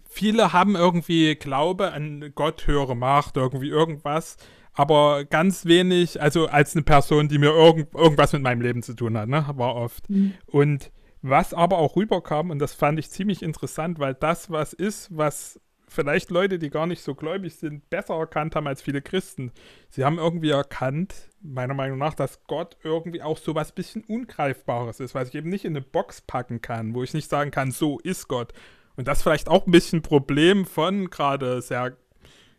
viele 0.09 0.53
haben 0.53 0.75
irgendwie 0.75 1.35
Glaube 1.35 1.91
an 1.93 2.31
Gott, 2.35 2.67
höhere 2.67 2.95
Macht, 2.95 3.37
irgendwie 3.37 3.69
irgendwas, 3.69 4.37
aber 4.73 5.25
ganz 5.25 5.65
wenig, 5.65 6.21
also 6.21 6.47
als 6.47 6.75
eine 6.75 6.83
Person, 6.83 7.27
die 7.27 7.37
mir 7.37 7.51
irgend, 7.51 7.93
irgendwas 7.93 8.33
mit 8.33 8.41
meinem 8.41 8.61
Leben 8.61 8.83
zu 8.83 8.93
tun 8.93 9.17
hat, 9.17 9.27
ne, 9.27 9.45
war 9.55 9.75
oft. 9.75 10.09
Mhm. 10.09 10.33
Und 10.45 10.91
was 11.21 11.53
aber 11.53 11.77
auch 11.77 11.95
rüberkam, 11.95 12.49
und 12.49 12.59
das 12.59 12.73
fand 12.73 12.97
ich 12.99 13.09
ziemlich 13.09 13.43
interessant, 13.43 13.99
weil 13.99 14.13
das 14.13 14.49
was 14.49 14.73
ist, 14.73 15.09
was 15.15 15.59
vielleicht 15.89 16.29
Leute, 16.29 16.59
die 16.59 16.69
gar 16.69 16.87
nicht 16.87 17.01
so 17.01 17.15
gläubig 17.15 17.55
sind, 17.55 17.89
besser 17.89 18.15
erkannt 18.15 18.55
haben 18.55 18.67
als 18.67 18.81
viele 18.81 19.01
Christen. 19.01 19.51
Sie 19.89 20.05
haben 20.05 20.17
irgendwie 20.17 20.51
erkannt, 20.51 21.29
meiner 21.41 21.73
Meinung 21.73 21.97
nach, 21.97 22.13
dass 22.13 22.43
Gott 22.45 22.77
irgendwie 22.83 23.21
auch 23.21 23.37
so 23.37 23.55
was 23.55 23.73
bisschen 23.73 24.03
Ungreifbares 24.03 24.99
ist, 24.99 25.15
was 25.15 25.29
ich 25.29 25.35
eben 25.35 25.49
nicht 25.49 25.65
in 25.65 25.75
eine 25.75 25.85
Box 25.85 26.21
packen 26.21 26.61
kann, 26.61 26.93
wo 26.93 27.03
ich 27.03 27.13
nicht 27.13 27.29
sagen 27.29 27.51
kann, 27.51 27.71
so 27.71 27.99
ist 27.99 28.27
Gott. 28.27 28.53
Und 28.95 29.07
das 29.07 29.19
ist 29.19 29.23
vielleicht 29.23 29.47
auch 29.49 29.65
ein 29.65 29.71
bisschen 29.71 29.99
ein 29.99 30.03
Problem 30.03 30.65
von 30.65 31.09
gerade 31.09 31.61
sehr 31.61 31.95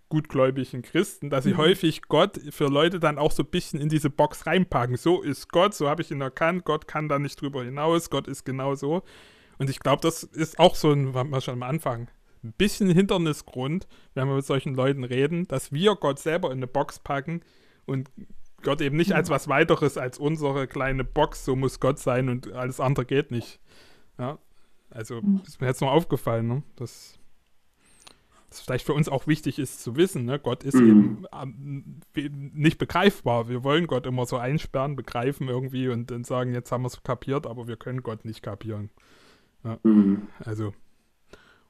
gutgläubigen 0.08 0.82
Christen, 0.82 1.30
dass 1.30 1.44
sie 1.44 1.52
Mhm. 1.52 1.58
häufig 1.58 2.02
Gott 2.08 2.40
für 2.50 2.66
Leute 2.66 2.98
dann 2.98 3.18
auch 3.18 3.30
so 3.30 3.42
ein 3.44 3.50
bisschen 3.50 3.80
in 3.80 3.88
diese 3.88 4.10
Box 4.10 4.46
reinpacken. 4.46 4.96
So 4.96 5.22
ist 5.22 5.50
Gott, 5.50 5.72
so 5.74 5.88
habe 5.88 6.02
ich 6.02 6.10
ihn 6.10 6.20
erkannt, 6.20 6.64
Gott 6.64 6.88
kann 6.88 7.08
da 7.08 7.18
nicht 7.18 7.40
drüber 7.40 7.62
hinaus, 7.62 8.10
Gott 8.10 8.26
ist 8.26 8.44
genau 8.44 8.74
so. 8.74 9.02
Und 9.58 9.70
ich 9.70 9.78
glaube, 9.78 10.00
das 10.02 10.24
ist 10.24 10.58
auch 10.58 10.74
so 10.74 10.90
ein, 10.90 11.14
was 11.14 11.26
wir 11.28 11.40
schon 11.40 11.54
am 11.54 11.62
Anfang, 11.62 12.08
ein 12.42 12.52
bisschen 12.54 12.90
Hindernisgrund, 12.90 13.86
wenn 14.14 14.26
wir 14.26 14.34
mit 14.34 14.46
solchen 14.46 14.74
Leuten 14.74 15.04
reden, 15.04 15.46
dass 15.46 15.70
wir 15.72 15.94
Gott 15.94 16.18
selber 16.18 16.48
in 16.50 16.58
eine 16.58 16.66
Box 16.66 16.98
packen 16.98 17.42
und 17.84 18.10
Gott 18.62 18.80
eben 18.80 18.96
nicht 18.96 19.12
als 19.12 19.30
was 19.30 19.46
weiteres 19.48 19.96
als 19.96 20.18
unsere 20.18 20.66
kleine 20.66 21.04
Box, 21.04 21.44
so 21.44 21.54
muss 21.54 21.78
Gott 21.80 21.98
sein 21.98 22.28
und 22.28 22.50
alles 22.52 22.80
andere 22.80 23.04
geht 23.06 23.30
nicht. 23.30 23.60
Ja, 24.18 24.38
also 24.90 25.20
ist 25.46 25.60
mir 25.60 25.66
jetzt 25.68 25.80
noch 25.80 25.90
aufgefallen, 25.90 26.46
ne? 26.46 26.62
dass 26.76 27.18
das 28.48 28.60
vielleicht 28.60 28.84
für 28.84 28.94
uns 28.94 29.08
auch 29.08 29.28
wichtig 29.28 29.60
ist 29.60 29.80
zu 29.80 29.94
wissen, 29.94 30.24
ne? 30.24 30.40
Gott 30.40 30.64
ist 30.64 30.74
Mhm. 30.74 31.24
eben 31.34 32.00
ähm, 32.16 32.52
nicht 32.52 32.78
begreifbar. 32.78 33.48
Wir 33.48 33.62
wollen 33.62 33.86
Gott 33.86 34.06
immer 34.06 34.26
so 34.26 34.38
einsperren, 34.38 34.96
begreifen 34.96 35.48
irgendwie 35.48 35.88
und 35.88 36.10
dann 36.10 36.24
sagen, 36.24 36.52
jetzt 36.52 36.72
haben 36.72 36.82
wir 36.82 36.88
es 36.88 37.00
kapiert, 37.04 37.46
aber 37.46 37.68
wir 37.68 37.76
können 37.76 38.02
Gott 38.02 38.24
nicht 38.24 38.42
kapieren. 38.42 38.90
Ja. 39.62 39.78
Mhm. 39.84 40.26
Also, 40.44 40.74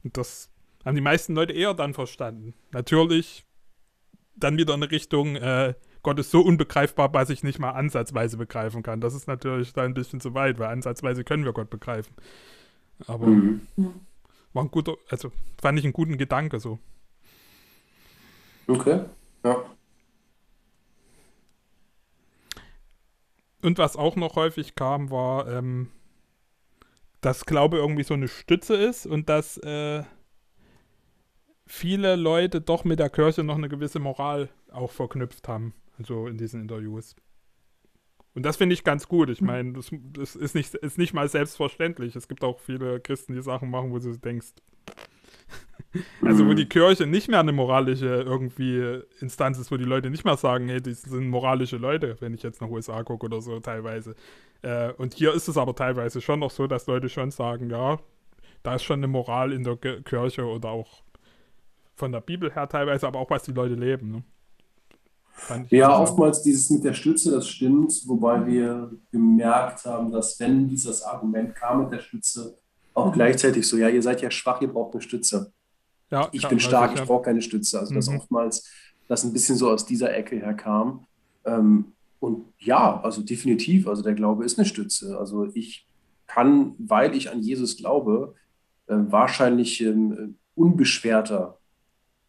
und 0.02 0.16
das 0.16 0.50
haben 0.86 0.94
die 0.94 1.02
meisten 1.02 1.34
Leute 1.34 1.52
eher 1.52 1.74
dann 1.74 1.92
verstanden. 1.92 2.54
Natürlich 2.72 3.44
dann 4.36 4.56
wieder 4.56 4.72
in 4.72 4.82
Richtung, 4.82 5.36
äh, 5.36 5.74
Gott 6.02 6.18
ist 6.18 6.30
so 6.30 6.40
unbegreifbar, 6.40 7.10
dass 7.10 7.28
ich 7.28 7.42
nicht 7.42 7.58
mal 7.58 7.72
ansatzweise 7.72 8.38
begreifen 8.38 8.82
kann. 8.82 9.02
Das 9.02 9.12
ist 9.12 9.26
natürlich 9.26 9.74
da 9.74 9.82
ein 9.82 9.92
bisschen 9.92 10.20
zu 10.20 10.32
weit, 10.32 10.58
weil 10.58 10.68
ansatzweise 10.68 11.24
können 11.24 11.44
wir 11.44 11.52
Gott 11.52 11.68
begreifen. 11.68 12.14
Aber 13.06 13.26
Mhm. 13.26 13.66
war 14.52 14.64
ein 14.64 14.70
guter, 14.70 14.96
also 15.08 15.30
fand 15.60 15.78
ich 15.78 15.84
einen 15.84 15.92
guten 15.92 16.18
Gedanke 16.18 16.60
so. 16.60 16.78
Okay, 18.68 19.00
ja. 19.44 19.64
Und 23.62 23.78
was 23.78 23.96
auch 23.96 24.16
noch 24.16 24.36
häufig 24.36 24.74
kam, 24.74 25.10
war, 25.10 25.48
ähm, 25.48 25.90
dass 27.20 27.44
Glaube 27.44 27.76
irgendwie 27.76 28.04
so 28.04 28.14
eine 28.14 28.28
Stütze 28.28 28.74
ist 28.74 29.06
und 29.06 29.28
dass 29.28 29.58
äh, 29.58 30.02
viele 31.66 32.16
Leute 32.16 32.60
doch 32.60 32.84
mit 32.84 32.98
der 32.98 33.10
Kirche 33.10 33.44
noch 33.44 33.56
eine 33.56 33.68
gewisse 33.68 33.98
Moral 33.98 34.48
auch 34.70 34.90
verknüpft 34.90 35.46
haben, 35.48 35.74
also 35.98 36.26
in 36.26 36.38
diesen 36.38 36.62
Interviews. 36.62 37.14
Und 38.34 38.44
das 38.44 38.56
finde 38.56 38.74
ich 38.74 38.84
ganz 38.84 39.08
gut. 39.08 39.28
Ich 39.28 39.40
meine, 39.40 39.72
das, 39.72 39.90
das 40.12 40.36
ist, 40.36 40.54
nicht, 40.54 40.74
ist 40.74 40.98
nicht 40.98 41.14
mal 41.14 41.28
selbstverständlich. 41.28 42.14
Es 42.14 42.28
gibt 42.28 42.44
auch 42.44 42.60
viele 42.60 43.00
Christen, 43.00 43.34
die 43.34 43.42
Sachen 43.42 43.70
machen, 43.70 43.90
wo 43.90 43.98
du 43.98 44.16
denkst, 44.16 44.52
also 46.24 46.46
wo 46.46 46.54
die 46.54 46.68
Kirche 46.68 47.06
nicht 47.06 47.28
mehr 47.28 47.40
eine 47.40 47.52
moralische 47.52 48.06
irgendwie 48.06 49.00
Instanz 49.20 49.58
ist, 49.58 49.72
wo 49.72 49.76
die 49.76 49.84
Leute 49.84 50.10
nicht 50.10 50.24
mehr 50.24 50.36
sagen, 50.36 50.68
hey, 50.68 50.80
die 50.80 50.94
sind 50.94 51.28
moralische 51.28 51.76
Leute, 51.76 52.16
wenn 52.20 52.34
ich 52.34 52.42
jetzt 52.42 52.60
nach 52.60 52.68
USA 52.68 53.02
gucke 53.02 53.26
oder 53.26 53.40
so 53.40 53.58
teilweise. 53.58 54.14
Äh, 54.62 54.92
und 54.92 55.14
hier 55.14 55.34
ist 55.34 55.48
es 55.48 55.56
aber 55.56 55.74
teilweise 55.74 56.20
schon 56.20 56.40
noch 56.40 56.50
so, 56.50 56.68
dass 56.68 56.86
Leute 56.86 57.08
schon 57.08 57.32
sagen, 57.32 57.68
ja, 57.68 57.98
da 58.62 58.76
ist 58.76 58.84
schon 58.84 59.00
eine 59.00 59.08
Moral 59.08 59.52
in 59.52 59.64
der 59.64 59.76
Kirche 59.76 60.44
oder 60.44 60.68
auch 60.68 61.02
von 61.96 62.12
der 62.12 62.20
Bibel 62.20 62.52
her 62.52 62.68
teilweise, 62.68 63.06
aber 63.06 63.18
auch 63.18 63.30
was 63.30 63.42
die 63.42 63.52
Leute 63.52 63.74
leben. 63.74 64.10
Ne? 64.12 64.22
Ja, 65.70 65.98
oftmals 65.98 66.42
dieses 66.42 66.70
mit 66.70 66.84
der 66.84 66.94
Stütze, 66.94 67.30
das 67.32 67.48
stimmt, 67.48 67.92
wobei 68.06 68.46
wir 68.46 68.90
gemerkt 69.10 69.84
haben, 69.84 70.10
dass 70.12 70.38
wenn 70.40 70.68
dieses 70.68 71.02
Argument 71.02 71.54
kam 71.54 71.82
mit 71.82 71.92
der 71.92 72.00
Stütze, 72.00 72.58
auch 72.94 73.06
Mhm. 73.06 73.12
gleichzeitig 73.12 73.66
so, 73.66 73.76
ja, 73.76 73.88
ihr 73.88 74.02
seid 74.02 74.20
ja 74.22 74.30
schwach, 74.30 74.60
ihr 74.60 74.68
braucht 74.68 74.94
eine 74.94 75.02
Stütze. 75.02 75.52
Ja, 76.10 76.28
ich 76.32 76.46
bin 76.48 76.58
stark, 76.58 76.94
ich, 76.94 77.00
ich 77.00 77.06
brauche 77.06 77.22
keine 77.22 77.40
Stütze. 77.42 77.78
Also 77.78 77.94
dass 77.94 78.08
Mhm. 78.08 78.16
oftmals 78.16 78.68
das 79.08 79.24
ein 79.24 79.32
bisschen 79.32 79.56
so 79.56 79.70
aus 79.70 79.86
dieser 79.86 80.12
Ecke 80.14 80.36
herkam. 80.36 81.06
Ähm, 81.44 81.92
und 82.18 82.52
ja, 82.58 83.00
also 83.00 83.22
definitiv, 83.22 83.86
also 83.88 84.02
der 84.02 84.14
Glaube 84.14 84.44
ist 84.44 84.58
eine 84.58 84.66
Stütze. 84.66 85.16
Also 85.18 85.46
ich 85.54 85.88
kann, 86.26 86.74
weil 86.78 87.14
ich 87.16 87.30
an 87.30 87.40
Jesus 87.42 87.76
glaube, 87.76 88.34
äh, 88.88 88.94
wahrscheinlich 88.96 89.80
ähm, 89.80 90.38
unbeschwerter 90.54 91.59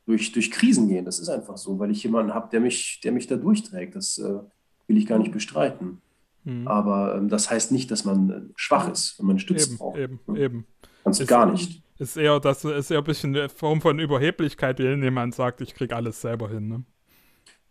durch, 0.05 0.31
durch 0.31 0.51
Krisen 0.51 0.87
gehen. 0.87 1.05
Das 1.05 1.19
ist 1.19 1.29
einfach 1.29 1.57
so, 1.57 1.79
weil 1.79 1.91
ich 1.91 2.03
jemanden 2.03 2.33
habe, 2.33 2.49
der 2.49 2.59
mich, 2.59 2.99
der 3.03 3.11
mich 3.11 3.27
da 3.27 3.35
durchträgt. 3.35 3.95
Das 3.95 4.17
äh, 4.17 4.39
will 4.87 4.97
ich 4.97 5.05
gar 5.05 5.19
nicht 5.19 5.31
bestreiten. 5.31 6.01
Mhm. 6.43 6.67
Aber 6.67 7.15
ähm, 7.15 7.29
das 7.29 7.49
heißt 7.51 7.71
nicht, 7.71 7.91
dass 7.91 8.03
man 8.05 8.29
äh, 8.29 8.41
schwach 8.55 8.89
ist, 8.91 9.19
wenn 9.19 9.27
man 9.27 9.39
Stütze 9.39 9.69
Eben, 9.69 9.77
braucht. 9.77 9.97
eben, 9.97 10.19
eben. 10.35 10.67
Ganz 11.03 11.19
Ist- 11.19 11.27
gar 11.27 11.45
nicht. 11.51 11.81
Ist 11.99 12.17
eher, 12.17 12.39
das 12.39 12.65
ist 12.65 12.89
eher 12.89 12.97
ein 12.97 13.03
bisschen 13.03 13.35
eine 13.35 13.47
Form 13.47 13.79
von 13.79 13.99
Überheblichkeit, 13.99 14.79
wenn 14.79 15.03
jemand 15.03 15.35
sagt, 15.35 15.61
ich 15.61 15.75
krieg 15.75 15.93
alles 15.93 16.19
selber 16.19 16.49
hin. 16.49 16.67
Ne? 16.67 16.83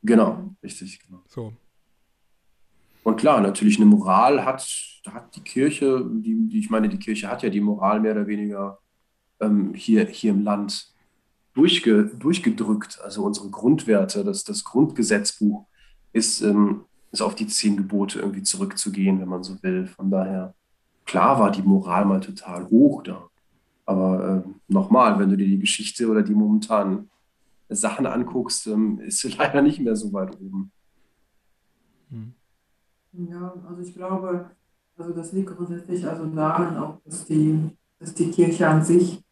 Genau, 0.05 0.55
richtig. 0.63 1.01
Genau. 1.05 1.21
So. 1.27 1.53
Und 3.03 3.17
klar, 3.17 3.41
natürlich 3.41 3.79
eine 3.79 3.87
Moral 3.87 4.45
hat, 4.45 4.65
hat 5.09 5.35
die 5.35 5.41
Kirche, 5.41 6.07
die, 6.09 6.49
die, 6.49 6.61
ich 6.61 6.71
meine, 6.71 6.89
die 6.89 6.99
Kirche 6.99 7.29
hat 7.29 7.43
ja 7.43 7.49
die 7.51 7.61
Moral 7.61 7.99
mehr 7.99 8.13
oder 8.13 8.29
weniger 8.29 8.79
ähm, 9.41 9.75
hier, 9.75 10.07
hier 10.07 10.31
im 10.31 10.43
Land 10.43 10.93
durchge, 11.55 12.05
durchgedrückt. 12.05 13.01
Also 13.03 13.25
unsere 13.25 13.51
Grundwerte, 13.51 14.25
das, 14.25 14.45
das 14.45 14.65
Grundgesetzbuch 14.65 15.67
ist, 16.13 16.43
ähm, 16.43 16.85
ist 17.13 17.23
auf 17.23 17.35
die 17.35 17.47
zehn 17.47 17.77
Gebote 17.77 18.21
irgendwie 18.21 18.43
zurückzugehen, 18.43 19.21
wenn 19.21 19.29
man 19.29 19.43
so 19.43 19.63
will. 19.63 19.87
Von 19.87 20.11
daher, 20.11 20.55
klar 21.05 21.39
war 21.41 21.51
die 21.51 21.63
Moral 21.63 22.05
mal 22.05 22.21
total 22.21 22.69
hoch 22.69 23.03
da. 23.03 23.29
Aber 23.87 24.45
ähm, 24.47 24.55
nochmal, 24.69 25.19
wenn 25.19 25.31
du 25.31 25.37
dir 25.37 25.49
die 25.49 25.59
Geschichte 25.59 26.09
oder 26.09 26.23
die 26.23 26.35
momentanen 26.35 27.11
Sachen 27.69 28.07
anguckst, 28.07 28.67
ähm, 28.67 29.01
ist 29.01 29.19
sie 29.19 29.29
leider 29.39 29.63
nicht 29.63 29.81
mehr 29.81 29.97
so 29.97 30.13
weit 30.13 30.35
oben. 30.41 30.73
Ja, 33.13 33.55
also 33.69 33.83
ich 33.83 33.95
glaube, 33.95 34.51
also 34.97 35.13
das 35.13 35.33
liegt 35.33 35.57
grundsätzlich 35.57 36.07
also 36.07 36.27
daran 36.27 36.77
auch, 36.77 37.01
dass 37.05 37.25
die, 37.25 37.71
dass 37.99 38.15
die 38.15 38.31
Kirche 38.31 38.69
an 38.69 38.85
sich, 38.85 39.23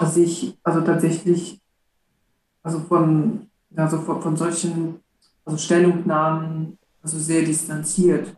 sich 0.00 0.58
also 0.62 0.80
tatsächlich 0.80 1.60
also 2.62 2.80
von, 2.80 3.48
also 3.76 3.98
von, 4.00 4.22
von 4.22 4.36
solchen 4.36 5.00
also 5.44 5.58
Stellungnahmen 5.58 6.78
also 7.02 7.18
sehr 7.18 7.42
distanziert. 7.42 8.34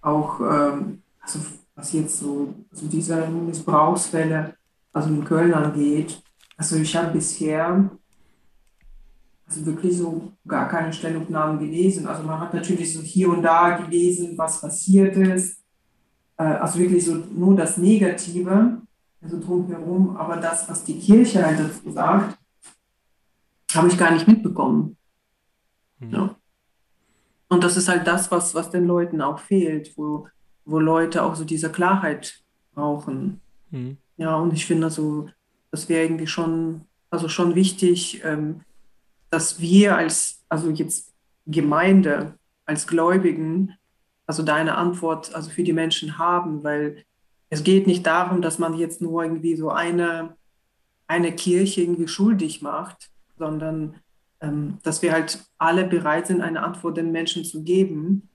Auch 0.00 0.40
ähm, 0.40 1.02
also 1.20 1.40
was 1.74 1.92
jetzt 1.92 2.18
so 2.18 2.54
also 2.70 2.86
diese 2.86 3.26
Missbrauchsfälle 3.28 4.54
also 4.92 5.08
in 5.08 5.24
Köln 5.24 5.52
angeht. 5.52 6.22
Also 6.56 6.76
ich 6.76 6.94
habe 6.96 7.12
bisher 7.12 7.90
also 9.46 9.66
wirklich 9.66 9.98
so 9.98 10.32
gar 10.46 10.68
keine 10.68 10.92
Stellungnahmen 10.92 11.58
gelesen. 11.58 12.06
Also 12.06 12.22
man 12.22 12.40
hat 12.40 12.54
natürlich 12.54 12.94
so 12.94 13.00
hier 13.00 13.28
und 13.28 13.42
da 13.42 13.76
gelesen, 13.76 14.38
was 14.38 14.60
passiert 14.60 15.16
ist. 15.16 15.58
Äh, 16.38 16.44
Also 16.44 16.78
wirklich 16.78 17.04
so 17.04 17.14
nur 17.14 17.54
das 17.56 17.76
Negative, 17.76 18.78
also 19.24 19.40
drumherum, 19.40 20.16
aber 20.16 20.36
das, 20.36 20.68
was 20.68 20.84
die 20.84 20.98
Kirche 20.98 21.44
halt 21.44 21.58
dazu 21.58 21.90
sagt, 21.90 22.38
habe 23.72 23.88
ich 23.88 23.98
gar 23.98 24.12
nicht 24.12 24.28
mitbekommen. 24.28 24.96
Ja. 26.00 26.36
Und 27.48 27.64
das 27.64 27.76
ist 27.76 27.88
halt 27.88 28.06
das, 28.06 28.30
was, 28.30 28.54
was 28.54 28.70
den 28.70 28.86
Leuten 28.86 29.22
auch 29.22 29.38
fehlt, 29.38 29.96
wo, 29.96 30.28
wo 30.64 30.78
Leute 30.78 31.22
auch 31.22 31.34
so 31.34 31.44
diese 31.44 31.72
Klarheit 31.72 32.42
brauchen. 32.74 33.40
Mhm. 33.70 33.96
Ja, 34.16 34.36
und 34.36 34.52
ich 34.52 34.66
finde 34.66 34.86
also, 34.86 35.28
das 35.70 35.88
wäre 35.88 36.04
irgendwie 36.04 36.26
schon, 36.26 36.82
also 37.10 37.28
schon 37.28 37.54
wichtig, 37.54 38.22
ähm, 38.24 38.60
dass 39.30 39.58
wir 39.58 39.96
als, 39.96 40.44
also 40.48 40.70
jetzt 40.70 41.12
Gemeinde, 41.46 42.34
als 42.66 42.86
Gläubigen, 42.86 43.74
also 44.26 44.42
da 44.42 44.54
eine 44.54 44.76
Antwort 44.76 45.34
also 45.34 45.50
für 45.50 45.64
die 45.64 45.72
Menschen 45.72 46.18
haben, 46.18 46.62
weil 46.62 47.04
es 47.54 47.62
geht 47.62 47.86
nicht 47.86 48.04
darum, 48.04 48.42
dass 48.42 48.58
man 48.58 48.74
jetzt 48.74 49.00
nur 49.00 49.22
irgendwie 49.22 49.54
so 49.54 49.70
eine, 49.70 50.36
eine 51.06 51.32
Kirche 51.32 51.82
irgendwie 51.82 52.08
schuldig 52.08 52.62
macht, 52.62 53.10
sondern 53.38 53.94
ähm, 54.40 54.78
dass 54.82 55.02
wir 55.02 55.12
halt 55.12 55.38
alle 55.56 55.84
bereit 55.84 56.26
sind, 56.26 56.40
eine 56.40 56.64
Antwort 56.64 56.96
den 56.96 57.12
Menschen 57.12 57.44
zu 57.44 57.62
geben, 57.62 58.28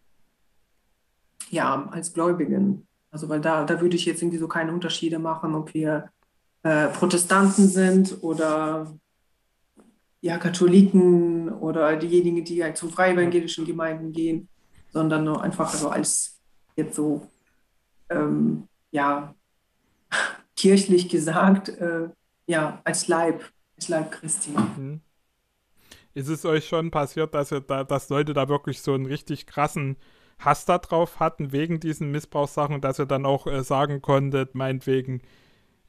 ja, 1.49 1.89
als 1.91 2.13
Gläubigen. 2.13 2.87
Also 3.11 3.27
weil 3.27 3.41
da, 3.41 3.65
da 3.65 3.81
würde 3.81 3.97
ich 3.97 4.05
jetzt 4.05 4.21
irgendwie 4.21 4.37
so 4.37 4.47
keine 4.47 4.71
Unterschiede 4.71 5.19
machen, 5.19 5.53
ob 5.53 5.73
wir 5.73 6.09
äh, 6.63 6.87
Protestanten 6.87 7.67
sind 7.67 8.19
oder 8.21 8.95
ja, 10.21 10.37
Katholiken 10.37 11.49
oder 11.49 11.97
diejenigen, 11.97 12.45
die 12.45 12.63
halt 12.63 12.77
zu 12.77 12.87
freievangelischen 12.87 13.65
Gemeinden 13.65 14.13
gehen, 14.13 14.47
sondern 14.93 15.25
nur 15.25 15.41
einfach 15.41 15.73
also 15.73 15.89
als 15.89 16.39
jetzt 16.77 16.95
so, 16.95 17.27
ähm, 18.09 18.68
ja, 18.91 19.35
kirchlich 20.55 21.09
gesagt, 21.09 21.69
äh, 21.69 22.09
ja, 22.47 22.81
als 22.83 23.07
Leib, 23.07 23.43
als 23.75 23.87
Leib 23.87 24.11
Christi. 24.11 24.51
Mhm. 24.51 25.01
Ist 26.13 26.27
es 26.27 26.43
euch 26.45 26.67
schon 26.67 26.91
passiert, 26.91 27.33
dass, 27.33 27.51
ihr 27.51 27.61
da, 27.61 27.83
dass 27.83 28.09
Leute 28.09 28.33
da 28.33 28.49
wirklich 28.49 28.81
so 28.81 28.93
einen 28.93 29.05
richtig 29.05 29.45
krassen 29.45 29.97
Hass 30.39 30.65
da 30.65 30.77
drauf 30.77 31.19
hatten 31.19 31.51
wegen 31.51 31.79
diesen 31.79 32.11
Missbrauchssachen, 32.11 32.81
dass 32.81 32.99
ihr 32.99 33.05
dann 33.05 33.25
auch 33.25 33.45
äh, 33.45 33.63
sagen 33.63 34.01
konntet, 34.01 34.55
meinetwegen, 34.55 35.21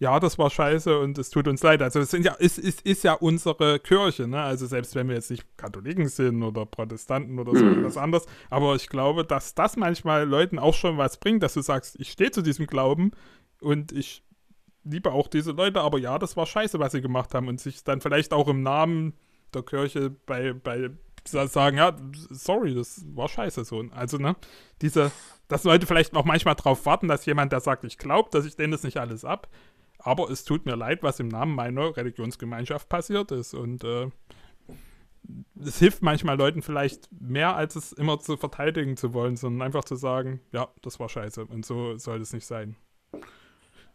ja, 0.01 0.19
das 0.19 0.39
war 0.39 0.49
scheiße 0.51 0.99
und 0.99 1.19
es 1.19 1.29
tut 1.31 1.47
uns 1.47 1.63
leid. 1.63 1.83
Also 1.83 2.01
es 2.01 2.11
sind 2.11 2.25
ja, 2.25 2.35
es, 2.41 2.59
es 2.59 2.81
ist 2.81 3.05
ja 3.05 3.13
unsere 3.13 3.79
Kirche, 3.79 4.27
ne? 4.27 4.41
Also 4.43 4.67
selbst 4.67 4.95
wenn 4.95 5.09
wir 5.09 5.15
jetzt 5.15 5.31
nicht 5.31 5.45
Katholiken 5.59 6.09
sind 6.09 6.43
oder 6.43 6.65
Protestanten 6.67 7.39
oder 7.39 7.55
so 7.55 7.67
Mhm. 7.67 7.85
was 7.85 7.97
anderes, 7.99 8.27
aber 8.49 8.75
ich 8.77 8.89
glaube, 8.89 9.25
dass 9.25 9.55
das 9.55 9.77
manchmal 9.77 10.27
Leuten 10.27 10.59
auch 10.59 10.75
schon 10.75 10.97
was 10.99 11.19
bringt, 11.19 11.43
dass 11.43 11.55
du 11.55 11.61
sagst, 11.61 12.01
ich 12.01 12.11
stehe 12.11 12.31
zu 12.31 12.43
diesem 12.43 12.67
Glauben 12.67 13.13
und 13.61 13.93
ich 13.93 14.25
liebe 14.85 15.13
auch 15.13 15.29
diese 15.29 15.53
Leute, 15.53 15.83
aber 15.83 15.99
ja, 15.99 16.19
das 16.19 16.35
war 16.37 16.47
scheiße, 16.47 16.79
was 16.79 16.93
sie 16.93 17.03
gemacht 17.03 17.35
haben 17.35 17.49
und 17.49 17.61
sich 17.61 17.85
dann 17.85 18.01
vielleicht 18.01 18.33
auch 18.33 18.49
im 18.49 18.63
Namen 18.63 19.13
der 19.53 19.63
Kirche 19.63 20.09
bei, 20.25 20.55
bei 20.55 20.89
sa- 21.27 21.47
sagen, 21.47 21.77
ja, 21.77 21.95
sorry, 22.31 22.75
das 22.75 23.05
war 23.15 23.29
scheiße 23.29 23.65
so. 23.65 23.85
Also, 23.91 24.17
ne, 24.17 24.35
diese, 24.81 25.13
dass 25.49 25.65
Leute 25.65 25.87
vielleicht 25.87 26.15
auch 26.17 26.25
manchmal 26.25 26.55
drauf 26.55 26.87
warten, 26.87 27.09
dass 27.09 27.27
jemand, 27.27 27.53
der 27.53 27.61
sagt, 27.61 27.85
ich 27.85 27.99
glaube, 27.99 28.31
dass 28.33 28.47
ich 28.47 28.57
denen 28.57 28.73
das 28.73 28.83
nicht 28.83 28.97
alles 28.97 29.27
ab, 29.27 29.49
aber 30.03 30.31
es 30.31 30.45
tut 30.45 30.67
mir 30.67 30.77
leid, 30.77 31.03
was 31.03 31.21
im 31.21 31.29
Namen 31.29 31.55
meiner 31.55 31.97
Religionsgemeinschaft 31.97 32.89
passiert 32.89 33.33
ist 33.33 33.55
und 33.55 33.85
äh, 33.85 34.09
es 35.65 35.79
hilft 35.79 36.03
manchmal 36.03 36.37
Leuten 36.37 36.63
vielleicht 36.63 37.09
mehr, 37.13 37.55
als 37.57 37.77
es 37.77 37.93
immer 37.93 38.19
zu 38.21 38.37
verteidigen 38.37 38.97
zu 38.97 39.13
wollen, 39.15 39.37
sondern 39.37 39.63
einfach 39.67 39.85
zu 39.85 39.97
sagen, 39.97 40.41
ja, 40.53 40.69
das 40.83 40.99
war 40.99 41.09
scheiße 41.09 41.45
und 41.47 41.65
so 41.65 41.97
soll 41.99 42.21
es 42.21 42.33
nicht 42.33 42.47
sein. 42.47 42.77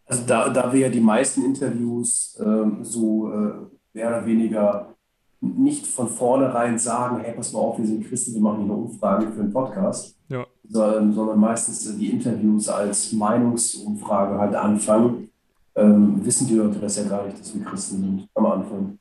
Also 0.05 0.23
da, 0.25 0.49
da 0.49 0.71
wir 0.71 0.81
ja 0.81 0.89
die 0.89 0.99
meisten 0.99 1.43
Interviews 1.43 2.39
ähm, 2.39 2.83
so 2.83 3.31
äh, 3.31 3.53
mehr 3.93 4.07
oder 4.09 4.25
weniger 4.25 4.95
nicht 5.41 5.87
von 5.87 6.07
vornherein 6.07 6.77
sagen, 6.79 7.19
hey, 7.21 7.33
pass 7.35 7.53
mal 7.53 7.59
auf, 7.59 7.77
wir 7.79 7.85
sind 7.85 8.07
Christen, 8.07 8.33
wir 8.33 8.41
machen 8.41 8.63
hier 8.65 8.73
eine 8.73 8.83
Umfrage 8.83 9.31
für 9.31 9.41
einen 9.41 9.53
Podcast, 9.53 10.15
Ja. 10.29 10.45
sondern, 10.67 11.13
sondern 11.13 11.39
meistens 11.39 11.97
die 11.97 12.09
Interviews 12.11 12.69
als 12.69 13.11
Meinungsumfrage 13.13 14.39
halt 14.39 14.55
anfangen, 14.55 15.29
ähm, 15.75 16.25
wissen 16.25 16.47
die 16.47 16.55
Leute 16.55 16.79
das 16.79 16.97
ja 16.97 17.03
gar 17.03 17.25
nicht, 17.25 17.39
dass 17.39 17.53
wir 17.53 17.63
Christen 17.65 18.01
sind 18.01 18.29
am 18.33 18.45
Anfang. 18.45 18.97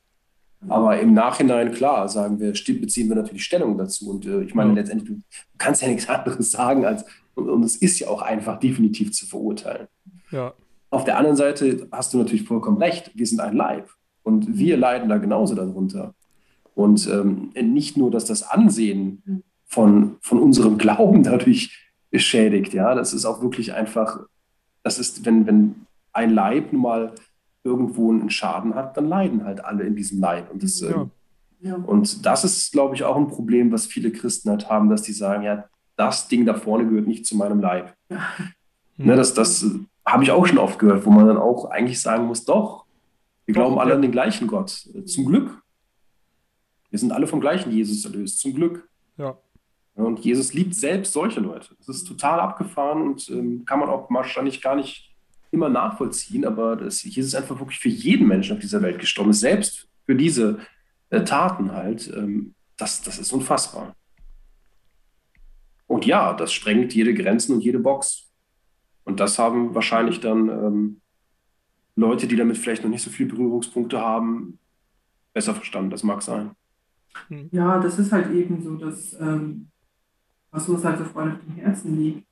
Aber 0.67 0.99
im 0.99 1.13
Nachhinein, 1.13 1.71
klar, 1.71 2.07
sagen 2.09 2.39
wir, 2.39 2.51
beziehen 2.51 3.09
wir 3.09 3.15
natürlich 3.15 3.43
Stellung 3.43 3.77
dazu. 3.77 4.09
Und 4.09 4.25
äh, 4.25 4.41
ich 4.41 4.55
meine, 4.55 4.73
letztendlich, 4.73 5.09
du 5.09 5.21
kannst 5.57 5.81
ja 5.81 5.87
nichts 5.87 6.09
anderes 6.09 6.51
sagen, 6.51 6.85
als, 6.85 7.05
und, 7.35 7.63
es 7.63 7.75
ist 7.77 7.99
ja 7.99 8.07
auch 8.07 8.21
einfach 8.21 8.59
definitiv 8.59 9.11
zu 9.11 9.25
verurteilen. 9.25 9.87
Ja. 10.31 10.53
Auf 10.89 11.03
der 11.03 11.17
anderen 11.17 11.37
Seite 11.37 11.87
hast 11.91 12.13
du 12.13 12.17
natürlich 12.17 12.43
vollkommen 12.43 12.77
recht, 12.77 13.11
wir 13.15 13.27
sind 13.27 13.41
ein 13.41 13.55
Leib 13.55 13.89
und 14.23 14.57
wir 14.57 14.77
leiden 14.77 15.09
da 15.09 15.17
genauso 15.17 15.55
darunter. 15.55 16.13
Und 16.73 17.07
ähm, 17.07 17.51
nicht 17.53 17.95
nur, 17.95 18.11
dass 18.11 18.25
das 18.25 18.43
Ansehen 18.43 19.43
von, 19.65 20.17
von 20.21 20.39
unserem 20.39 20.77
Glauben 20.77 21.23
dadurch 21.23 21.91
beschädigt, 22.11 22.73
ja, 22.73 22.95
das 22.95 23.13
ist 23.13 23.25
auch 23.25 23.41
wirklich 23.41 23.73
einfach, 23.73 24.21
das 24.83 24.99
ist, 24.99 25.25
wenn, 25.25 25.45
wenn 25.45 25.84
ein 26.15 26.31
Leib 26.33 26.71
nun 26.73 26.81
mal 26.81 27.13
irgendwo 27.63 28.11
einen 28.11 28.29
Schaden 28.29 28.75
hat, 28.75 28.95
dann 28.97 29.07
leiden 29.07 29.43
halt 29.43 29.63
alle 29.63 29.83
in 29.83 29.95
diesem 29.95 30.19
Leib. 30.19 30.51
Und 30.51 30.63
das, 30.63 30.81
ähm, 30.81 31.11
Ja. 31.59 31.75
und 31.75 32.25
das 32.25 32.43
ist, 32.43 32.71
glaube 32.71 32.95
ich, 32.95 33.03
auch 33.03 33.15
ein 33.17 33.27
Problem, 33.27 33.71
was 33.71 33.85
viele 33.87 34.11
Christen 34.11 34.49
halt 34.49 34.69
haben, 34.69 34.89
dass 34.89 35.01
die 35.01 35.13
sagen, 35.13 35.43
ja, 35.43 35.65
das 35.95 36.27
Ding 36.27 36.45
da 36.45 36.53
vorne 36.53 36.87
gehört 36.87 37.07
nicht 37.07 37.25
zu 37.25 37.35
meinem 37.35 37.59
Leib. 37.59 37.95
Ne, 38.97 39.15
das 39.15 39.33
das 39.33 39.63
äh, 39.63 39.79
habe 40.05 40.23
ich 40.23 40.31
auch 40.31 40.45
schon 40.45 40.57
oft 40.57 40.77
gehört, 40.79 41.05
wo 41.05 41.09
man 41.09 41.27
dann 41.27 41.37
auch 41.37 41.65
eigentlich 41.71 41.99
sagen 42.01 42.25
muss, 42.25 42.45
doch, 42.45 42.85
Wir 43.47 43.53
glauben 43.53 43.77
alle 43.79 43.93
an 43.93 44.01
den 44.01 44.11
gleichen 44.11 44.47
Gott. 44.47 44.69
Zum 45.05 45.25
Glück. 45.25 45.61
Wir 46.89 46.99
sind 46.99 47.11
alle 47.11 47.27
vom 47.27 47.39
gleichen 47.39 47.71
Jesus 47.71 48.03
erlöst. 48.05 48.39
Zum 48.39 48.53
Glück. 48.55 48.87
Ja. 49.17 49.37
Ja, 49.97 50.03
Und 50.03 50.19
Jesus 50.19 50.53
liebt 50.53 50.75
selbst 50.75 51.13
solche 51.13 51.39
Leute. 51.39 51.75
Das 51.77 51.89
ist 51.89 52.05
total 52.05 52.39
abgefahren 52.39 53.01
und 53.03 53.29
ähm, 53.29 53.63
kann 53.65 53.79
man 53.79 53.89
auch 53.89 54.09
wahrscheinlich 54.09 54.61
gar 54.61 54.75
nicht 54.75 55.14
immer 55.55 55.69
nachvollziehen, 55.69 56.45
aber 56.45 56.75
das, 56.75 57.03
Jesus 57.03 57.33
ist 57.33 57.35
einfach 57.35 57.59
wirklich 57.59 57.79
für 57.79 57.89
jeden 57.89 58.27
Menschen 58.27 58.55
auf 58.55 58.61
dieser 58.61 58.81
Welt 58.81 58.99
gestorben, 58.99 59.33
selbst 59.33 59.87
für 60.05 60.15
diese 60.15 60.59
äh, 61.09 61.23
Taten 61.23 61.71
halt. 61.71 62.11
Ähm, 62.15 62.53
das, 62.77 63.01
das 63.01 63.17
ist 63.17 63.31
unfassbar. 63.31 63.95
Und 65.87 66.05
ja, 66.05 66.33
das 66.33 66.53
sprengt 66.53 66.93
jede 66.93 67.13
Grenzen 67.13 67.55
und 67.55 67.61
jede 67.61 67.79
Box. 67.79 68.31
Und 69.03 69.19
das 69.19 69.39
haben 69.39 69.73
wahrscheinlich 69.75 70.19
dann 70.19 70.49
ähm, 70.49 71.01
Leute, 71.95 72.27
die 72.27 72.35
damit 72.35 72.57
vielleicht 72.57 72.83
noch 72.83 72.89
nicht 72.89 73.03
so 73.03 73.09
viele 73.09 73.29
Berührungspunkte 73.29 73.99
haben, 73.99 74.59
besser 75.33 75.55
verstanden. 75.55 75.91
Das 75.91 76.03
mag 76.03 76.21
sein. 76.21 76.51
Ja, 77.51 77.79
das 77.79 77.97
ist 77.99 78.11
halt 78.11 78.31
eben 78.31 78.61
so, 78.61 78.75
dass, 78.75 79.13
ähm, 79.19 79.69
was 80.51 80.67
uns 80.67 80.83
halt 80.83 80.97
so 80.97 81.05
voll 81.05 81.31
auf 81.31 81.39
dem 81.39 81.55
Herzen 81.55 81.97
liegt. 81.97 82.27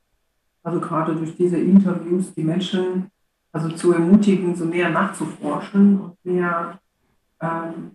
Also 0.63 0.79
gerade 0.79 1.15
durch 1.15 1.35
diese 1.35 1.57
Interviews 1.57 2.33
die 2.33 2.43
Menschen 2.43 3.11
also 3.53 3.69
zu 3.69 3.93
ermutigen, 3.93 4.55
so 4.55 4.65
mehr 4.65 4.89
nachzuforschen 4.89 5.99
und 5.99 6.25
mehr 6.25 6.79
ähm, 7.39 7.91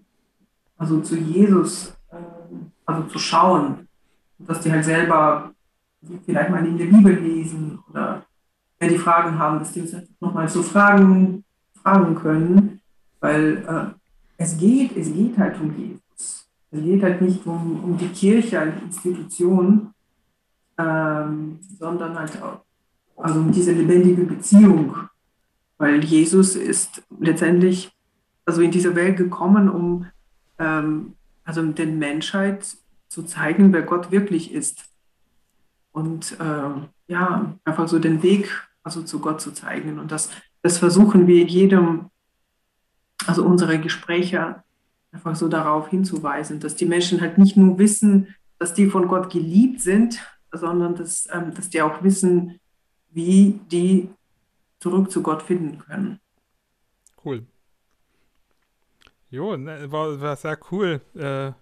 also 0.78 1.00
zu 1.00 1.16
Jesus 1.16 1.92
ähm, 2.12 2.70
also 2.86 3.02
zu 3.08 3.18
schauen. 3.18 3.88
Dass 4.38 4.60
die 4.60 4.70
halt 4.70 4.84
selber 4.84 5.52
vielleicht 6.24 6.50
mal 6.50 6.64
in 6.64 6.78
der 6.78 6.86
Bibel 6.86 7.12
lesen 7.12 7.80
oder 7.90 8.22
wenn 8.78 8.88
die 8.88 8.98
Fragen 8.98 9.36
haben, 9.36 9.58
dass 9.58 9.72
die 9.72 9.80
uns 9.80 9.96
nochmal 10.20 10.48
so 10.48 10.62
Fragen 10.62 11.44
fragen 11.82 12.14
können, 12.14 12.80
weil 13.18 13.64
äh, 13.68 13.94
es 14.36 14.56
geht, 14.56 14.96
es 14.96 15.12
geht 15.12 15.36
halt 15.36 15.60
um 15.60 15.76
Jesus. 15.76 16.46
Es 16.70 16.82
geht 16.82 17.02
halt 17.02 17.20
nicht 17.20 17.44
um, 17.44 17.82
um 17.82 17.98
die 17.98 18.08
Kirche 18.08 18.60
als 18.60 18.80
Institution, 18.80 19.92
ähm, 20.78 21.58
sondern 21.78 22.16
halt 22.16 22.40
auch 22.40 22.60
also 23.16 23.40
um 23.40 23.50
diese 23.50 23.72
lebendige 23.72 24.22
Beziehung. 24.22 24.94
Weil 25.78 26.04
Jesus 26.04 26.56
ist 26.56 27.02
letztendlich 27.18 27.90
also 28.44 28.62
in 28.62 28.70
diese 28.70 28.94
Welt 28.94 29.16
gekommen, 29.16 29.68
um 29.68 30.06
ähm, 30.58 31.14
also 31.44 31.62
den 31.62 31.98
Menschheit 31.98 32.76
zu 33.08 33.22
zeigen, 33.22 33.72
wer 33.72 33.82
Gott 33.82 34.10
wirklich 34.10 34.52
ist. 34.52 34.84
Und 35.92 36.38
äh, 36.40 37.12
ja, 37.12 37.54
einfach 37.64 37.88
so 37.88 37.98
den 37.98 38.22
Weg 38.22 38.68
also 38.82 39.02
zu 39.02 39.20
Gott 39.20 39.40
zu 39.40 39.52
zeigen. 39.52 39.98
Und 39.98 40.12
das, 40.12 40.30
das 40.62 40.78
versuchen 40.78 41.26
wir 41.26 41.42
in 41.42 41.48
jedem, 41.48 42.06
also 43.26 43.44
unsere 43.44 43.78
Gespräche 43.78 44.62
einfach 45.12 45.36
so 45.36 45.48
darauf 45.48 45.88
hinzuweisen, 45.88 46.60
dass 46.60 46.74
die 46.76 46.86
Menschen 46.86 47.20
halt 47.20 47.38
nicht 47.38 47.56
nur 47.56 47.78
wissen, 47.78 48.34
dass 48.58 48.74
die 48.74 48.86
von 48.86 49.08
Gott 49.08 49.30
geliebt 49.30 49.80
sind, 49.80 50.20
sondern 50.52 50.94
dass, 50.94 51.28
ähm, 51.32 51.54
dass 51.54 51.68
die 51.68 51.82
auch 51.82 52.02
wissen, 52.02 52.58
wie 53.10 53.60
die 53.70 54.08
zurück 54.80 55.10
zu 55.10 55.22
Gott 55.22 55.42
finden 55.42 55.78
können. 55.78 56.20
Cool. 57.24 57.46
Jo, 59.30 59.56
ne, 59.56 59.90
war, 59.92 60.20
war 60.20 60.36
sehr 60.36 60.58
cool, 60.70 61.00
äh, 61.14 61.52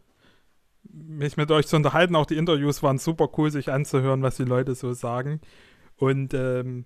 mich 0.84 1.36
mit 1.36 1.50
euch 1.50 1.66
zu 1.66 1.76
unterhalten. 1.76 2.14
Auch 2.14 2.26
die 2.26 2.36
Interviews 2.36 2.82
waren 2.82 2.98
super 2.98 3.28
cool, 3.36 3.50
sich 3.50 3.72
anzuhören, 3.72 4.22
was 4.22 4.36
die 4.36 4.44
Leute 4.44 4.74
so 4.74 4.92
sagen. 4.92 5.40
Und 5.96 6.32
ähm, 6.34 6.84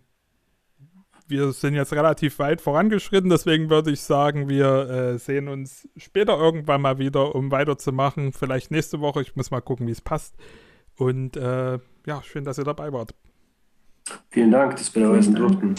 wir 1.26 1.52
sind 1.52 1.74
jetzt 1.74 1.92
relativ 1.92 2.38
weit 2.38 2.60
vorangeschritten, 2.60 3.30
deswegen 3.30 3.70
würde 3.70 3.92
ich 3.92 4.00
sagen, 4.00 4.48
wir 4.48 4.90
äh, 4.90 5.18
sehen 5.18 5.48
uns 5.48 5.88
später 5.96 6.36
irgendwann 6.38 6.80
mal 6.80 6.98
wieder, 6.98 7.34
um 7.34 7.50
weiterzumachen. 7.50 8.32
Vielleicht 8.32 8.70
nächste 8.70 9.00
Woche. 9.00 9.22
Ich 9.22 9.36
muss 9.36 9.50
mal 9.50 9.60
gucken, 9.60 9.86
wie 9.86 9.92
es 9.92 10.00
passt. 10.00 10.34
Und 10.96 11.36
äh, 11.36 11.78
ja, 12.06 12.22
schön, 12.22 12.44
dass 12.44 12.58
ihr 12.58 12.64
dabei 12.64 12.92
wart. 12.92 13.14
Vielen 14.30 14.50
Dank, 14.50 14.76
dass 14.76 14.94
wir 14.94 15.02
dabei 15.02 15.20
sein 15.20 15.34
durften. 15.34 15.74